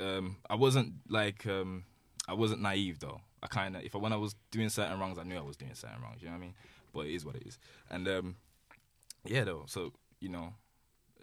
um, 0.00 0.36
I 0.48 0.54
wasn't 0.54 0.92
like, 1.08 1.46
um, 1.46 1.84
I 2.28 2.34
wasn't 2.34 2.62
naive 2.62 3.00
though. 3.00 3.20
I 3.42 3.46
kind 3.46 3.76
of, 3.76 3.82
if 3.82 3.94
I, 3.94 3.98
when 3.98 4.12
I 4.12 4.16
was 4.16 4.34
doing 4.50 4.68
certain 4.68 4.98
wrongs, 4.98 5.18
I 5.18 5.22
knew 5.22 5.36
I 5.36 5.42
was 5.42 5.56
doing 5.56 5.74
certain 5.74 6.00
wrongs. 6.02 6.22
You 6.22 6.28
know 6.28 6.34
what 6.34 6.38
I 6.38 6.40
mean? 6.40 6.54
But 6.92 7.06
it 7.06 7.14
is 7.14 7.24
what 7.24 7.36
it 7.36 7.46
is. 7.46 7.58
And 7.90 8.08
um, 8.08 8.36
yeah, 9.24 9.44
though. 9.44 9.64
So 9.66 9.92
you 10.20 10.28
know, 10.28 10.54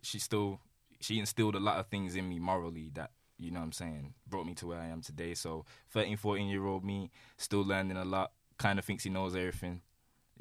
she 0.01 0.19
still, 0.19 0.59
she 0.99 1.19
instilled 1.19 1.55
a 1.55 1.59
lot 1.59 1.77
of 1.77 1.87
things 1.87 2.15
in 2.15 2.29
me 2.29 2.39
morally 2.39 2.91
that 2.93 3.11
you 3.39 3.49
know 3.49 3.59
what 3.59 3.65
I'm 3.65 3.71
saying 3.71 4.13
brought 4.27 4.45
me 4.45 4.53
to 4.55 4.67
where 4.67 4.79
I 4.79 4.87
am 4.87 5.01
today. 5.01 5.33
So 5.33 5.65
13, 5.89 6.17
14 6.17 6.47
year 6.47 6.65
old 6.65 6.85
me 6.85 7.09
still 7.37 7.63
learning 7.63 7.97
a 7.97 8.05
lot. 8.05 8.31
Kind 8.57 8.77
of 8.77 8.85
thinks 8.85 9.03
he 9.03 9.09
knows 9.09 9.35
everything. 9.35 9.81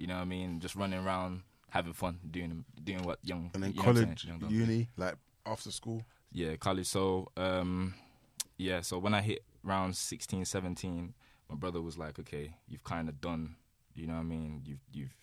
You 0.01 0.07
know 0.07 0.15
what 0.15 0.23
I 0.23 0.25
mean? 0.25 0.61
Just 0.61 0.77
running 0.77 1.05
around 1.05 1.43
having 1.69 1.93
fun, 1.93 2.19
doing 2.31 2.65
doing 2.83 3.03
what 3.03 3.19
young 3.23 3.51
And 3.55 3.63
then 3.63 3.73
you 3.73 3.77
know 3.79 3.83
college, 3.85 4.25
Young 4.25 4.45
uni, 4.49 4.89
like 4.97 5.15
after 5.47 5.71
school. 5.71 6.03
Yeah, 6.33 6.57
college. 6.57 6.87
So, 6.87 7.29
um, 7.37 7.95
yeah, 8.57 8.81
so 8.81 8.99
when 8.99 9.15
I 9.15 9.21
hit 9.21 9.45
around 9.67 9.97
16, 9.97 10.45
17, 10.45 11.13
my 11.49 11.57
brother 11.57 11.83
was 11.83 11.99
like, 11.99 12.19
okay, 12.21 12.55
you've 12.69 12.85
kind 12.85 13.09
of 13.09 13.21
done, 13.21 13.57
you 13.95 14.07
know 14.07 14.15
what 14.15 14.21
I 14.21 14.25
mean? 14.25 14.63
You've, 14.65 14.81
you've, 14.93 15.17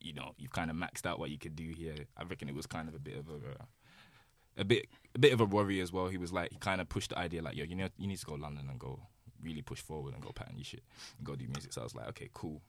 you 0.00 0.12
know, 0.12 0.32
you've 0.36 0.52
kind 0.52 0.70
of 0.70 0.76
maxed 0.76 1.06
out 1.06 1.18
what 1.18 1.30
you 1.30 1.38
could 1.38 1.54
do 1.54 1.68
here. 1.68 1.94
I 2.16 2.24
reckon 2.24 2.48
it 2.48 2.54
was 2.54 2.66
kind 2.66 2.88
of 2.88 2.94
a 2.94 2.98
bit 2.98 3.16
of 3.16 3.28
a, 3.28 4.60
a 4.60 4.64
bit, 4.64 4.88
a 5.14 5.18
bit 5.18 5.32
of 5.32 5.40
a 5.40 5.44
worry 5.44 5.80
as 5.80 5.92
well. 5.92 6.08
He 6.08 6.18
was 6.18 6.32
like, 6.32 6.50
he 6.50 6.58
kind 6.58 6.80
of 6.80 6.88
pushed 6.88 7.10
the 7.10 7.18
idea 7.18 7.40
like, 7.40 7.56
yo, 7.56 7.64
you 7.64 7.76
know, 7.76 7.88
you 7.96 8.08
need 8.08 8.18
to 8.18 8.26
go 8.26 8.36
to 8.36 8.42
London 8.42 8.66
and 8.68 8.78
go 8.78 8.98
really 9.42 9.62
push 9.62 9.80
forward 9.80 10.14
and 10.14 10.22
go 10.22 10.32
pattern 10.32 10.56
your 10.56 10.64
shit 10.64 10.82
and 11.18 11.26
go 11.26 11.36
do 11.36 11.46
music. 11.46 11.72
So 11.72 11.82
I 11.82 11.84
was 11.84 11.94
like, 11.94 12.08
okay, 12.08 12.28
cool. 12.34 12.60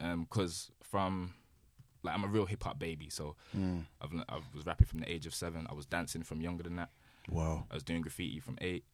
Um, 0.00 0.26
cause 0.30 0.70
from, 0.82 1.34
like, 2.02 2.14
I'm 2.14 2.24
a 2.24 2.28
real 2.28 2.46
hip 2.46 2.62
hop 2.62 2.78
baby. 2.78 3.08
So 3.10 3.34
Mm. 3.56 3.84
I've, 4.00 4.10
I 4.28 4.38
was 4.54 4.64
rapping 4.66 4.86
from 4.86 5.00
the 5.00 5.10
age 5.12 5.26
of 5.26 5.34
seven. 5.34 5.66
I 5.68 5.74
was 5.74 5.86
dancing 5.86 6.22
from 6.22 6.40
younger 6.40 6.62
than 6.62 6.76
that. 6.76 6.90
Wow. 7.28 7.66
I 7.70 7.74
was 7.74 7.82
doing 7.82 8.00
graffiti 8.02 8.40
from 8.40 8.56
eight, 8.60 8.84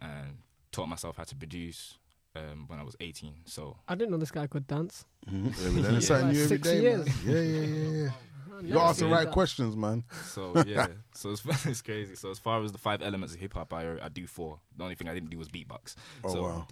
and 0.00 0.38
taught 0.72 0.88
myself 0.88 1.16
how 1.16 1.24
to 1.24 1.34
produce 1.34 1.98
um, 2.34 2.64
when 2.68 2.78
I 2.78 2.82
was 2.82 2.96
18. 3.00 3.32
So 3.46 3.78
I 3.88 3.94
didn't 3.94 4.10
know 4.10 4.18
this 4.18 4.30
guy 4.30 4.46
could 4.46 4.66
dance. 4.66 5.04
Mm-hmm. 5.28 5.78
Yeah, 5.78 5.90
Yeah. 5.92 5.98
something 6.00 6.26
Like 6.28 6.36
every 6.36 6.46
six 6.48 6.68
day, 6.68 6.80
years. 6.82 7.06
man. 7.06 7.16
Yeah, 7.24 7.40
yeah, 7.40 7.66
yeah, 7.66 8.02
yeah. 8.04 8.10
You 8.62 8.68
never 8.68 8.80
ask 8.86 9.00
the 9.00 9.06
right 9.06 9.24
that. 9.26 9.32
questions, 9.34 9.76
man. 9.76 10.04
so 10.28 10.54
yeah, 10.66 10.86
so 11.12 11.30
it's, 11.30 11.42
it's 11.66 11.82
crazy. 11.82 12.14
So 12.14 12.30
as 12.30 12.38
far 12.38 12.62
as 12.64 12.72
the 12.72 12.78
five 12.78 13.02
elements 13.02 13.34
of 13.34 13.40
hip 13.40 13.52
hop, 13.52 13.70
I 13.74 13.98
I 14.02 14.08
do 14.08 14.26
four. 14.26 14.60
The 14.74 14.82
only 14.84 14.94
thing 14.94 15.08
I 15.10 15.12
didn't 15.14 15.28
do 15.28 15.36
was 15.36 15.48
beatbox. 15.48 15.94
Oh 16.24 16.32
so, 16.32 16.42
wow. 16.42 16.66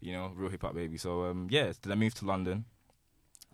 you 0.00 0.12
know, 0.14 0.32
real 0.34 0.48
hip 0.48 0.62
hop 0.62 0.74
baby. 0.74 0.96
So 0.96 1.24
um, 1.26 1.48
yeah, 1.50 1.70
then 1.82 1.92
I 1.92 1.96
moved 1.96 2.16
to 2.18 2.24
London. 2.24 2.64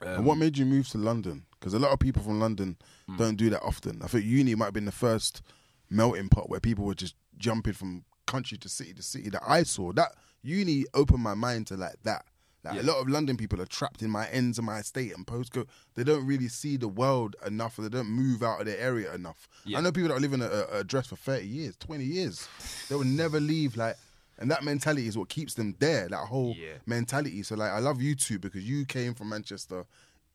Um, 0.02 0.08
and 0.08 0.24
what 0.26 0.38
made 0.38 0.56
you 0.58 0.64
move 0.66 0.88
to 0.90 0.98
London? 0.98 1.44
Because 1.58 1.74
a 1.74 1.78
lot 1.78 1.92
of 1.92 1.98
people 1.98 2.22
from 2.22 2.38
London 2.40 2.76
Mm. 3.08 3.16
don't 3.18 3.36
do 3.36 3.48
that 3.50 3.62
often. 3.62 4.00
I 4.02 4.06
think 4.06 4.24
uni 4.24 4.54
might 4.54 4.66
have 4.66 4.74
been 4.74 4.84
the 4.84 4.92
first 4.92 5.42
melting 5.90 6.28
pot 6.28 6.48
where 6.50 6.60
people 6.60 6.84
were 6.84 6.94
just 6.94 7.14
jumping 7.38 7.72
from 7.72 8.04
country 8.26 8.58
to 8.58 8.68
city 8.68 8.92
to 8.94 9.02
city 9.02 9.30
that 9.30 9.42
I 9.46 9.62
saw. 9.62 9.92
That 9.92 10.12
uni 10.42 10.84
opened 10.94 11.22
my 11.22 11.34
mind 11.34 11.66
to 11.68 11.76
like 11.76 11.96
that. 12.02 12.26
Like 12.64 12.74
Yeah. 12.74 12.82
a 12.82 12.84
lot 12.90 12.98
of 13.00 13.08
London 13.08 13.36
people 13.36 13.60
are 13.62 13.66
trapped 13.66 14.02
in 14.02 14.10
my 14.10 14.28
ends 14.28 14.58
of 14.58 14.64
my 14.64 14.78
estate 14.80 15.14
and 15.16 15.26
postcode. 15.26 15.66
They 15.94 16.04
don't 16.04 16.26
really 16.26 16.48
see 16.48 16.76
the 16.76 16.88
world 16.88 17.36
enough, 17.46 17.78
or 17.78 17.82
they 17.82 17.88
don't 17.88 18.10
move 18.10 18.42
out 18.42 18.60
of 18.60 18.66
their 18.66 18.78
area 18.78 19.14
enough. 19.14 19.48
Yeah. 19.64 19.78
I 19.78 19.80
know 19.80 19.92
people 19.92 20.10
that 20.10 20.20
live 20.20 20.32
in 20.34 20.42
a, 20.42 20.48
a 20.48 20.80
address 20.80 21.06
for 21.06 21.16
thirty 21.16 21.46
years, 21.46 21.76
twenty 21.76 22.04
years. 22.04 22.46
They 22.88 22.96
will 22.96 23.04
never 23.04 23.40
leave. 23.40 23.76
Like, 23.76 23.96
and 24.38 24.50
that 24.50 24.62
mentality 24.64 25.06
is 25.08 25.16
what 25.18 25.28
keeps 25.28 25.54
them 25.54 25.74
there. 25.78 26.08
That 26.08 26.26
whole 26.26 26.54
Yeah. 26.56 26.74
mentality. 26.86 27.42
So 27.42 27.54
like, 27.56 27.70
I 27.72 27.78
love 27.80 28.00
you 28.00 28.14
two 28.14 28.38
because 28.38 28.64
you 28.68 28.84
came 28.84 29.14
from 29.14 29.28
Manchester, 29.30 29.84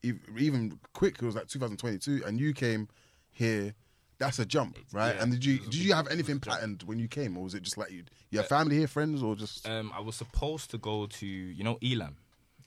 even 0.02 0.78
quick. 0.92 1.14
It 1.20 1.22
was 1.24 1.34
like 1.34 1.48
2022, 1.48 2.24
and 2.26 2.38
you 2.38 2.52
came 2.52 2.88
here. 3.30 3.74
That's 4.18 4.38
a 4.38 4.46
jump, 4.46 4.78
right? 4.92 5.16
Yeah. 5.16 5.22
and 5.22 5.32
did 5.32 5.44
you 5.44 5.58
did 5.58 5.74
you 5.74 5.92
have 5.92 6.06
anything 6.08 6.38
planned 6.38 6.84
when 6.84 6.98
you 7.00 7.08
came, 7.08 7.36
or 7.36 7.42
was 7.44 7.54
it 7.54 7.62
just 7.62 7.76
like 7.76 7.90
you, 7.90 8.04
you 8.30 8.38
have 8.38 8.46
family 8.48 8.76
here, 8.78 8.86
friends, 8.86 9.22
or 9.22 9.34
just 9.34 9.68
Um, 9.68 9.92
I 9.92 10.00
was 10.00 10.14
supposed 10.14 10.70
to 10.70 10.78
go 10.78 11.06
to 11.06 11.26
you 11.26 11.64
know 11.64 11.78
Elam. 11.82 12.16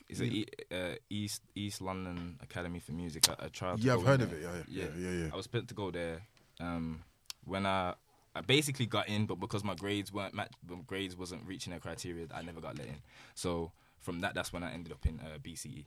Is 0.09 0.19
it 0.21 0.31
e- 0.33 0.45
uh, 0.71 0.95
East 1.09 1.41
East 1.55 1.81
London 1.81 2.37
Academy 2.41 2.79
for 2.79 2.91
Music? 2.91 3.29
I, 3.29 3.45
I 3.45 3.47
tried. 3.47 3.77
To 3.77 3.81
Yeah, 3.83 3.93
I've 3.95 4.03
heard 4.05 4.21
in 4.21 4.27
of 4.27 4.33
it. 4.33 4.41
Yeah, 4.41 4.51
yeah, 4.69 4.83
yeah, 4.97 5.09
yeah, 5.09 5.23
yeah. 5.25 5.29
I 5.33 5.35
was 5.37 5.43
supposed 5.45 5.69
to 5.69 5.73
go 5.73 5.89
there. 5.89 6.21
Um, 6.59 7.03
when 7.45 7.65
I 7.65 7.93
I 8.37 8.41
basically 8.41 8.85
got 8.85 9.07
in, 9.09 9.25
but 9.25 9.39
because 9.39 9.63
my 9.63 9.75
grades 9.75 10.11
weren't 10.13 10.33
match, 10.33 10.51
my 10.69 10.77
grades 10.85 11.15
wasn't 11.17 11.45
reaching 11.45 11.71
their 11.71 11.79
criteria, 11.79 12.27
I 12.33 12.41
never 12.41 12.61
got 12.61 12.77
let 12.77 12.87
in. 12.87 12.95
So 13.35 13.71
from 13.99 14.19
that, 14.21 14.33
that's 14.33 14.53
when 14.53 14.63
I 14.63 14.71
ended 14.71 14.91
up 14.93 15.05
in 15.05 15.19
uh, 15.19 15.37
BCE. 15.39 15.85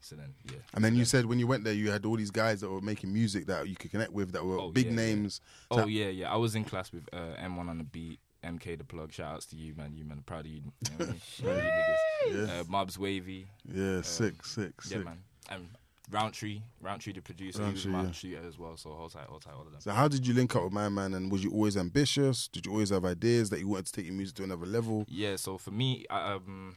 So 0.00 0.14
then, 0.14 0.34
yeah. 0.44 0.58
And 0.74 0.84
then 0.84 0.94
you 0.94 1.04
said 1.04 1.26
when 1.26 1.38
you 1.38 1.46
went 1.46 1.64
there, 1.64 1.72
you 1.72 1.90
had 1.90 2.04
all 2.04 2.16
these 2.16 2.30
guys 2.30 2.60
that 2.60 2.68
were 2.70 2.80
making 2.82 3.12
music 3.12 3.46
that 3.46 3.66
you 3.68 3.74
could 3.74 3.90
connect 3.90 4.12
with, 4.12 4.32
that 4.32 4.44
were 4.44 4.58
Oh, 4.60 4.70
big 4.70 4.86
yeah, 4.86 4.90
yeah. 4.92 4.96
names. 4.96 5.40
Oh 5.70 5.86
yeah, 5.86 6.08
yeah. 6.08 6.32
I 6.32 6.36
was 6.36 6.54
in 6.54 6.64
class 6.64 6.92
with 6.92 7.08
uh, 7.12 7.34
M1 7.42 7.68
on 7.68 7.78
the 7.78 7.84
beat, 7.84 8.20
MK 8.44 8.78
the 8.78 8.84
plug. 8.84 9.10
Shout 9.12 9.34
outs 9.34 9.46
to 9.46 9.56
you, 9.56 9.74
man. 9.74 9.94
You 9.96 10.04
man, 10.04 10.22
proud 10.26 10.40
of 10.40 10.46
you. 10.52 10.60
you 10.60 10.62
know 10.90 10.96
what 10.98 11.08
I 11.08 11.10
mean? 11.12 11.20
Proud 11.42 11.58
of 11.58 11.64
you 11.64 11.70
niggas. 11.70 12.48
Yeah. 12.48 12.60
Uh, 12.60 12.64
Mobs 12.68 12.98
Wavy. 12.98 13.46
Yeah, 13.72 14.02
sick, 14.02 14.44
sick, 14.44 14.72
Yeah, 14.84 14.88
sick. 14.98 15.04
man. 15.04 15.18
and 15.50 15.68
Roundtree, 16.10 16.62
Roundtree 16.80 17.14
the 17.14 17.20
producer, 17.20 17.64
he 17.64 17.72
was 17.72 17.86
Roundtree, 17.86 17.92
my 17.92 18.06
yeah. 18.06 18.12
shooter 18.12 18.48
as 18.48 18.58
well. 18.58 18.76
So 18.76 18.90
hold 18.90 19.12
tight, 19.12 19.26
hold 19.26 19.42
tight, 19.42 19.54
all 19.54 19.62
of 19.62 19.72
them. 19.72 19.80
So 19.80 19.90
how 19.90 20.06
did 20.06 20.26
you 20.26 20.34
link 20.34 20.54
up 20.54 20.64
with 20.64 20.72
my 20.72 20.88
man? 20.88 21.14
And 21.14 21.32
was 21.32 21.42
you 21.42 21.50
always 21.50 21.76
ambitious? 21.76 22.48
Did 22.48 22.66
you 22.66 22.72
always 22.72 22.90
have 22.90 23.04
ideas 23.04 23.50
that 23.50 23.58
you 23.58 23.68
wanted 23.68 23.86
to 23.86 23.92
take 23.92 24.06
your 24.06 24.14
music 24.14 24.36
to 24.36 24.44
another 24.44 24.66
level? 24.66 25.04
Yeah, 25.08 25.36
so 25.36 25.58
for 25.58 25.72
me, 25.72 26.06
I, 26.08 26.34
um, 26.34 26.76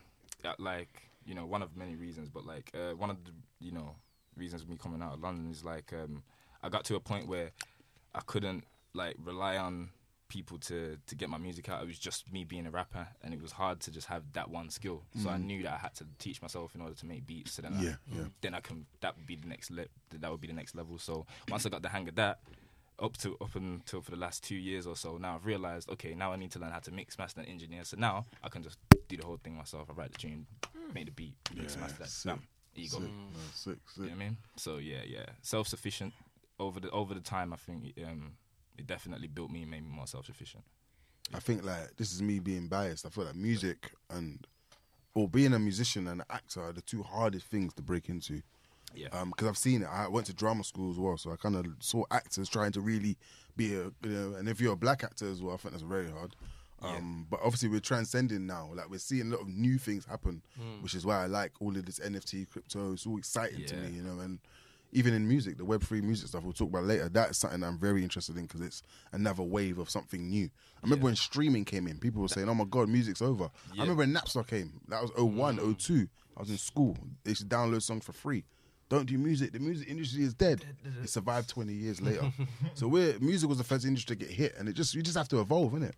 like 0.58 1.10
you 1.26 1.36
know, 1.36 1.46
one 1.46 1.62
of 1.62 1.78
many 1.78 1.96
reasons, 1.96 2.30
but 2.30 2.46
like 2.46 2.72
uh, 2.74 2.96
one 2.96 3.10
of 3.12 3.24
the 3.24 3.32
you 3.60 3.72
know 3.72 3.96
reasons 4.36 4.64
of 4.64 4.70
me 4.70 4.78
coming 4.78 5.02
out 5.02 5.14
of 5.14 5.20
London 5.20 5.52
is 5.52 5.64
like 5.64 5.94
um, 5.94 6.24
I 6.64 6.70
got 6.70 6.86
to 6.86 6.96
a 6.96 7.00
point 7.00 7.28
where 7.28 7.52
I 8.16 8.22
couldn't 8.26 8.64
like 8.94 9.16
rely 9.24 9.58
on 9.58 9.90
people 10.30 10.58
to 10.60 10.98
to 11.08 11.16
get 11.16 11.30
my 11.30 11.38
music 11.38 11.68
out. 11.70 11.82
It 11.84 11.88
was 11.88 12.00
just 12.00 12.32
me 12.32 12.44
being 12.46 12.66
a 12.68 12.72
rapper, 12.72 13.08
and 13.24 13.34
it 13.34 13.42
was 13.42 13.52
hard 13.52 13.82
to 13.82 13.92
just 13.92 14.08
have 14.08 14.24
that 14.34 14.50
one 14.50 14.70
skill. 14.70 15.04
So 15.22 15.30
I 15.30 15.38
knew 15.38 15.64
that 15.64 15.74
I 15.74 15.78
had 15.78 15.96
to 15.96 16.06
teach 16.20 16.42
myself 16.42 16.76
in 16.76 16.82
order 16.82 16.96
to 16.96 17.06
make 17.06 17.26
beats. 17.28 17.52
So 17.54 17.62
then, 17.64 17.74
Yeah, 17.80 17.96
I, 18.14 18.16
yeah. 18.18 18.24
then 18.42 18.54
I 18.54 18.62
can 18.62 18.86
that 19.02 19.18
would 19.18 19.26
be 19.26 19.36
the 19.36 19.48
next 19.48 19.72
le- 19.72 19.88
that 20.18 20.32
would 20.32 20.40
be 20.42 20.48
the 20.48 20.54
next 20.54 20.76
level. 20.76 20.98
So 21.00 21.26
once 21.50 21.66
I 21.66 21.70
got 21.70 21.82
the 21.82 21.90
hang 21.90 22.08
of 22.08 22.16
that. 22.16 22.40
Up 23.02 23.16
to 23.20 23.38
up 23.40 23.56
until 23.56 24.02
for 24.02 24.12
the 24.12 24.18
last 24.18 24.44
two 24.44 24.58
years 24.58 24.86
or 24.86 24.94
so, 24.94 25.16
now 25.16 25.36
I've 25.36 25.46
realized 25.46 25.88
okay, 25.90 26.14
now 26.14 26.34
I 26.34 26.36
need 26.36 26.52
to 26.52 26.60
learn 26.60 26.72
how 26.72 26.80
to 26.80 26.92
mix, 26.92 27.18
master, 27.18 27.40
and 27.40 27.50
engineer. 27.50 27.86
So 27.86 27.96
now 27.98 28.26
I 28.44 28.50
can 28.50 28.62
just 28.62 28.78
do 29.08 29.16
the 29.16 29.26
whole 29.26 29.38
thing 29.42 29.56
myself. 29.56 29.88
I 29.90 29.94
write 29.94 30.12
the 30.12 30.18
tune, 30.18 30.46
make 30.94 31.06
the 31.06 31.12
beat, 31.14 31.34
mix, 31.56 31.76
Yeah, 31.76 31.82
master, 31.82 32.04
sick, 32.04 32.30
bam, 32.34 32.42
ego. 32.76 32.98
Sick, 32.98 33.08
no, 33.08 33.40
sick, 33.56 33.78
You 33.96 34.04
know 34.04 34.10
what 34.10 34.16
I 34.16 34.18
mean? 34.18 34.38
So 34.58 34.78
yeah, 34.80 35.04
yeah, 35.08 35.28
self 35.42 35.70
sufficient. 35.70 36.12
Over 36.60 36.82
the 36.82 36.90
over 36.92 37.14
the 37.14 37.22
time, 37.22 37.54
I 37.54 37.56
think 37.56 37.94
um, 38.06 38.34
it 38.80 38.88
definitely 38.88 39.28
built 39.28 39.52
me, 39.52 39.62
and 39.62 39.72
made 39.72 39.84
me 39.84 39.90
more 39.90 40.08
self 40.08 40.26
sufficient. 40.26 40.64
I 41.34 41.40
think 41.40 41.64
like 41.64 41.96
this 41.98 42.12
is 42.14 42.22
me 42.22 42.40
being 42.40 42.68
biased. 42.68 43.06
I 43.06 43.10
feel 43.10 43.26
like 43.26 43.36
music 43.36 43.92
and 44.10 44.46
or 45.14 45.28
being 45.28 45.54
a 45.54 45.60
musician 45.60 46.08
and 46.08 46.22
an 46.22 46.28
actor 46.30 46.62
are 46.62 46.74
the 46.74 46.82
two 46.82 47.04
hardest 47.04 47.46
things 47.48 47.74
to 47.76 47.82
break 47.82 48.10
into. 48.10 48.42
Yeah, 48.96 49.24
because 49.26 49.48
I've 49.48 49.58
seen 49.58 49.84
it. 49.84 49.88
I 49.88 50.08
went 50.08 50.26
to 50.28 50.34
drama 50.34 50.64
school 50.64 50.90
as 50.90 50.98
well, 50.98 51.18
so 51.18 51.32
I 51.32 51.36
kind 51.36 51.56
of 51.56 51.66
saw 51.80 52.04
actors 52.10 52.50
trying 52.50 52.72
to 52.72 52.82
really 52.82 53.18
be 53.56 53.76
a, 53.76 53.84
you 54.04 54.10
know, 54.10 54.34
and 54.36 54.50
if 54.50 54.60
you're 54.60 54.74
a 54.74 54.78
black 54.78 55.04
actor 55.04 55.30
as 55.30 55.44
well, 55.44 55.54
I 55.54 55.58
think 55.58 55.74
that's 55.74 55.84
very 55.84 56.10
hard. 56.10 56.36
Um, 56.82 57.28
But 57.30 57.42
obviously, 57.44 57.70
we're 57.70 57.82
transcending 57.82 58.48
now. 58.48 58.72
Like 58.74 58.90
we're 58.90 58.98
seeing 58.98 59.28
a 59.28 59.36
lot 59.36 59.42
of 59.42 59.48
new 59.50 59.78
things 59.78 60.06
happen, 60.06 60.42
which 60.82 60.96
is 60.96 61.06
why 61.06 61.22
I 61.24 61.28
like 61.28 61.52
all 61.60 61.76
of 61.78 61.86
this 61.86 62.00
NFT, 62.00 62.50
crypto. 62.50 62.94
It's 62.94 63.06
all 63.06 63.18
exciting 63.18 63.66
to 63.66 63.76
me, 63.76 63.90
you 63.98 64.02
know. 64.02 64.20
And 64.22 64.40
even 64.92 65.14
in 65.14 65.28
music, 65.28 65.58
the 65.58 65.66
Web 65.66 65.84
three 65.84 66.02
music 66.02 66.30
stuff 66.30 66.44
we'll 66.44 66.54
talk 66.54 66.70
about 66.70 66.86
later. 66.86 67.10
That 67.10 67.32
is 67.32 67.38
something 67.38 67.64
I'm 67.64 67.78
very 67.78 68.04
interested 68.04 68.38
in 68.38 68.44
because 68.44 68.62
it's 68.62 68.82
another 69.12 69.44
wave 69.44 69.78
of 69.78 69.90
something 69.90 70.28
new. 70.28 70.46
I 70.46 70.80
remember 70.84 71.06
when 71.06 71.16
streaming 71.16 71.66
came 71.66 71.88
in, 71.88 72.00
people 72.00 72.22
were 72.22 72.28
saying, 72.28 72.50
"Oh 72.50 72.56
my 72.56 72.66
god, 72.66 72.90
music's 72.90 73.22
over." 73.22 73.46
I 73.46 73.82
remember 73.82 73.96
when 73.96 74.14
Napster 74.14 74.46
came. 74.46 74.80
That 74.88 75.02
was 75.02 75.12
01, 75.16 75.76
02. 75.76 76.08
I 76.36 76.40
was 76.40 76.50
in 76.50 76.58
school. 76.58 76.98
They 77.24 77.34
should 77.34 77.50
download 77.50 77.82
songs 77.82 78.06
for 78.06 78.14
free. 78.14 78.46
Don't 78.90 79.06
do 79.06 79.18
music. 79.20 79.52
The 79.52 79.60
music 79.60 79.88
industry 79.88 80.24
is 80.24 80.34
dead. 80.34 80.66
It 81.04 81.10
survived 81.10 81.50
20 81.50 81.72
years 81.74 82.02
later. 82.02 82.32
so 82.74 82.88
we're 82.88 83.20
music 83.20 83.48
was 83.48 83.60
the 83.60 83.64
first 83.64 83.86
industry 83.86 84.16
to 84.16 84.26
get 84.26 84.34
hit, 84.34 84.56
and 84.58 84.68
it 84.68 84.74
just 84.74 84.96
you 84.96 85.04
just 85.04 85.18
have 85.18 85.28
to 85.30 85.40
evolve, 85.40 85.74
innit? 85.74 85.94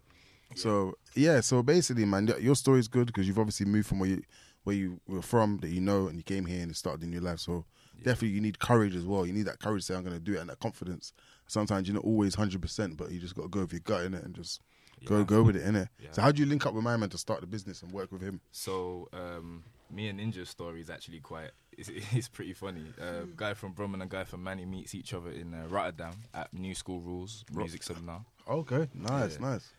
So 0.56 0.96
yeah, 1.16 1.40
so 1.40 1.64
basically, 1.64 2.04
man, 2.06 2.34
your 2.40 2.56
story's 2.56 2.90
good 2.90 3.08
because 3.08 3.28
you've 3.28 3.40
obviously 3.40 3.66
moved 3.66 3.88
from 3.88 4.00
where 4.00 4.10
you 4.10 4.24
where 4.64 4.76
you 4.76 5.00
were 5.08 5.22
from 5.22 5.58
that 5.60 5.70
you 5.70 5.82
know, 5.82 6.08
and 6.08 6.18
you 6.18 6.24
came 6.24 6.46
here 6.46 6.62
and 6.62 6.76
started 6.76 7.02
a 7.04 7.08
new 7.08 7.22
life. 7.22 7.40
So 7.40 7.66
definitely, 7.98 8.30
you 8.30 8.42
need 8.42 8.60
courage 8.60 8.96
as 8.96 9.06
well. 9.06 9.26
You 9.26 9.34
need 9.34 9.44
that 9.48 9.60
courage 9.60 9.84
to 9.84 9.94
say, 9.94 9.96
"I'm 9.96 10.04
going 10.04 10.16
to 10.18 10.20
do 10.24 10.34
it," 10.34 10.40
and 10.40 10.50
that 10.50 10.60
confidence. 10.60 11.14
Sometimes 11.48 11.88
you're 11.88 11.96
not 11.96 12.06
always 12.06 12.36
hundred 12.36 12.62
percent, 12.62 12.98
but 12.98 13.12
you 13.12 13.20
just 13.20 13.36
got 13.36 13.44
to 13.44 13.50
go 13.50 13.62
with 13.62 13.74
your 13.74 13.82
gut 13.82 14.06
in 14.06 14.14
it 14.14 14.24
and 14.24 14.34
just 14.34 14.62
go 15.06 15.18
Yeah. 15.20 15.24
go 15.26 15.44
with 15.44 15.56
it, 15.56 15.64
innit? 15.66 15.90
Yeah. 16.00 16.10
So 16.12 16.22
how 16.22 16.32
do 16.32 16.42
you 16.42 16.46
link 16.48 16.66
up 16.66 16.74
with 16.74 16.84
my 16.84 16.96
man 16.98 17.10
to 17.10 17.18
start 17.18 17.42
the 17.42 17.48
business 17.48 17.82
and 17.82 17.92
work 17.92 18.12
with 18.12 18.22
him? 18.22 18.40
So 18.52 19.10
um, 19.14 19.64
me 19.90 20.08
and 20.08 20.20
Ninja's 20.20 20.50
story 20.50 20.80
is 20.82 20.90
actually 20.90 21.20
quite 21.20 21.52
it's, 21.78 21.90
it's 22.14 22.28
pretty 22.28 22.54
funny. 22.54 22.84
Uh, 23.02 23.24
guy 23.36 23.54
from 23.54 23.72
Brum 23.74 23.94
and 23.94 24.04
a 24.04 24.06
guy 24.06 24.24
from 24.24 24.44
Manny 24.44 24.66
meets 24.66 24.94
each 24.96 25.14
other 25.14 25.32
in 25.32 25.54
uh, 25.54 25.66
Rotterdam 25.70 26.14
at 26.34 26.54
New 26.54 26.76
School 26.76 27.00
Rules 27.00 27.44
Music 27.54 27.82
Seminar, 27.84 28.26
Okay, 28.48 28.88
nice, 28.94 29.34
Yeah. 29.34 29.48
nice. 29.50 29.72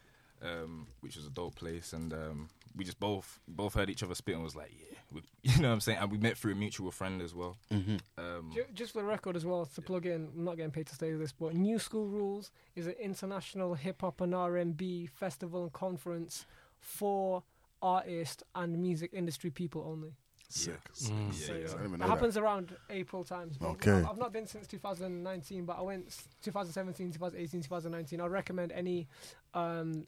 um, 0.42 0.86
which 1.00 1.16
was 1.16 1.26
a 1.26 1.30
dope 1.30 1.54
place, 1.54 1.92
and 1.92 2.12
um, 2.12 2.48
we 2.76 2.84
just 2.84 2.98
both 3.00 3.40
both 3.48 3.74
heard 3.74 3.90
each 3.90 4.02
other 4.02 4.14
spit 4.14 4.34
and 4.34 4.44
was 4.44 4.56
like, 4.56 4.70
yeah, 4.72 4.98
we, 5.12 5.22
you 5.42 5.60
know 5.60 5.68
what 5.68 5.74
I'm 5.74 5.80
saying. 5.80 5.98
And 5.98 6.10
we 6.10 6.18
met 6.18 6.36
through 6.38 6.52
a 6.52 6.56
mutual 6.56 6.90
friend 6.90 7.20
as 7.20 7.34
well. 7.34 7.56
Mm-hmm. 7.70 7.96
Um, 8.18 8.52
Just 8.74 8.92
for 8.92 8.98
the 9.00 9.04
record 9.04 9.36
as 9.36 9.44
well, 9.44 9.66
to 9.66 9.82
plug 9.82 10.06
in, 10.06 10.28
I'm 10.36 10.44
not 10.44 10.56
getting 10.56 10.70
paid 10.72 10.86
to 10.86 10.94
say 10.94 11.12
this, 11.12 11.32
but 11.32 11.54
New 11.54 11.78
School 11.78 12.06
Rules 12.06 12.50
is 12.74 12.86
an 12.86 12.94
international 13.00 13.74
hip 13.74 14.00
hop 14.00 14.20
and 14.20 14.34
R&B 14.34 15.06
festival 15.06 15.62
and 15.64 15.72
conference 15.72 16.46
for 16.80 17.42
artists 17.80 18.42
and 18.54 18.78
music 18.80 19.10
industry 19.12 19.50
people 19.50 19.84
only. 19.88 20.12
Sick. 20.48 20.74
sick. 20.92 21.14
Mm. 21.14 21.48
Yeah, 21.48 21.54
yeah. 21.54 21.54
I 21.54 21.58
didn't 21.60 21.72
even 21.72 21.84
It 21.84 21.90
know 21.90 21.96
that. 21.98 22.08
happens 22.10 22.36
around 22.36 22.76
April 22.90 23.24
times. 23.24 23.56
Okay. 23.62 23.90
I've, 23.90 24.06
I've 24.10 24.18
not 24.18 24.34
been 24.34 24.46
since 24.46 24.66
2019, 24.66 25.64
but 25.64 25.78
I 25.78 25.82
went 25.82 26.14
2017, 26.42 27.12
2018, 27.12 27.62
2019. 27.62 28.20
I 28.20 28.26
recommend 28.26 28.70
any 28.72 29.08
um, 29.54 30.06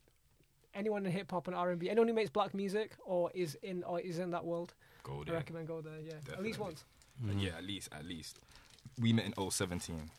anyone 0.74 1.04
in 1.06 1.12
hip 1.12 1.30
hop 1.30 1.46
and 1.46 1.56
R&B, 1.56 1.88
anyone 1.90 2.08
who 2.08 2.14
makes 2.14 2.30
black 2.30 2.54
music 2.54 2.92
or 3.04 3.30
is 3.34 3.56
in 3.62 3.82
or 3.84 4.00
is 4.00 4.18
in 4.18 4.30
that 4.32 4.44
world. 4.44 4.74
go 5.02 5.22
I 5.28 5.32
recommend 5.32 5.68
go 5.68 5.80
there. 5.80 5.98
Yeah, 6.04 6.32
at 6.32 6.42
least 6.42 6.58
once. 6.58 6.84
Uh, 7.26 7.32
Yeah, 7.36 7.56
at 7.58 7.64
least, 7.64 7.88
at 7.92 8.04
least. 8.04 8.38
We 9.00 9.12
met 9.12 9.24
in 9.26 9.50
017. 9.50 10.10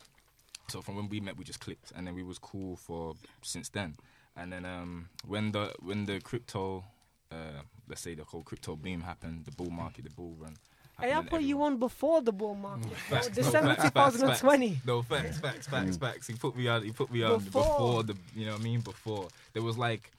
So 0.68 0.82
from 0.82 0.96
when 0.96 1.08
we 1.08 1.20
met, 1.20 1.36
we 1.36 1.44
just 1.44 1.60
clicked, 1.60 1.92
and 1.94 2.06
then 2.06 2.14
we 2.14 2.22
was 2.22 2.38
cool 2.38 2.76
for 2.76 3.14
since 3.42 3.68
then. 3.68 3.96
And 4.36 4.52
then 4.52 4.64
um, 4.64 5.08
when 5.26 5.52
the 5.52 5.72
when 5.80 6.04
the 6.06 6.20
crypto, 6.20 6.84
uh, 7.30 7.62
let's 7.88 8.00
say 8.00 8.14
the 8.14 8.24
whole 8.24 8.42
crypto 8.42 8.76
boom 8.76 9.00
happened, 9.02 9.44
the 9.44 9.52
bull 9.52 9.70
market, 9.70 10.04
the 10.04 10.10
bull 10.10 10.34
run. 10.38 10.56
Hey, 11.00 11.12
I 11.12 11.22
put 11.22 11.40
and 11.40 11.48
you 11.48 11.62
on 11.62 11.76
before 11.76 12.22
the 12.22 12.32
bull 12.32 12.54
market. 12.54 12.90
Facts, 13.10 13.28
no, 13.28 13.34
December 13.34 13.74
facts, 13.74 13.90
facts, 13.90 14.40
2020. 14.40 14.80
No 14.86 15.02
facts, 15.02 15.38
facts, 15.38 15.66
facts, 15.66 15.96
facts. 15.98 16.26
He 16.26 16.34
put 16.34 16.56
me 16.56 16.68
on. 16.68 16.82
He 16.82 16.90
put 16.90 17.12
me 17.12 17.22
on 17.22 17.38
Before. 17.44 17.62
before, 17.62 18.02
the. 18.02 18.16
You 18.34 18.46
know 18.46 18.52
what 18.52 18.60
I 18.62 18.64
mean? 18.64 18.80
Before 18.80 19.28
there 19.52 19.62
was 19.62 19.76
like 19.76 20.10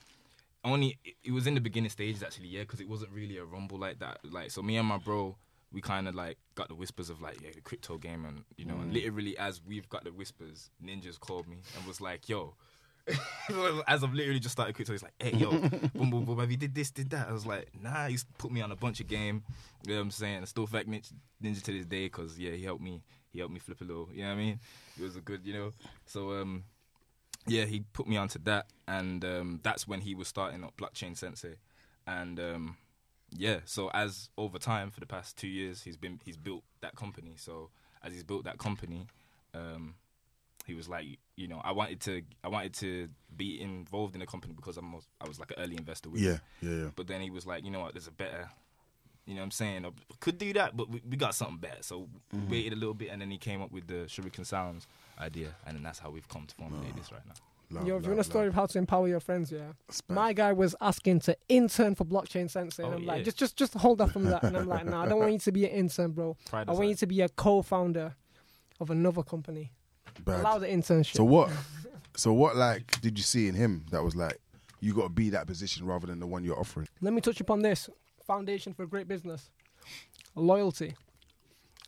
only. 0.68 0.97
It, 1.03 1.15
it 1.26 1.32
was 1.32 1.47
in 1.47 1.53
the 1.53 1.61
beginning 1.61 1.89
stages 1.89 2.24
actually, 2.24 2.47
yeah, 2.47 2.61
because 2.61 2.80
it 2.80 2.89
wasn't 2.89 3.11
really 3.11 3.38
a 3.38 3.45
rumble 3.45 3.78
like 3.78 3.99
that. 3.99 4.20
Like 4.24 4.51
so, 4.51 4.61
me 4.61 4.78
and 4.78 4.88
my 4.88 4.97
bro, 4.97 5.36
we 5.72 5.82
kind 5.82 6.07
of 6.07 6.15
like 6.15 6.38
got 6.55 6.70
the 6.70 6.76
whispers 6.76 7.09
of 7.09 7.22
like 7.22 7.41
yeah, 7.41 7.51
the 7.53 7.61
crypto 7.61 7.97
game, 7.97 8.26
and 8.26 8.43
you 8.57 8.65
know, 8.65 8.76
and 8.76 8.93
literally 8.93 9.38
as 9.38 9.61
we've 9.65 9.88
got 9.89 10.03
the 10.03 10.11
whispers, 10.11 10.70
ninjas 10.84 11.20
called 11.20 11.47
me 11.47 11.57
and 11.78 11.86
was 11.86 12.01
like, 12.01 12.30
yo. 12.30 12.55
As 13.88 14.03
I've 14.03 14.13
literally 14.13 14.41
just 14.41 14.51
started 14.51 14.76
crypto, 14.76 14.91
he's 14.91 15.01
like, 15.01 15.13
"Hey, 15.18 15.32
yo, 15.32 15.49
boom, 15.95 16.09
boom, 16.09 16.26
boom, 16.26 16.39
have 16.39 16.51
you 16.51 16.57
did 16.57 16.76
this, 16.76 16.91
did 16.91 17.09
that?" 17.11 17.30
I 17.30 17.32
was 17.32 17.45
like, 17.45 17.70
"Nah." 17.82 18.07
He's 18.07 18.26
put 18.38 18.51
me 18.51 18.59
on 18.59 18.74
a 18.74 18.76
bunch 18.76 18.99
of 18.99 19.07
game. 19.07 19.43
You 19.86 19.93
know 19.93 19.99
what 19.99 20.03
I'm 20.03 20.11
saying? 20.11 20.41
I 20.41 20.43
still 20.45 20.68
fact 20.68 20.89
ninja, 20.89 21.13
ninja 21.41 21.63
to 21.63 21.72
this 21.72 21.86
day 21.86 22.07
because 22.07 22.38
yeah, 22.38 22.51
he 22.51 22.65
helped 22.65 22.84
me. 22.84 23.01
He 23.32 23.39
helped 23.39 23.53
me 23.53 23.61
flip 23.61 23.80
a 23.80 23.86
little. 23.86 24.09
You 24.11 24.24
know 24.24 24.28
what 24.32 24.34
I 24.34 24.43
mean? 24.43 24.59
It 24.99 25.03
was 25.03 25.15
a 25.15 25.22
good, 25.22 25.45
you 25.45 25.53
know. 25.53 25.72
So 26.05 26.34
um, 26.34 26.65
yeah, 27.48 27.66
he 27.66 27.84
put 27.93 28.08
me 28.08 28.18
onto 28.18 28.39
that, 28.43 28.68
and 28.88 29.24
um, 29.26 29.60
that's 29.64 29.88
when 29.88 30.02
he 30.02 30.14
was 30.14 30.28
starting 30.28 30.64
up 30.64 30.78
blockchain 30.78 31.16
sensei, 31.18 31.56
and 32.06 32.39
um, 32.39 32.78
yeah. 33.36 33.60
So 33.66 33.89
as 33.93 34.30
over 34.38 34.58
time 34.60 34.91
for 34.91 35.00
the 35.00 35.06
past 35.06 35.38
two 35.38 35.48
years, 35.48 35.84
he's 35.84 35.98
been 35.98 36.20
he's 36.24 36.38
built 36.38 36.64
that 36.82 36.95
company. 36.95 37.36
So 37.38 37.70
as 38.04 38.14
he's 38.14 38.24
built 38.24 38.43
that 38.45 38.58
company, 38.58 39.08
um, 39.54 39.95
he 40.66 40.74
was 40.74 40.89
like, 40.89 41.06
you 41.36 41.48
know, 41.48 41.62
I 41.64 41.72
wanted 41.72 42.02
to 42.02 42.22
I 42.43 42.50
wanted 42.50 42.74
to 42.76 43.10
be 43.36 43.62
involved 43.62 44.16
in 44.16 44.20
the 44.20 44.28
company 44.28 44.54
because 44.54 44.78
I'm 44.78 44.93
I 45.22 45.28
was 45.28 45.39
like 45.39 45.52
an 45.52 45.64
early 45.64 45.78
investor 45.78 46.10
with 46.10 46.22
him. 46.22 46.39
Yeah, 46.62 46.70
yeah, 46.70 46.84
yeah. 46.84 46.89
But 46.95 47.08
then 47.08 47.22
he 47.22 47.30
was 47.30 47.45
like, 47.45 47.64
you 47.64 47.72
know 47.72 47.80
what, 47.80 47.93
there's 47.93 48.08
a 48.08 48.12
better, 48.12 48.50
you 49.28 49.34
know 49.34 49.42
what 49.42 49.46
I'm 49.46 49.52
saying? 49.52 49.86
I 49.86 49.90
could 50.22 50.38
do 50.38 50.54
that, 50.54 50.78
but 50.78 50.90
we, 50.90 51.02
we 51.08 51.18
got 51.18 51.36
something 51.36 51.58
better. 51.58 51.82
So 51.82 52.08
we 52.32 52.40
mm-hmm. 52.40 52.52
waited 52.52 52.74
a 52.74 52.76
little 52.78 52.94
bit 52.94 53.10
and 53.12 53.22
then 53.22 53.30
he 53.30 53.38
came 53.38 53.62
up 53.62 53.72
with 53.72 53.86
the 53.88 54.06
Shuriken 54.06 54.46
Sounds 54.46 54.88
idea. 55.20 55.50
And 55.66 55.76
then 55.76 55.84
that's 55.84 56.00
how 56.00 56.10
we've 56.10 56.28
come 56.30 56.46
to 56.48 56.56
formulate 56.56 56.96
this 56.96 57.12
right 57.12 57.22
now. 57.28 57.34
Love, 57.70 57.86
Yo, 57.86 57.98
if 57.98 58.04
you 58.04 58.10
want 58.12 58.22
a 58.22 58.24
story 58.24 58.46
love. 58.46 58.54
of 58.54 58.56
how 58.56 58.66
to 58.68 58.78
empower 58.78 59.10
your 59.10 59.20
friends, 59.20 59.52
yeah. 59.52 59.74
Spec. 59.90 60.16
My 60.16 60.32
guy 60.32 60.54
was 60.54 60.74
asking 60.80 61.20
to 61.22 61.36
intern 61.50 61.96
for 61.96 62.06
blockchain 62.06 62.50
sensei, 62.50 62.82
oh, 62.84 62.86
and 62.86 62.96
Oh, 62.96 62.98
I'm 63.00 63.06
like, 63.06 63.26
just, 63.26 63.38
just, 63.38 63.58
just 63.58 63.74
hold 63.74 64.00
up 64.00 64.12
from 64.12 64.24
that. 64.26 64.44
And 64.44 64.56
I'm 64.56 64.68
like, 64.68 64.86
nah, 64.86 65.04
I 65.04 65.08
don't 65.10 65.20
want 65.20 65.34
you 65.34 65.40
to 65.40 65.52
be 65.52 65.66
an 65.66 65.72
intern, 65.72 66.12
bro. 66.12 66.38
Pride 66.46 66.70
I 66.70 66.72
want 66.72 66.88
you 66.88 66.96
to 66.96 67.08
be 67.08 67.20
a 67.20 67.28
co-founder 67.28 68.16
of 68.80 68.90
another 68.90 69.22
company. 69.22 69.74
Bad. 70.24 70.40
Allow 70.40 70.60
the 70.60 70.68
internship. 70.68 71.16
So 71.16 71.24
what? 71.24 71.52
So 72.16 72.34
what? 72.34 72.56
Like, 72.56 73.00
did 73.02 73.20
you 73.20 73.24
see 73.24 73.48
in 73.48 73.54
him 73.54 73.86
that 73.92 74.04
was 74.04 74.16
like, 74.16 74.40
you 74.80 74.96
got 74.96 75.04
to 75.04 75.10
be 75.10 75.30
that 75.30 75.46
position 75.46 75.86
rather 75.86 76.08
than 76.08 76.20
the 76.20 76.26
one 76.26 76.44
you're 76.44 76.60
offering? 76.60 76.88
Let 77.00 77.14
me 77.14 77.22
touch 77.22 77.40
upon 77.40 77.62
this 77.62 77.92
foundation 78.28 78.74
for 78.74 78.84
a 78.84 78.88
great 78.88 79.08
business: 79.08 79.50
loyalty. 80.36 80.96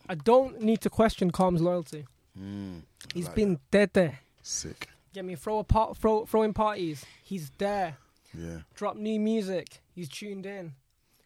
I 0.08 0.16
don't 0.16 0.62
need 0.62 0.82
to 0.82 0.90
question 0.90 1.30
Calm's 1.30 1.62
loyalty. 1.62 2.06
Mm, 2.40 2.82
He's 3.14 3.26
like 3.28 3.36
been 3.36 3.60
dead 3.70 3.92
there. 3.94 4.20
sick. 4.42 4.88
Get 5.14 5.26
me 5.26 5.36
throw 5.36 5.60
a 5.60 5.64
part, 5.64 5.98
throw, 5.98 6.26
throwing 6.26 6.54
parties. 6.54 7.04
He's 7.24 7.52
there. 7.58 7.98
Yeah. 8.38 8.60
drop 8.76 8.96
new 8.96 9.20
music. 9.20 9.82
He's 9.96 10.08
tuned 10.08 10.46
in. 10.46 10.74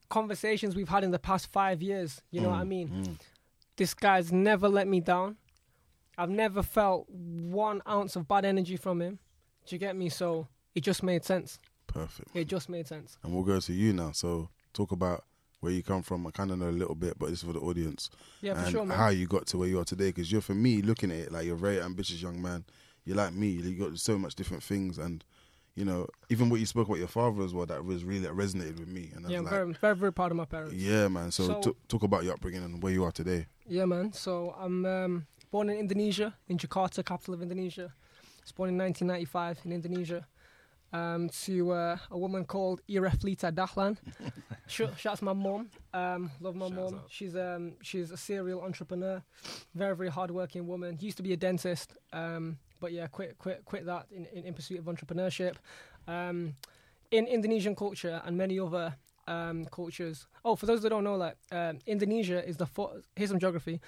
Conversations 0.10 0.74
we've 0.76 0.88
had 0.88 1.04
in 1.04 1.12
the 1.12 1.20
past 1.20 1.48
five 1.52 1.82
years. 1.82 2.22
You 2.32 2.40
know 2.42 2.50
what 2.50 2.60
I 2.60 2.64
mean? 2.64 2.88
Mm. 2.90 3.20
This 3.76 3.94
guy's 3.94 4.32
never 4.32 4.70
let 4.70 4.88
me 4.88 5.02
down. 5.02 5.36
I've 6.18 6.30
never 6.30 6.64
felt 6.64 7.10
one 7.10 7.82
ounce 7.88 8.16
of 8.16 8.28
bad 8.28 8.46
energy 8.46 8.78
from 8.78 9.02
him. 9.02 9.20
Do 9.66 9.76
you 9.76 9.80
get 9.80 9.96
me? 9.98 10.08
So 10.10 10.48
it 10.76 10.82
just 10.82 11.04
made 11.04 11.26
sense. 11.26 11.60
Perfect. 11.88 12.30
It 12.34 12.46
just 12.48 12.70
made 12.70 12.88
sense. 12.88 13.18
And 13.24 13.34
we'll 13.34 13.44
go 13.44 13.60
to 13.60 13.74
you 13.74 13.92
now. 13.92 14.12
So 14.14 14.50
talk 14.74 14.92
about 14.92 15.24
where 15.62 15.72
you 15.72 15.82
come 15.82 16.02
from. 16.04 16.28
I 16.28 16.32
kind 16.32 16.52
of 16.52 16.60
know 16.60 16.70
a 16.70 16.72
little 16.72 16.96
bit, 16.96 17.18
but 17.18 17.30
this 17.30 17.40
is 17.40 17.46
for 17.46 17.54
the 17.54 17.60
audience. 17.60 18.10
Yeah, 18.42 18.62
for 18.62 18.70
sure, 18.70 18.86
man. 18.86 18.98
how 18.98 19.10
you 19.10 19.28
got 19.28 19.46
to 19.48 19.58
where 19.58 19.68
you 19.68 19.80
are 19.80 19.86
today. 19.86 20.08
Because 20.08 20.32
you're, 20.32 20.42
for 20.42 20.54
me, 20.54 20.82
looking 20.82 21.12
at 21.12 21.18
it, 21.18 21.32
like 21.32 21.46
you're 21.46 21.56
a 21.56 21.58
very 21.58 21.82
ambitious 21.82 22.22
young 22.22 22.42
man. 22.42 22.66
You're 23.06 23.18
like 23.18 23.34
me. 23.34 23.48
You 23.48 23.76
got 23.90 23.98
so 24.00 24.18
much 24.18 24.36
different 24.36 24.64
things, 24.64 24.98
and 24.98 25.24
you 25.76 25.86
know, 25.86 26.08
even 26.30 26.50
what 26.50 26.60
you 26.60 26.66
spoke 26.66 26.88
about 26.88 27.00
your 27.00 27.08
father 27.08 27.44
as 27.44 27.54
well, 27.54 27.66
that 27.66 27.84
was 27.84 28.04
really 28.04 28.20
that 28.20 28.34
resonated 28.34 28.80
with 28.80 28.88
me. 28.90 29.12
And 29.16 29.30
yeah, 29.30 29.38
I'm 29.40 29.44
like, 29.46 29.54
very, 29.54 29.74
very, 29.74 29.96
very 29.96 30.14
proud 30.14 30.32
of 30.32 30.38
my 30.38 30.46
parents. 30.46 30.76
yeah, 30.76 31.08
man. 31.08 31.32
So, 31.32 31.48
So- 31.48 31.62
t- 31.62 31.78
talk 31.88 32.04
about 32.04 32.24
your 32.24 32.34
upbringing 32.34 32.64
and 32.64 32.82
where 32.84 32.94
you 32.94 33.04
are 33.04 33.12
today. 33.12 33.48
Yeah, 33.68 33.86
man. 33.86 34.14
So 34.14 34.56
I'm 34.60 34.86
um, 34.86 35.26
born 35.52 35.70
in 35.70 35.78
Indonesia, 35.78 36.36
in 36.48 36.58
Jakarta, 36.58 37.04
capital 37.04 37.34
of 37.34 37.42
Indonesia. 37.42 37.92
I 37.92 38.42
was 38.44 38.52
born 38.52 38.70
in 38.70 38.78
1995 38.78 39.60
in 39.66 39.72
Indonesia. 39.72 40.28
Um, 40.94 41.28
to 41.46 41.72
uh, 41.72 41.98
a 42.12 42.18
woman 42.18 42.46
called 42.46 42.82
Ireflita 42.88 43.52
Dahlan. 43.52 43.98
Sh- 44.68 44.82
shouts 44.96 45.20
to 45.20 45.26
my 45.26 45.34
mom. 45.34 45.70
Um, 45.92 46.30
love 46.40 46.56
my 46.56 46.68
Shouts 46.68 46.76
mom. 46.92 46.94
out. 47.00 47.06
She's 47.10 47.36
um, 47.36 47.74
she's 47.82 48.12
a 48.12 48.18
serial 48.18 48.62
entrepreneur, 48.62 49.24
very 49.74 49.96
very 49.96 50.10
hardworking 50.10 50.68
woman. 50.68 50.98
Used 51.02 51.18
to 51.18 51.24
be 51.24 51.34
a 51.34 51.38
dentist, 51.38 51.98
um, 52.14 52.60
but 52.80 52.92
yeah, 52.94 53.08
quit 53.08 53.40
quit 53.40 53.66
quit 53.66 53.88
that 53.88 54.06
in, 54.12 54.28
in, 54.34 54.46
in 54.46 54.54
pursuit 54.54 54.78
of 54.78 54.86
entrepreneurship. 54.86 55.56
Um, 56.08 56.56
in 57.10 57.26
Indonesian 57.28 57.76
culture 57.76 58.22
and 58.26 58.38
many 58.38 58.60
other 58.60 58.96
um, 59.28 59.66
cultures. 59.66 60.28
Oh, 60.46 60.56
for 60.56 60.68
those 60.68 60.82
that 60.84 60.90
don't 60.90 61.04
know, 61.04 61.16
like 61.16 61.38
um, 61.52 61.80
Indonesia 61.88 62.48
is 62.48 62.58
the 62.58 62.68
fourth. 62.68 63.08
Here's 63.16 63.32
some 63.32 63.40
geography. 63.40 63.82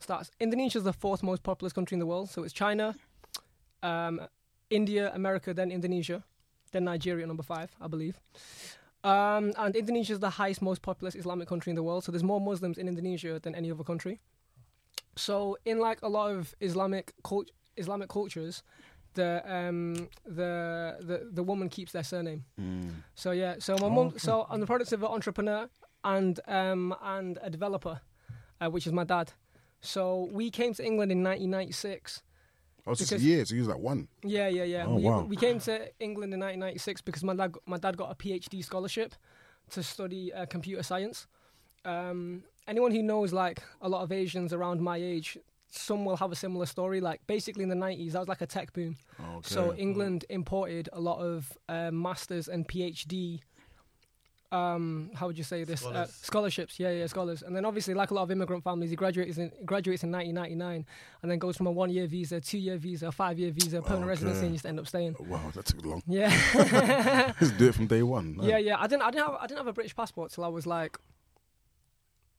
Starts. 0.00 0.30
Indonesia 0.40 0.78
is 0.78 0.84
the 0.84 0.92
fourth 0.92 1.22
most 1.22 1.42
populous 1.44 1.72
country 1.72 1.94
in 1.94 2.00
the 2.00 2.06
world. 2.06 2.28
So 2.30 2.42
it's 2.42 2.52
China, 2.54 2.94
um, 3.82 4.20
India, 4.70 5.12
America, 5.14 5.52
then 5.52 5.70
Indonesia, 5.70 6.24
then 6.72 6.84
Nigeria, 6.84 7.26
number 7.26 7.42
five, 7.42 7.70
I 7.80 7.88
believe. 7.88 8.20
Um, 9.02 9.52
and 9.56 9.74
Indonesia 9.74 10.12
is 10.12 10.18
the 10.20 10.30
highest, 10.30 10.60
most 10.62 10.82
populous 10.82 11.14
Islamic 11.14 11.48
country 11.48 11.70
in 11.70 11.76
the 11.76 11.82
world. 11.82 12.04
So 12.04 12.12
there's 12.12 12.22
more 12.24 12.40
Muslims 12.40 12.76
in 12.78 12.86
Indonesia 12.88 13.38
than 13.40 13.54
any 13.54 13.70
other 13.70 13.84
country. 13.84 14.20
So 15.16 15.56
in 15.64 15.78
like 15.78 16.00
a 16.02 16.08
lot 16.08 16.30
of 16.32 16.54
Islamic 16.60 17.12
cult- 17.24 17.50
Islamic 17.76 18.08
cultures, 18.08 18.62
the 19.14 19.42
um 19.46 20.08
the 20.24 20.96
the 21.00 21.28
the 21.32 21.42
woman 21.42 21.68
keeps 21.68 21.92
their 21.92 22.04
surname. 22.04 22.44
So 23.14 23.32
yeah, 23.32 23.56
so 23.58 23.74
my 23.80 23.88
mum, 23.88 24.12
so 24.18 24.46
I'm 24.50 24.60
the 24.60 24.66
product 24.66 24.92
of 24.92 25.02
an 25.02 25.08
entrepreneur 25.10 25.68
and 26.04 26.38
um 26.46 26.94
and 27.02 27.38
a 27.42 27.50
developer, 27.50 28.00
uh, 28.60 28.68
which 28.70 28.86
is 28.86 28.92
my 28.92 29.04
dad. 29.04 29.32
So 29.80 30.28
we 30.32 30.50
came 30.50 30.74
to 30.74 30.84
England 30.84 31.10
in 31.10 31.24
1996. 31.24 32.22
Oh, 32.90 32.92
it's 32.92 33.00
just 33.00 33.12
a 33.12 33.14
Because- 33.14 33.24
year, 33.24 33.44
so 33.44 33.54
you 33.54 33.60
was 33.60 33.68
like 33.68 33.78
one. 33.78 34.08
Yeah, 34.24 34.48
yeah, 34.48 34.64
yeah. 34.64 34.84
Oh, 34.86 34.96
we, 34.96 35.02
wow. 35.02 35.22
we 35.22 35.36
came 35.36 35.58
to 35.60 35.74
England 36.00 36.34
in 36.34 36.40
1996 36.40 37.00
because 37.02 37.22
my 37.24 37.34
dad 37.34 37.54
my 37.66 37.78
dad 37.78 37.96
got 37.96 38.10
a 38.10 38.14
PhD 38.14 38.64
scholarship 38.64 39.14
to 39.70 39.82
study 39.82 40.32
uh, 40.32 40.46
computer 40.46 40.82
science. 40.82 41.26
Um, 41.84 42.42
anyone 42.66 42.90
who 42.90 43.02
knows 43.02 43.32
like 43.32 43.62
a 43.80 43.88
lot 43.88 44.02
of 44.02 44.12
Asians 44.12 44.52
around 44.52 44.80
my 44.80 44.96
age, 44.96 45.38
some 45.70 46.04
will 46.04 46.16
have 46.16 46.32
a 46.32 46.36
similar 46.36 46.66
story. 46.66 47.00
Like 47.00 47.20
basically 47.26 47.62
in 47.62 47.68
the 47.68 47.76
90s, 47.76 48.12
that 48.12 48.18
was 48.18 48.28
like 48.28 48.40
a 48.40 48.46
tech 48.46 48.72
boom. 48.72 48.96
Okay. 49.20 49.54
So 49.54 49.74
England 49.76 50.24
imported 50.28 50.88
a 50.92 51.00
lot 51.00 51.20
of 51.20 51.56
uh, 51.68 51.90
masters 51.92 52.48
and 52.48 52.66
PhD. 52.68 53.40
Um, 54.52 55.10
how 55.14 55.28
would 55.28 55.38
you 55.38 55.44
say 55.44 55.62
this? 55.62 55.84
Uh, 55.86 56.06
scholarships, 56.06 56.80
yeah, 56.80 56.90
yeah, 56.90 57.06
scholars. 57.06 57.42
And 57.42 57.54
then 57.54 57.64
obviously, 57.64 57.94
like 57.94 58.10
a 58.10 58.14
lot 58.14 58.22
of 58.24 58.32
immigrant 58.32 58.64
families, 58.64 58.90
he 58.90 58.96
graduates 58.96 59.38
in 59.38 59.52
graduates 59.64 60.02
in 60.02 60.10
1999, 60.10 60.84
and 61.22 61.30
then 61.30 61.38
goes 61.38 61.56
from 61.56 61.68
a 61.68 61.70
one-year 61.70 62.08
visa, 62.08 62.40
two-year 62.40 62.76
visa, 62.76 63.12
five-year 63.12 63.52
visa, 63.52 63.80
permanent 63.80 64.08
residency, 64.08 64.38
Okay. 64.38 64.46
and 64.46 64.54
just 64.56 64.66
end 64.66 64.80
up 64.80 64.88
staying. 64.88 65.14
Wow, 65.20 65.52
that 65.54 65.66
took 65.66 65.84
long. 65.86 66.02
Yeah, 66.08 66.30
Just 67.38 67.58
do 67.58 67.68
it 67.68 67.76
from 67.76 67.86
day 67.86 68.02
one. 68.02 68.36
man. 68.36 68.46
yeah, 68.48 68.58
yeah. 68.58 68.76
I 68.80 68.88
didn't, 68.88 69.02
I 69.02 69.10
didn't 69.12 69.26
have, 69.26 69.36
I 69.40 69.46
didn't 69.46 69.58
have 69.58 69.66
a 69.68 69.72
British 69.72 69.94
passport 69.94 70.32
till 70.32 70.42
I 70.42 70.48
was 70.48 70.66
like 70.66 70.98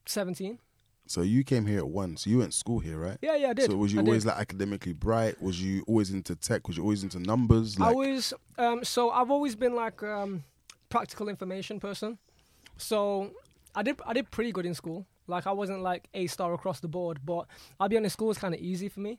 17. 0.06 0.58
So 1.06 1.22
you 1.22 1.44
came 1.44 1.66
here 1.66 1.78
at 1.78 1.88
one. 1.88 2.16
So 2.16 2.30
you 2.30 2.38
went 2.38 2.52
to 2.52 2.58
school 2.58 2.78
here, 2.78 2.98
right? 2.98 3.18
Yeah, 3.22 3.36
yeah, 3.36 3.48
I 3.48 3.52
did. 3.54 3.70
So 3.70 3.76
was 3.76 3.92
you 3.92 4.00
I 4.00 4.02
always 4.04 4.22
did. 4.24 4.28
like 4.30 4.38
academically 4.38 4.92
bright? 4.92 5.40
Was 5.42 5.60
you 5.62 5.82
always 5.86 6.10
into 6.10 6.36
tech? 6.36 6.68
Was 6.68 6.76
you 6.76 6.82
always 6.82 7.02
into 7.02 7.18
numbers? 7.18 7.76
I 7.80 7.86
Like, 7.88 7.96
was 7.96 8.34
um, 8.58 8.84
so 8.84 9.10
I've 9.10 9.30
always 9.30 9.56
been 9.56 9.74
like 9.74 10.02
um, 10.02 10.44
practical 10.92 11.28
information 11.28 11.80
person. 11.80 12.18
So 12.76 13.32
I 13.74 13.82
did 13.82 14.00
I 14.06 14.12
did 14.12 14.30
pretty 14.30 14.52
good 14.52 14.66
in 14.66 14.74
school. 14.74 15.06
Like 15.26 15.46
I 15.46 15.52
wasn't 15.52 15.82
like 15.82 16.08
a 16.14 16.26
star 16.26 16.52
across 16.52 16.80
the 16.80 16.88
board, 16.88 17.20
but 17.24 17.46
I'll 17.80 17.88
be 17.88 17.96
honest, 17.96 18.12
school 18.12 18.28
was 18.28 18.38
kind 18.38 18.54
of 18.54 18.60
easy 18.60 18.88
for 18.88 19.00
me. 19.00 19.18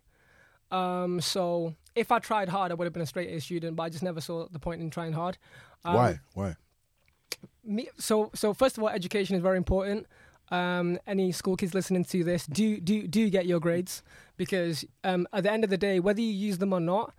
Um, 0.72 1.20
so 1.20 1.76
if 1.96 2.12
I 2.12 2.20
tried 2.20 2.50
hard, 2.50 2.72
I 2.72 2.76
would 2.76 2.86
have 2.86 2.94
been 2.94 3.02
a 3.02 3.12
straight 3.14 3.30
A 3.30 3.40
student, 3.42 3.76
but 3.76 3.84
I 3.84 3.90
just 3.90 4.04
never 4.04 4.22
saw 4.22 4.48
the 4.50 4.60
point 4.60 4.82
in 4.82 4.90
trying 4.90 5.14
hard. 5.14 5.38
Um, 5.84 5.96
why? 5.96 6.20
Why? 6.34 6.56
me, 7.64 7.90
so 7.98 8.30
so 8.34 8.54
first 8.54 8.78
of 8.78 8.84
all, 8.84 8.90
education 8.90 9.36
is 9.36 9.42
very 9.42 9.58
important. 9.58 10.06
Um, 10.52 11.00
any 11.08 11.32
school 11.32 11.56
kids 11.56 11.74
listening 11.74 12.06
to 12.06 12.24
this, 12.24 12.46
do 12.46 12.80
do 12.80 13.08
do 13.08 13.30
get 13.30 13.46
your 13.46 13.60
grades 13.60 14.04
because 14.38 14.86
um, 15.04 15.28
at 15.34 15.44
the 15.44 15.52
end 15.52 15.64
of 15.64 15.70
the 15.70 15.78
day, 15.78 16.00
whether 16.00 16.22
you 16.22 16.28
use 16.28 16.60
them 16.60 16.74
or 16.74 16.80
not, 16.80 17.14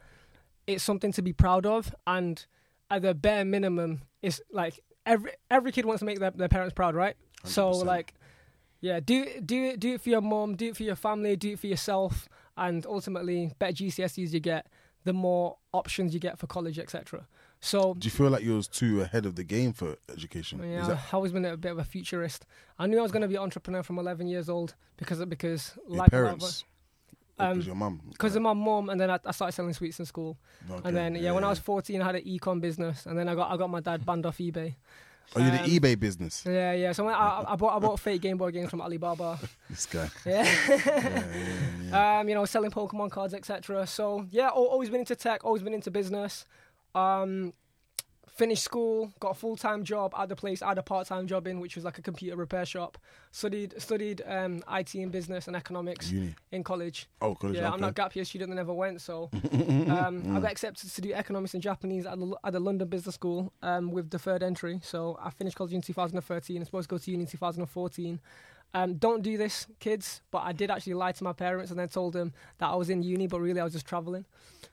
it's 0.67 0.85
something 0.85 1.13
to 1.13 1.23
be 1.23 1.33
proud 1.33 1.67
of. 1.67 1.95
And 2.07 2.45
at 2.91 3.03
the 3.03 3.15
bare 3.15 3.45
minimum, 3.45 4.03
it's 4.25 4.41
like 4.53 4.81
every 5.07 5.33
every 5.51 5.73
kid 5.73 5.85
wants 5.85 6.01
to 6.01 6.07
make 6.07 6.19
their, 6.19 6.31
their 6.31 6.49
parents 6.49 6.75
proud, 6.75 6.95
right? 6.95 7.17
So 7.45 7.71
100%. 7.73 7.85
like, 7.85 8.15
yeah, 8.81 9.01
do 9.01 9.27
do 9.45 9.65
it 9.65 9.81
do 9.81 9.95
it 9.95 10.01
for 10.01 10.09
your 10.09 10.21
mom, 10.23 10.57
do 10.57 10.69
it 10.69 10.77
for 10.77 10.83
your 10.83 10.97
family, 10.97 11.37
do 11.37 11.53
it 11.53 11.59
for 11.59 11.67
yourself, 11.67 12.29
and 12.57 12.87
ultimately, 12.87 13.53
better 13.59 13.73
GCSEs 13.73 14.33
you 14.33 14.41
get, 14.41 14.67
the 15.05 15.13
more 15.13 15.57
options 15.73 16.15
you 16.15 16.21
get 16.21 16.39
for 16.39 16.47
college, 16.47 16.79
etc. 16.79 17.27
So 17.61 17.95
Do 17.95 18.07
you 18.07 18.11
feel 18.11 18.29
like 18.29 18.43
you 18.43 18.57
was 18.57 18.69
too 18.69 19.01
ahead 19.01 19.25
of 19.25 19.37
the 19.37 19.45
game 19.45 19.73
for 19.73 19.97
education? 20.11 20.61
yeah, 20.63 20.87
that 20.87 20.99
I've 21.09 21.15
always 21.15 21.33
been 21.33 21.47
a 21.47 21.57
bit 21.57 21.73
of 21.73 21.79
a 21.79 21.85
futurist. 21.85 22.45
I 22.79 22.87
knew 22.87 22.99
I 22.99 23.03
was 23.03 23.13
going 23.13 23.23
to 23.23 23.29
be 23.29 23.37
an 23.37 23.43
entrepreneur 23.43 23.83
from 23.83 23.99
11 23.99 24.27
years 24.27 24.49
old 24.51 24.75
because 24.99 25.25
because 25.25 25.73
your 25.89 25.99
like 25.99 26.11
parents? 26.11 26.65
Um, 27.39 27.61
your 27.61 27.75
mum? 27.75 28.01
because 28.11 28.37
of 28.37 28.43
my 28.43 28.53
mom, 28.53 28.91
and 28.91 29.01
then 29.01 29.11
I, 29.11 29.19
I 29.25 29.33
started 29.33 29.53
selling 29.53 29.73
sweets 29.75 29.99
in 29.99 30.07
school, 30.07 30.39
Okay, 30.71 30.89
and 30.89 30.97
then 30.97 31.15
yeah, 31.17 31.33
when 31.33 31.43
I 31.43 31.49
was 31.49 31.59
14, 31.59 32.01
I 32.01 32.05
had 32.05 32.15
an 32.15 32.23
econ 32.23 32.61
business, 32.61 33.07
and 33.07 33.19
then 33.19 33.29
I 33.29 33.35
got 33.35 33.51
I 33.51 33.57
got 33.57 33.71
my 33.71 33.81
dad 33.81 34.07
banned 34.07 34.25
off 34.27 34.39
eBay. 34.39 34.75
Oh, 35.35 35.41
you 35.41 35.47
um, 35.51 35.57
the 35.57 35.81
eBay 35.81 35.99
business. 35.99 36.45
Yeah, 36.47 36.73
yeah. 36.75 36.93
So 36.93 37.09
I, 37.09 37.53
I 37.53 37.57
bought 37.57 37.75
I 37.75 37.79
bought 37.79 37.99
fake 37.99 38.21
Game 38.21 38.37
Boy 38.37 38.51
games 38.51 38.71
from 38.71 38.81
Alibaba. 38.81 39.39
This 39.71 39.87
guy. 39.87 40.09
Yeah. 40.27 40.45
yeah, 40.69 40.81
yeah, 40.87 41.23
yeah. 41.91 42.21
um, 42.21 42.29
you 42.29 42.35
know, 42.35 42.45
selling 42.45 42.71
Pokemon 42.71 43.11
cards, 43.11 43.35
etc. 43.35 43.87
So 43.87 44.27
yeah, 44.31 44.49
always 44.49 44.91
been 44.91 45.01
into 45.01 45.17
tech, 45.17 45.45
always 45.45 45.63
been 45.63 45.75
into 45.75 45.91
business. 45.91 46.45
Um, 46.95 47.53
finished 48.35 48.65
school, 48.65 49.13
got 49.21 49.31
a 49.31 49.35
full 49.35 49.57
time 49.57 49.85
job 49.85 50.13
at 50.19 50.29
the 50.29 50.37
place 50.37 50.61
I 50.61 50.69
had 50.69 50.79
a 50.79 50.83
part 50.83 51.07
time 51.07 51.27
job 51.27 51.47
in, 51.47 51.61
which 51.61 51.77
was 51.77 51.85
like 51.85 51.99
a 51.99 52.03
computer 52.03 52.37
repair 52.37 52.67
shop. 52.67 52.99
Studied 53.31 53.75
studied 53.81 54.23
um, 54.27 54.63
IT 54.71 54.95
and 54.95 55.11
business 55.11 55.47
and 55.47 55.57
economics 55.57 56.11
Uni. 56.11 56.35
in 56.53 56.65
college. 56.65 57.07
Oh, 57.23 57.35
college. 57.35 57.57
Yeah, 57.57 57.67
okay. 57.67 57.75
I'm 57.75 57.81
not 57.81 57.91
a 57.91 57.95
gap 57.95 58.15
year 58.15 58.25
student 58.25 58.51
that 58.51 58.57
never 58.57 58.75
went, 58.75 59.01
so 59.01 59.31
um, 59.53 60.37
I 60.37 60.41
got 60.41 60.51
accepted 60.51 60.91
to 60.91 61.01
do 61.01 61.13
economics 61.13 61.55
and 61.55 61.63
Japanese 61.63 62.07
at 62.07 62.19
the, 62.19 62.37
at 62.45 62.53
the 62.53 62.61
London 62.61 62.89
Business 62.89 63.15
School 63.15 63.53
um, 63.63 63.91
with 63.93 64.11
deferred 64.11 64.43
entry. 64.43 64.81
So 64.83 65.19
I 65.23 65.31
finished 65.31 65.57
college 65.57 65.73
in 65.73 65.81
2013. 65.81 66.57
I'm 66.57 66.65
supposed 66.65 66.89
to 66.89 66.95
go 66.95 66.99
to 66.99 67.11
uni 67.11 67.23
in 67.23 67.29
2014. 67.29 68.21
Um, 68.77 68.95
don't 68.95 69.23
do 69.23 69.39
this, 69.39 69.69
kids. 69.79 70.21
But 70.33 70.39
I 70.39 70.53
did 70.53 70.71
actually 70.71 70.95
lie 70.95 71.13
to 71.13 71.25
my 71.25 71.33
parents 71.33 71.71
and 71.71 71.79
then 71.79 71.89
told 71.89 72.13
them 72.13 72.33
that 72.59 72.67
I 72.67 72.75
was 72.75 72.91
in 72.91 73.05
uni, 73.05 73.29
but 73.29 73.41
really 73.41 73.61
I 73.61 73.65
was 73.65 73.73
just 73.73 73.87
traveling. 73.87 74.25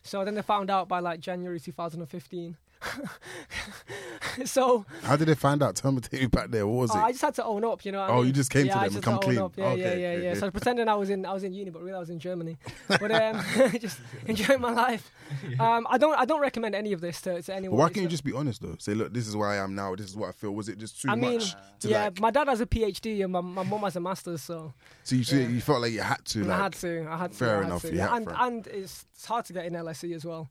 So 0.01 0.26
then 0.26 0.34
they 0.34 0.41
found 0.41 0.72
out 0.72 0.88
by 0.88 0.99
like 0.99 1.20
January 1.20 1.59
2015. 1.59 2.57
so 4.46 4.86
How 5.04 5.16
did 5.16 5.28
they 5.28 5.36
find 5.36 5.62
out? 5.64 5.76
Tell 5.76 5.92
me, 5.92 6.02
take 6.02 6.22
me 6.22 6.28
back 6.28 6.50
there. 6.50 6.66
What 6.66 6.82
was 6.82 6.92
uh, 6.96 7.00
it? 7.00 7.02
I 7.02 7.12
just 7.12 7.22
had 7.22 7.36
to 7.36 7.46
own 7.46 7.64
up, 7.64 7.86
you 7.86 7.92
know. 7.92 8.00
What 8.00 8.10
I 8.10 8.14
Oh, 8.14 8.18
mean? 8.18 8.28
you 8.28 8.34
just 8.34 8.50
came 8.50 8.64
to 8.64 8.68
yeah, 8.68 8.80
I 8.80 8.88
them 8.88 8.96
and 8.96 9.04
come 9.04 9.20
to 9.20 9.26
clean. 9.26 9.38
Up. 9.40 9.54
Yeah, 9.58 9.66
Okay, 9.68 9.80
yeah, 9.82 9.94
yeah, 9.94 10.08
okay, 10.18 10.24
yeah. 10.24 10.34
So 10.36 10.42
I 10.42 10.46
was 10.46 10.52
pretending 10.52 10.88
I 10.88 10.96
was 10.96 11.10
in 11.10 11.26
I 11.26 11.34
was 11.34 11.44
in 11.44 11.54
uni, 11.54 11.70
but 11.70 11.82
really 11.82 11.96
I 11.96 12.00
was 12.00 12.10
in 12.10 12.20
Germany. 12.20 12.58
But 12.88 13.12
um, 13.12 13.44
just 13.80 14.00
enjoying 14.26 14.62
my 14.62 14.72
life. 14.72 15.12
Um, 15.60 15.86
I 15.90 15.98
don't 15.98 16.18
I 16.18 16.26
don't 16.26 16.42
recommend 16.42 16.76
any 16.76 16.94
of 16.94 17.02
this 17.02 17.22
to, 17.22 17.42
to 17.42 17.56
anyone. 17.56 17.78
But 17.78 17.84
why 17.84 17.90
can't 17.90 18.04
you 18.04 18.10
just 18.10 18.24
be 18.24 18.34
honest 18.34 18.62
though? 18.62 18.76
Say, 18.80 18.94
look, 18.94 19.14
this 19.14 19.28
is 19.28 19.36
where 19.36 19.50
I 19.50 19.58
am 19.58 19.76
now. 19.76 19.96
This 19.96 20.08
is 20.08 20.16
what 20.16 20.30
I 20.30 20.32
feel. 20.32 20.52
Was 20.52 20.70
it 20.70 20.78
just 20.78 21.02
too 21.02 21.10
I 21.10 21.16
mean, 21.16 21.36
much? 21.40 21.56
To 21.82 21.88
yeah, 21.90 22.06
like, 22.06 22.20
my 22.20 22.32
dad 22.32 22.48
has 22.48 22.62
a 22.62 22.66
PhD 22.66 23.24
and 23.24 23.32
my 23.34 23.42
my 23.42 23.64
mum 23.64 23.82
has 23.82 23.96
a 23.96 24.00
master's, 24.00 24.42
so 24.42 24.74
so 25.04 25.16
you, 25.16 25.24
so 25.24 25.36
you 25.36 25.62
felt 25.62 25.82
like 25.82 25.92
you 25.92 26.02
had 26.02 26.24
to. 26.26 26.44
Like, 26.44 26.60
I 26.60 26.64
had 26.64 26.74
to. 26.74 27.08
I 27.10 27.18
had 27.18 27.32
to. 27.32 27.38
fair 27.38 27.58
had 27.58 27.66
enough, 27.66 27.82
To, 27.82 27.94
yeah. 27.96 28.08
had 28.08 28.18
and 28.18 28.28
to. 28.28 28.44
and 28.44 28.68
it's, 28.68 29.06
it's 29.14 29.26
hard 29.26 29.46
to 29.46 29.54
get 29.54 29.66
in 29.66 29.74
LSE 29.74 30.16
as 30.16 30.26
well. 30.26 30.50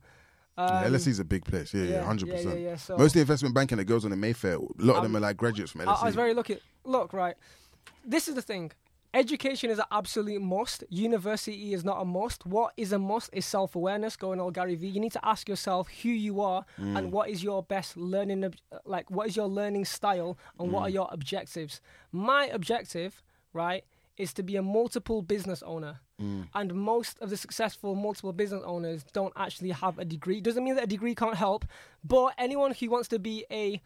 Yeah, 0.69 0.81
Um, 0.87 0.93
LSE 0.93 1.09
is 1.09 1.19
a 1.21 1.25
big 1.25 1.45
place. 1.45 1.73
Yeah, 1.75 1.85
yeah, 1.85 2.05
hundred 2.05 2.29
yeah, 2.29 2.35
percent. 2.37 2.61
yeah, 2.61 2.69
yeah, 2.71 2.77
so- 2.77 2.97
Most 2.97 3.11
of 3.11 3.15
the 3.15 3.21
investment 3.21 3.55
banking 3.55 3.79
that 3.79 3.85
goes 3.85 4.05
on 4.05 4.13
in 4.13 4.21
Mayfair, 4.21 4.57
a 4.57 4.61
lot 4.79 4.97
of 4.97 5.03
them 5.03 5.13
Um, 5.13 5.17
are 5.17 5.21
like 5.21 5.37
graduates 5.37 5.73
from 5.73 5.83
LSE. 5.83 5.97
I, 5.99 6.03
I 6.03 6.07
was 6.07 6.15
very 6.15 6.35
lucky. 6.35 6.59
Look, 6.85 7.13
right. 7.13 7.37
This 8.05 8.29
is 8.29 8.35
the 8.35 8.43
thing. 8.43 8.73
Education 9.13 9.71
is 9.71 9.79
an 9.81 9.87
absolute 9.91 10.41
must. 10.41 10.85
University 10.89 11.75
is 11.75 11.85
not 11.85 12.01
a 12.01 12.05
must. 12.05 12.47
What 12.47 12.73
is 12.77 12.93
a 12.93 12.99
must 12.99 13.29
is 13.33 13.45
self 13.45 13.75
awareness. 13.75 14.15
Going 14.17 14.39
all 14.41 14.53
Gary 14.53 14.77
Vee. 14.77 14.87
You 14.87 15.01
need 15.01 15.13
to 15.13 15.27
ask 15.27 15.49
yourself 15.49 15.89
who 16.03 16.11
you 16.11 16.41
are 16.41 16.65
Mm. 16.79 16.97
and 16.97 17.13
what 17.13 17.29
is 17.29 17.43
your 17.43 17.61
best 17.65 17.97
learning, 17.97 18.55
like 18.85 19.11
what 19.11 19.27
is 19.27 19.35
your 19.35 19.49
learning 19.49 19.85
style 19.87 20.39
and 20.61 20.71
what 20.71 20.83
Mm. 20.83 20.87
are 20.87 20.91
your 20.91 21.09
objectives. 21.11 21.81
My 22.13 22.47
objective, 22.53 23.21
right, 23.53 23.85
is 24.17 24.33
to 24.35 24.43
be 24.45 24.55
a 24.55 24.63
multiple 24.63 25.23
business 25.23 25.61
owner. 25.65 26.01
Mm. 26.21 26.49
And 26.55 26.75
most 26.75 27.19
of 27.21 27.31
the 27.31 27.37
successful 27.37 27.95
multiple 27.95 28.33
business 28.33 28.63
owners 28.65 29.05
don't 29.13 29.33
actually 29.37 29.71
have 29.71 29.99
a 29.99 30.05
degree. 30.05 30.41
Doesn't 30.41 30.63
mean 30.63 30.75
that 30.77 30.85
a 30.85 30.89
degree 30.89 31.15
can't 31.15 31.37
help, 31.37 31.65
but 32.05 32.35
anyone 32.39 32.73
who 32.73 32.91
wants 32.91 33.09
to 33.09 33.19
be 33.19 33.45
a 33.51 33.81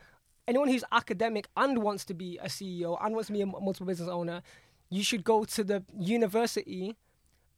anyone 0.47 0.69
who's 0.69 0.85
academic 0.93 1.49
and 1.57 1.79
wants 1.79 2.05
to 2.05 2.15
be 2.15 2.39
a 2.43 2.47
CEO 2.47 2.99
and 3.03 3.15
wants 3.15 3.29
to 3.29 3.33
be 3.33 3.41
a 3.41 3.47
multiple 3.47 3.87
business 3.87 4.09
owner, 4.09 4.43
you 4.91 5.03
should 5.03 5.25
go 5.25 5.45
to 5.45 5.65
the 5.65 5.85
university. 5.99 6.97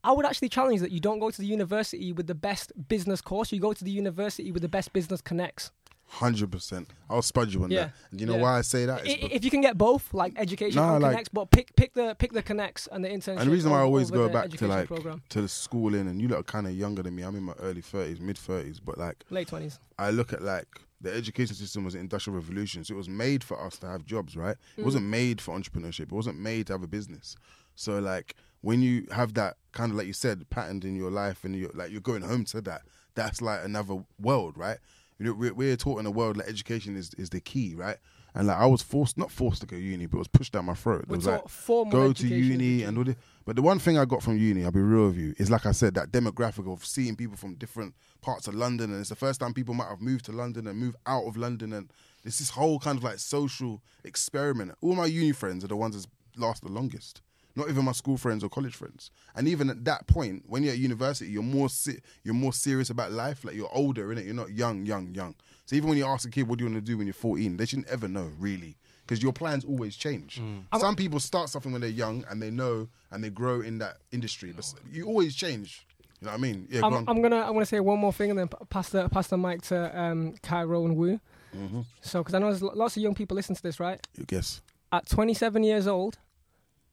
I 0.04 0.12
would 0.12 0.24
actually 0.24 0.50
challenge 0.50 0.80
that 0.82 0.92
you 0.92 1.00
don't 1.00 1.18
go 1.18 1.30
to 1.30 1.38
the 1.38 1.46
university 1.46 2.12
with 2.12 2.28
the 2.28 2.34
best 2.34 2.72
business 2.88 3.20
course. 3.20 3.50
You 3.50 3.58
go 3.60 3.72
to 3.72 3.82
the 3.82 3.90
university 3.90 4.52
with 4.52 4.62
the 4.62 4.68
best 4.68 4.92
business 4.92 5.20
connects. 5.20 5.72
Hundred 6.08 6.52
percent. 6.52 6.88
I'll 7.10 7.20
spud 7.20 7.52
you 7.52 7.64
on 7.64 7.70
Yeah. 7.70 7.86
that. 8.10 8.20
You 8.20 8.26
know 8.26 8.36
Yeah. 8.36 8.42
why 8.42 8.58
I 8.58 8.60
say 8.62 8.86
that? 8.86 9.00
I- 9.02 9.08
if 9.32 9.44
you 9.44 9.50
can 9.50 9.60
get 9.60 9.76
both, 9.76 10.14
like 10.14 10.32
education 10.36 10.76
Nah, 10.80 10.94
and 10.94 11.02
like- 11.02 11.12
connects, 11.12 11.28
but 11.30 11.50
pick 11.50 11.74
pick 11.76 11.94
the 11.94 12.14
pick 12.18 12.32
the 12.32 12.42
connects 12.42 12.88
and 12.92 13.04
the 13.04 13.08
internship. 13.08 13.38
and 13.40 13.48
the 13.48 13.52
reason 13.52 13.70
why 13.72 13.78
I 13.80 13.82
always 13.82 14.10
go 14.10 14.28
back 14.28 14.50
to 14.50 14.66
like 14.68 14.86
program. 14.86 15.22
to 15.30 15.42
the 15.42 15.48
schooling, 15.48 16.06
and 16.08 16.22
you 16.22 16.28
lot 16.28 16.38
are 16.40 16.42
kind 16.44 16.66
of 16.66 16.74
younger 16.74 17.02
than 17.02 17.14
me. 17.16 17.22
I'm 17.22 17.34
in 17.34 17.42
my 17.42 17.54
early 17.58 17.80
thirties, 17.82 18.20
mid 18.20 18.38
thirties, 18.38 18.78
but 18.80 18.96
like 18.98 19.24
late 19.30 19.48
twenties. 19.48 19.78
I 19.98 20.10
look 20.10 20.32
at 20.32 20.42
like 20.42 20.68
the 21.00 21.12
education 21.12 21.54
system 21.56 21.84
was 21.84 21.94
an 21.94 22.00
industrial 22.00 22.38
revolution, 22.38 22.84
so 22.84 22.94
it 22.94 22.96
was 22.96 23.08
made 23.08 23.42
for 23.44 23.60
us 23.62 23.76
to 23.78 23.86
have 23.86 24.06
jobs, 24.06 24.36
right? 24.36 24.56
It 24.76 24.82
Mm. 24.82 24.84
wasn't 24.84 25.06
made 25.06 25.40
for 25.40 25.58
entrepreneurship. 25.58 26.02
It 26.04 26.12
wasn't 26.12 26.38
made 26.38 26.68
to 26.68 26.72
have 26.74 26.82
a 26.82 26.86
business. 26.88 27.36
So 27.74 27.98
like 27.98 28.34
when 28.62 28.80
you 28.80 29.06
have 29.10 29.34
that 29.34 29.56
kind 29.72 29.90
of 29.90 29.98
like 29.98 30.06
you 30.06 30.12
said 30.14 30.48
patterned 30.50 30.84
in 30.84 30.94
your 30.96 31.10
life, 31.10 31.44
and 31.44 31.54
you're 31.56 31.70
like 31.74 31.90
you're 31.90 32.00
going 32.00 32.22
home 32.22 32.44
to 32.46 32.60
that, 32.62 32.82
that's 33.16 33.42
like 33.42 33.64
another 33.64 34.04
world, 34.20 34.56
right? 34.56 34.78
You 35.18 35.26
know, 35.26 35.32
we're, 35.32 35.54
we're 35.54 35.76
taught 35.76 36.00
in 36.00 36.06
a 36.06 36.10
world 36.10 36.36
that 36.36 36.48
education 36.48 36.96
is 36.96 37.14
is 37.14 37.30
the 37.30 37.40
key, 37.40 37.74
right? 37.74 37.96
And 38.34 38.48
like 38.48 38.58
I 38.58 38.66
was 38.66 38.82
forced, 38.82 39.16
not 39.16 39.30
forced 39.30 39.62
to 39.62 39.66
go 39.66 39.76
to 39.76 39.82
uni, 39.82 40.04
but 40.04 40.16
it 40.16 40.18
was 40.18 40.28
pushed 40.28 40.52
down 40.52 40.66
my 40.66 40.74
throat. 40.74 41.04
It 41.04 41.08
We're 41.08 41.16
was 41.16 41.26
like 41.26 41.48
go 41.90 42.12
to 42.12 42.26
education 42.26 42.32
is 42.32 42.48
the 42.48 42.52
uni 42.52 42.82
and 42.82 42.98
all 42.98 43.04
this. 43.04 43.16
But 43.46 43.56
the 43.56 43.62
one 43.62 43.78
thing 43.78 43.96
I 43.96 44.04
got 44.04 44.22
from 44.22 44.36
uni, 44.36 44.62
I'll 44.64 44.70
be 44.70 44.80
real 44.80 45.06
with 45.06 45.16
you, 45.16 45.34
is 45.38 45.50
like 45.50 45.64
I 45.64 45.72
said, 45.72 45.94
that 45.94 46.12
demographic 46.12 46.70
of 46.70 46.84
seeing 46.84 47.16
people 47.16 47.36
from 47.36 47.54
different 47.54 47.94
parts 48.20 48.46
of 48.46 48.54
London, 48.54 48.90
and 48.90 49.00
it's 49.00 49.08
the 49.08 49.16
first 49.16 49.40
time 49.40 49.54
people 49.54 49.72
might 49.72 49.88
have 49.88 50.02
moved 50.02 50.26
to 50.26 50.32
London 50.32 50.66
and 50.66 50.78
moved 50.78 50.96
out 51.06 51.24
of 51.24 51.38
London, 51.38 51.72
and 51.72 51.90
it's 52.24 52.38
this 52.38 52.50
whole 52.50 52.78
kind 52.78 52.98
of 52.98 53.04
like 53.04 53.18
social 53.18 53.80
experiment. 54.04 54.74
All 54.82 54.94
my 54.94 55.06
uni 55.06 55.32
friends 55.32 55.64
are 55.64 55.68
the 55.68 55.76
ones 55.76 55.96
that 55.96 56.06
last 56.38 56.62
the 56.62 56.68
longest. 56.68 57.22
Not 57.56 57.70
even 57.70 57.84
my 57.84 57.92
school 57.92 58.18
friends 58.18 58.44
or 58.44 58.50
college 58.50 58.74
friends. 58.74 59.10
And 59.34 59.48
even 59.48 59.70
at 59.70 59.84
that 59.86 60.06
point, 60.06 60.44
when 60.46 60.62
you're 60.62 60.74
at 60.74 60.78
university, 60.78 61.30
you're 61.30 61.42
more 61.42 61.68
se- 61.70 62.00
you're 62.22 62.34
more 62.34 62.52
serious 62.52 62.90
about 62.90 63.12
life. 63.12 63.44
Like 63.44 63.54
you're 63.54 63.72
older, 63.72 64.06
innit? 64.08 64.26
You're 64.26 64.34
not 64.34 64.52
young, 64.52 64.84
young, 64.84 65.14
young. 65.14 65.34
So 65.64 65.74
even 65.74 65.88
when 65.88 65.98
you 65.98 66.06
ask 66.06 66.28
a 66.28 66.30
kid, 66.30 66.46
"What 66.46 66.58
do 66.58 66.64
you 66.64 66.70
want 66.70 66.84
to 66.84 66.90
do 66.90 66.98
when 66.98 67.06
you're 67.06 67.14
14?" 67.14 67.56
They 67.56 67.66
shouldn't 67.66 67.88
ever 67.88 68.06
know, 68.06 68.30
really, 68.38 68.76
because 69.06 69.22
your 69.22 69.32
plans 69.32 69.64
always 69.64 69.96
change. 69.96 70.40
Some 70.78 70.96
people 70.96 71.18
start 71.18 71.48
something 71.48 71.72
when 71.72 71.80
they're 71.80 71.90
young 71.90 72.24
and 72.30 72.42
they 72.42 72.50
know 72.50 72.88
and 73.10 73.24
they 73.24 73.30
grow 73.30 73.62
in 73.62 73.78
that 73.78 73.96
industry, 74.12 74.52
but 74.52 74.72
you 74.92 75.06
always 75.06 75.34
change. 75.34 75.86
You 76.20 76.26
know 76.26 76.32
what 76.32 76.38
I 76.38 76.40
mean? 76.40 76.68
Yeah, 76.70 76.80
I'm, 76.84 76.94
on. 76.94 77.04
I'm 77.08 77.22
gonna 77.22 77.40
I'm 77.40 77.52
gonna 77.52 77.66
say 77.66 77.80
one 77.80 77.98
more 77.98 78.12
thing 78.12 78.30
and 78.30 78.38
then 78.38 78.48
pass 78.70 78.90
the 78.90 79.08
pass 79.08 79.28
the 79.28 79.38
mic 79.38 79.62
to 79.62 79.98
um, 79.98 80.34
Cairo 80.42 80.84
and 80.84 80.96
Wu. 80.96 81.20
Mm-hmm. 81.54 81.80
So 82.00 82.20
because 82.20 82.34
I 82.34 82.38
know 82.38 82.50
there's 82.50 82.62
lots 82.62 82.96
of 82.96 83.02
young 83.02 83.14
people 83.14 83.34
listen 83.34 83.54
to 83.54 83.62
this, 83.62 83.80
right? 83.80 84.04
you 84.16 84.24
guess. 84.24 84.60
At 84.92 85.08
27 85.08 85.64
years 85.64 85.86
old, 85.86 86.18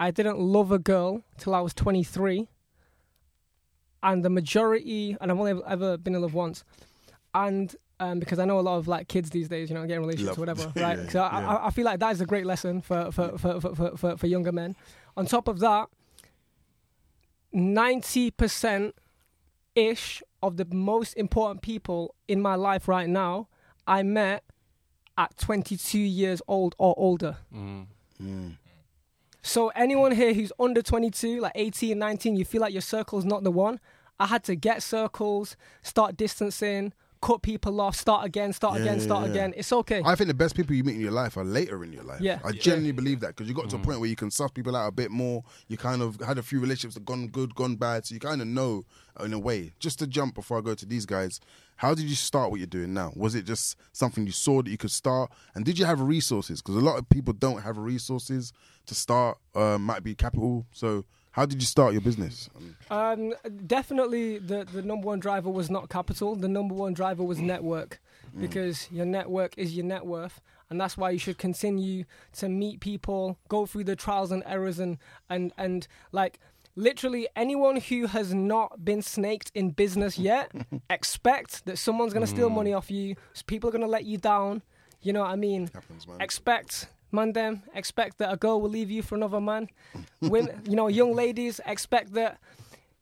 I 0.03 0.11
didn't 0.11 0.37
love 0.37 0.69
a 0.73 0.79
girl 0.79 1.23
till 1.37 1.55
I 1.55 1.61
was 1.61 1.73
23, 1.73 2.49
and 4.03 4.25
the 4.25 4.29
majority, 4.29 5.15
and 5.21 5.31
I've 5.31 5.39
only 5.39 5.51
ever, 5.51 5.63
ever 5.65 5.97
been 5.97 6.13
in 6.13 6.21
love 6.21 6.33
once, 6.33 6.65
and 7.33 7.73
um, 8.01 8.19
because 8.19 8.37
I 8.37 8.43
know 8.43 8.59
a 8.59 8.65
lot 8.69 8.77
of 8.79 8.89
like 8.89 9.07
kids 9.07 9.29
these 9.29 9.47
days, 9.47 9.69
you 9.69 9.75
know, 9.75 9.85
getting 9.85 10.01
relationships, 10.01 10.37
Love. 10.37 10.57
whatever, 10.57 10.73
Yeah, 10.75 10.95
right? 10.95 11.09
so 11.09 11.21
I, 11.21 11.39
yeah. 11.39 11.47
I, 11.55 11.67
I 11.67 11.69
feel 11.69 11.85
like 11.85 12.01
that 12.01 12.11
is 12.11 12.19
a 12.19 12.25
great 12.25 12.45
lesson 12.45 12.81
for 12.81 13.13
for, 13.13 13.37
for, 13.37 13.61
for, 13.61 13.75
for, 13.75 13.97
for, 13.97 14.17
for 14.17 14.27
younger 14.27 14.51
men. 14.51 14.75
On 15.15 15.25
top 15.25 15.47
of 15.47 15.59
that, 15.59 15.87
90% 17.55 18.91
ish 19.75 20.21
of 20.41 20.57
the 20.57 20.65
most 20.65 21.13
important 21.13 21.61
people 21.61 22.13
in 22.27 22.41
my 22.41 22.55
life 22.55 22.89
right 22.89 23.07
now, 23.07 23.47
I 23.87 24.03
met 24.03 24.43
at 25.17 25.37
22 25.37 25.97
years 25.97 26.41
old 26.45 26.75
or 26.77 26.93
older. 26.97 27.37
Mm. 27.55 27.85
Mm. 28.21 28.57
So 29.43 29.67
anyone 29.75 30.13
here 30.13 30.33
who's 30.33 30.53
under 30.57 30.81
22, 30.81 31.41
like 31.41 31.51
18, 31.55 31.99
19, 31.99 32.37
you 32.37 32.45
feel 32.45 32.61
like 32.61 32.73
your 32.73 32.81
circle's 32.81 33.25
not 33.25 33.43
the 33.43 33.51
one. 33.51 33.79
I 34.17 34.27
had 34.27 34.43
to 34.45 34.55
get 34.55 34.81
circles, 34.81 35.57
start 35.81 36.15
distancing, 36.15 36.93
cut 37.21 37.41
people 37.41 37.81
off, 37.81 37.95
start 37.95 38.25
again, 38.25 38.53
start 38.53 38.75
Yeah, 38.75 38.81
again, 38.83 38.99
yeah, 38.99 39.03
start 39.03 39.25
yeah. 39.25 39.31
again. 39.31 39.53
It's 39.57 39.73
okay. 39.73 40.01
I 40.05 40.15
think 40.15 40.29
the 40.29 40.33
best 40.33 40.55
people 40.55 40.75
you 40.75 40.85
meet 40.85 40.95
in 40.95 41.01
your 41.01 41.11
life 41.11 41.35
are 41.35 41.43
later 41.43 41.83
in 41.83 41.91
your 41.91 42.03
life. 42.03 42.21
Yeah. 42.21 42.39
I 42.43 42.53
genuinely 42.53 42.93
believe 42.93 43.19
that 43.19 43.27
because 43.27 43.49
you 43.49 43.53
got 43.53 43.69
to 43.71 43.75
a 43.75 43.79
mm. 43.79 43.83
point 43.83 43.99
where 43.99 44.09
you 44.09 44.15
can 44.15 44.31
suss 44.31 44.51
people 44.51 44.77
out 44.77 44.87
a 44.87 44.91
bit 44.91 45.11
more. 45.11 45.43
You 45.67 45.75
kind 45.75 46.01
of 46.01 46.21
had 46.21 46.37
a 46.37 46.43
few 46.43 46.61
relationships 46.61 46.93
that 46.93 47.03
gone 47.05 47.27
good, 47.27 47.53
gone 47.53 47.75
bad, 47.75 48.05
so 48.05 48.13
you 48.13 48.21
kind 48.21 48.41
of 48.41 48.47
know 48.47 48.85
in 49.19 49.33
a 49.33 49.39
way. 49.39 49.73
Just 49.77 49.99
to 49.99 50.07
jump 50.07 50.35
before 50.35 50.57
I 50.57 50.61
go 50.61 50.73
to 50.73 50.85
these 50.85 51.05
guys, 51.05 51.41
how 51.77 51.93
did 51.93 52.05
you 52.05 52.15
start 52.15 52.49
what 52.51 52.59
you're 52.59 52.67
doing 52.67 52.93
now? 52.93 53.11
Was 53.15 53.35
it 53.35 53.45
just 53.45 53.75
something 53.91 54.25
you 54.25 54.31
saw 54.31 54.61
that 54.61 54.69
you 54.69 54.77
could 54.77 54.91
start, 54.91 55.31
and 55.55 55.65
did 55.65 55.77
you 55.79 55.85
have 55.85 55.99
resources? 56.01 56.61
Because 56.61 56.75
a 56.75 56.79
lot 56.85 56.97
of 56.97 57.07
people 57.09 57.33
don't 57.33 57.61
have 57.61 57.77
resources 57.77 58.53
to 58.85 58.95
start. 58.95 59.37
Uh, 59.55 59.77
might 59.77 60.03
be 60.03 60.15
capital. 60.15 60.65
So 60.71 61.05
how 61.31 61.45
did 61.45 61.61
you 61.61 61.65
start 61.65 61.93
your 61.93 62.01
business? 62.01 62.49
Um, 62.91 63.33
definitely, 63.65 64.37
the 64.39 64.65
the 64.65 64.81
number 64.81 65.07
one 65.07 65.19
driver 65.19 65.49
was 65.49 65.69
not 65.69 65.89
capital. 65.89 66.35
The 66.35 66.47
number 66.47 66.73
one 66.75 66.93
driver 66.93 67.23
was 67.23 67.39
network, 67.39 67.99
Mm. 68.35 68.41
because 68.41 68.89
your 68.91 69.05
network 69.05 69.53
is 69.57 69.75
your 69.75 69.85
net 69.85 70.05
worth, 70.07 70.41
and 70.69 70.79
that's 70.81 70.97
why 70.97 71.11
you 71.11 71.19
should 71.19 71.37
continue 71.37 72.05
to 72.33 72.49
meet 72.49 72.79
people, 72.79 73.37
go 73.47 73.65
through 73.67 73.83
the 73.83 73.95
trials 73.95 74.31
and 74.31 74.41
errors, 74.45 74.79
and 74.79 74.97
and 75.29 75.51
and 75.57 75.87
like 76.11 76.39
literally 76.75 77.27
anyone 77.35 77.77
who 77.77 78.07
has 78.07 78.33
not 78.33 78.83
been 78.83 79.01
snaked 79.01 79.51
in 79.53 79.71
business 79.71 80.17
yet, 80.17 80.51
expect 80.89 81.65
that 81.65 81.77
someone's 81.77 82.13
gonna 82.13 82.27
steal 82.27 82.49
Mm. 82.49 82.55
money 82.55 82.73
off 82.73 82.89
you. 82.91 83.15
People 83.47 83.69
are 83.69 83.71
gonna 83.73 83.87
let 83.87 84.05
you 84.05 84.17
down. 84.17 84.61
You 85.01 85.13
know 85.13 85.21
what 85.21 85.31
I 85.31 85.35
mean? 85.35 85.69
Happens, 85.73 86.07
man. 86.07 86.21
expect 86.21 86.87
man 87.11 87.33
them 87.33 87.61
expect 87.75 88.17
that 88.17 88.33
a 88.33 88.37
girl 88.37 88.59
will 88.59 88.71
leave 88.71 88.89
you 88.89 89.03
for 89.03 89.13
another 89.13 89.39
man 89.39 89.67
women 90.21 90.59
you 90.67 90.75
know 90.75 90.87
young 90.87 91.13
ladies 91.13 91.61
expect 91.67 92.13
that 92.13 92.39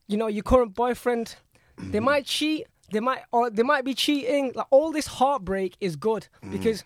you 0.09 0.17
know 0.17 0.27
your 0.27 0.43
current 0.43 0.75
boyfriend 0.75 1.35
they 1.77 2.01
might 2.01 2.25
cheat 2.25 2.67
they 2.91 2.99
might 2.99 3.21
or 3.31 3.49
they 3.49 3.63
might 3.63 3.85
be 3.85 3.93
cheating 3.93 4.51
like 4.53 4.65
all 4.69 4.91
this 4.91 5.07
heartbreak 5.07 5.77
is 5.79 5.95
good 5.95 6.27
because 6.51 6.83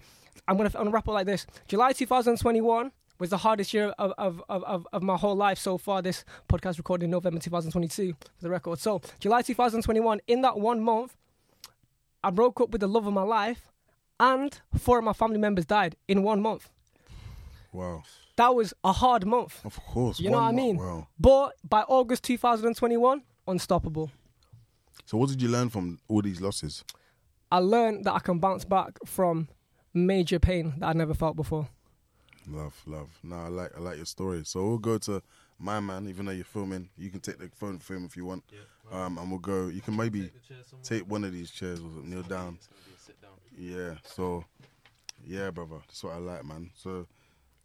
i'm 0.48 0.56
gonna, 0.56 0.70
I'm 0.76 0.82
gonna 0.84 0.92
wrap 0.92 1.08
up 1.08 1.16
like 1.16 1.26
this 1.26 1.48
july 1.68 1.94
2021 1.94 2.92
was 3.20 3.30
the 3.30 3.38
hardest 3.38 3.74
year 3.74 3.88
of, 3.98 4.14
of, 4.18 4.42
of, 4.50 4.64
of, 4.64 4.88
of 4.92 5.04
my 5.04 5.16
whole 5.18 5.36
life 5.36 5.58
so 5.58 5.78
far. 5.78 6.02
This 6.02 6.26
podcast 6.50 6.78
recorded 6.78 7.06
in 7.06 7.12
November 7.12 7.40
2022 7.40 8.14
for 8.14 8.28
the 8.42 8.50
record. 8.50 8.80
So, 8.80 9.02
July 9.20 9.42
2021, 9.42 10.20
in 10.28 10.42
that 10.42 10.60
one 10.60 10.82
month, 10.82 11.16
I 12.24 12.30
broke 12.30 12.60
up 12.62 12.72
with 12.72 12.82
the 12.82 12.88
love 12.88 13.06
of 13.08 13.14
my 13.14 13.22
life 13.24 13.70
and 14.20 14.60
four 14.78 14.98
of 14.98 15.04
my 15.04 15.14
family 15.14 15.38
members 15.38 15.66
died 15.66 15.96
in 16.08 16.24
one 16.24 16.42
month. 16.42 16.70
wow. 17.72 18.04
That 18.38 18.54
was 18.54 18.74
a 18.84 18.92
hard 18.92 19.26
month. 19.26 19.64
Of 19.64 19.80
course. 19.86 20.20
You 20.20 20.30
know 20.30 20.38
what 20.42 20.50
I 20.50 20.52
mean? 20.52 20.76
Wow. 20.76 21.08
But 21.18 21.54
by 21.64 21.82
August 21.84 22.24
2021, 22.24 23.22
unstoppable. 23.48 24.12
So 25.06 25.18
what 25.18 25.30
did 25.30 25.42
you 25.42 25.48
learn 25.48 25.70
from 25.70 26.00
all 26.10 26.22
these 26.22 26.42
losses? 26.42 26.84
I 27.50 27.60
learned 27.60 28.04
that 28.04 28.14
I 28.14 28.20
can 28.20 28.40
bounce 28.40 28.66
back 28.66 28.98
from 29.06 29.48
major 29.94 30.38
pain 30.40 30.74
that 30.80 30.88
I 30.88 30.94
never 30.94 31.14
felt 31.14 31.38
before. 31.38 31.70
Love, 32.48 32.80
love. 32.86 33.10
No, 33.24 33.36
I 33.36 33.48
like 33.48 33.72
I 33.78 33.80
like 33.80 33.98
your 33.98 34.06
story. 34.06 34.42
So 34.46 34.68
we'll 34.68 34.78
go 34.78 34.98
to 35.00 35.22
my 35.60 35.80
man, 35.80 36.08
even 36.08 36.26
though 36.26 36.32
you're 36.32 36.46
filming. 36.46 36.90
You 36.98 37.10
can 37.10 37.20
take 37.20 37.40
the 37.40 37.50
phone 37.56 37.80
film 37.80 38.06
if 38.06 38.16
you 38.16 38.26
want. 38.26 38.44
Um 38.92 39.18
and 39.18 39.30
we'll 39.30 39.40
go 39.40 39.68
you 39.68 39.82
can 39.82 39.96
maybe 39.96 40.32
take 40.84 41.10
one 41.10 41.24
of 41.24 41.34
these 41.34 41.52
chairs 41.52 41.80
or 41.80 42.04
kneel 42.04 42.24
down. 42.24 42.60
Yeah, 43.58 43.96
so 44.04 44.44
yeah, 45.26 45.50
brother. 45.50 45.78
That's 45.88 46.04
what 46.04 46.14
I 46.14 46.18
like, 46.18 46.46
man. 46.46 46.70
So 46.76 47.08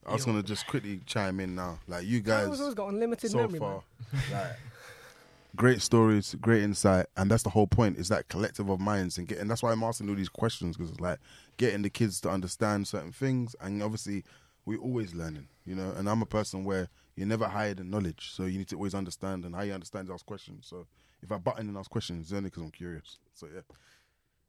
I 0.07 0.13
was 0.13 0.25
gonna 0.25 0.43
just 0.43 0.67
quickly 0.67 1.01
chime 1.07 1.41
in 1.41 1.55
now. 1.55 1.79
Like 1.87 2.07
you 2.07 2.19
I 2.19 2.21
guys 2.21 2.45
always, 2.47 2.61
always 2.61 2.75
got 2.75 2.89
unlimited 2.89 3.31
so 3.31 3.39
memory, 3.39 3.59
far. 3.59 3.83
man. 4.13 4.23
like, 4.33 4.57
great 5.57 5.83
stories, 5.83 6.35
great 6.41 6.63
insight, 6.63 7.07
and 7.17 7.31
that's 7.31 7.43
the 7.43 7.51
whole 7.51 7.67
point. 7.67 7.99
Is 7.99 8.09
that 8.09 8.29
collective 8.29 8.69
of 8.71 8.81
minds 8.81 9.19
and 9.19 9.29
getting. 9.29 9.49
That's 9.49 9.63
why 9.63 9.73
I'm 9.73 9.83
asking 9.83 10.09
all 10.09 10.15
these 10.15 10.29
questions 10.29 10.77
because 10.77 10.93
it's 10.93 11.01
like 11.01 11.19
getting 11.59 11.83
the 11.83 11.91
kids 11.91 12.21
to 12.23 12.31
understand 12.31 12.89
certain 12.89 13.13
things, 13.13 13.55
and 13.61 13.83
obviously 13.83 14.25
we're 14.71 14.79
always 14.89 15.15
learning, 15.15 15.49
you 15.67 15.75
know. 15.75 15.91
And 15.97 16.09
I'm 16.09 16.23
a 16.23 16.27
person 16.27 16.65
where 16.65 16.89
you 17.17 17.27
never 17.27 17.47
hide 17.49 17.79
the 17.79 17.85
knowledge, 17.85 18.31
so 18.31 18.45
you 18.45 18.59
need 18.59 18.69
to 18.69 18.77
always 18.77 18.95
understand, 18.95 19.45
and 19.45 19.55
how 19.55 19.63
you 19.63 19.73
understand 19.75 20.07
is 20.09 20.13
ask 20.15 20.25
questions. 20.25 20.67
So 20.69 20.87
if 21.23 21.33
I 21.33 21.39
button 21.39 21.69
and 21.69 21.77
ask 21.77 21.91
questions, 21.91 22.27
it's 22.27 22.33
only 22.33 22.51
because 22.51 22.63
I'm 22.63 22.71
curious. 22.71 23.19
So 23.35 23.47
yeah, 23.53 23.63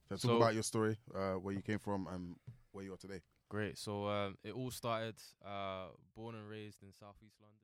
let's 0.09 0.21
talk 0.21 0.29
So- 0.29 0.37
about 0.37 0.53
your 0.53 0.63
story, 0.63 0.97
uh, 1.15 1.33
where 1.43 1.53
you 1.55 1.61
came 1.61 1.79
from, 1.79 2.07
and 2.07 2.35
where 2.71 2.85
you 2.85 2.93
are 2.93 2.97
today. 2.97 3.21
Great. 3.49 3.77
So 3.77 4.07
um, 4.07 4.37
it 4.43 4.53
all 4.53 4.71
started 4.71 5.15
uh, 5.45 5.87
born 6.15 6.35
and 6.35 6.47
raised 6.47 6.83
in 6.83 6.93
Southeast 6.93 7.35
London. 7.41 7.57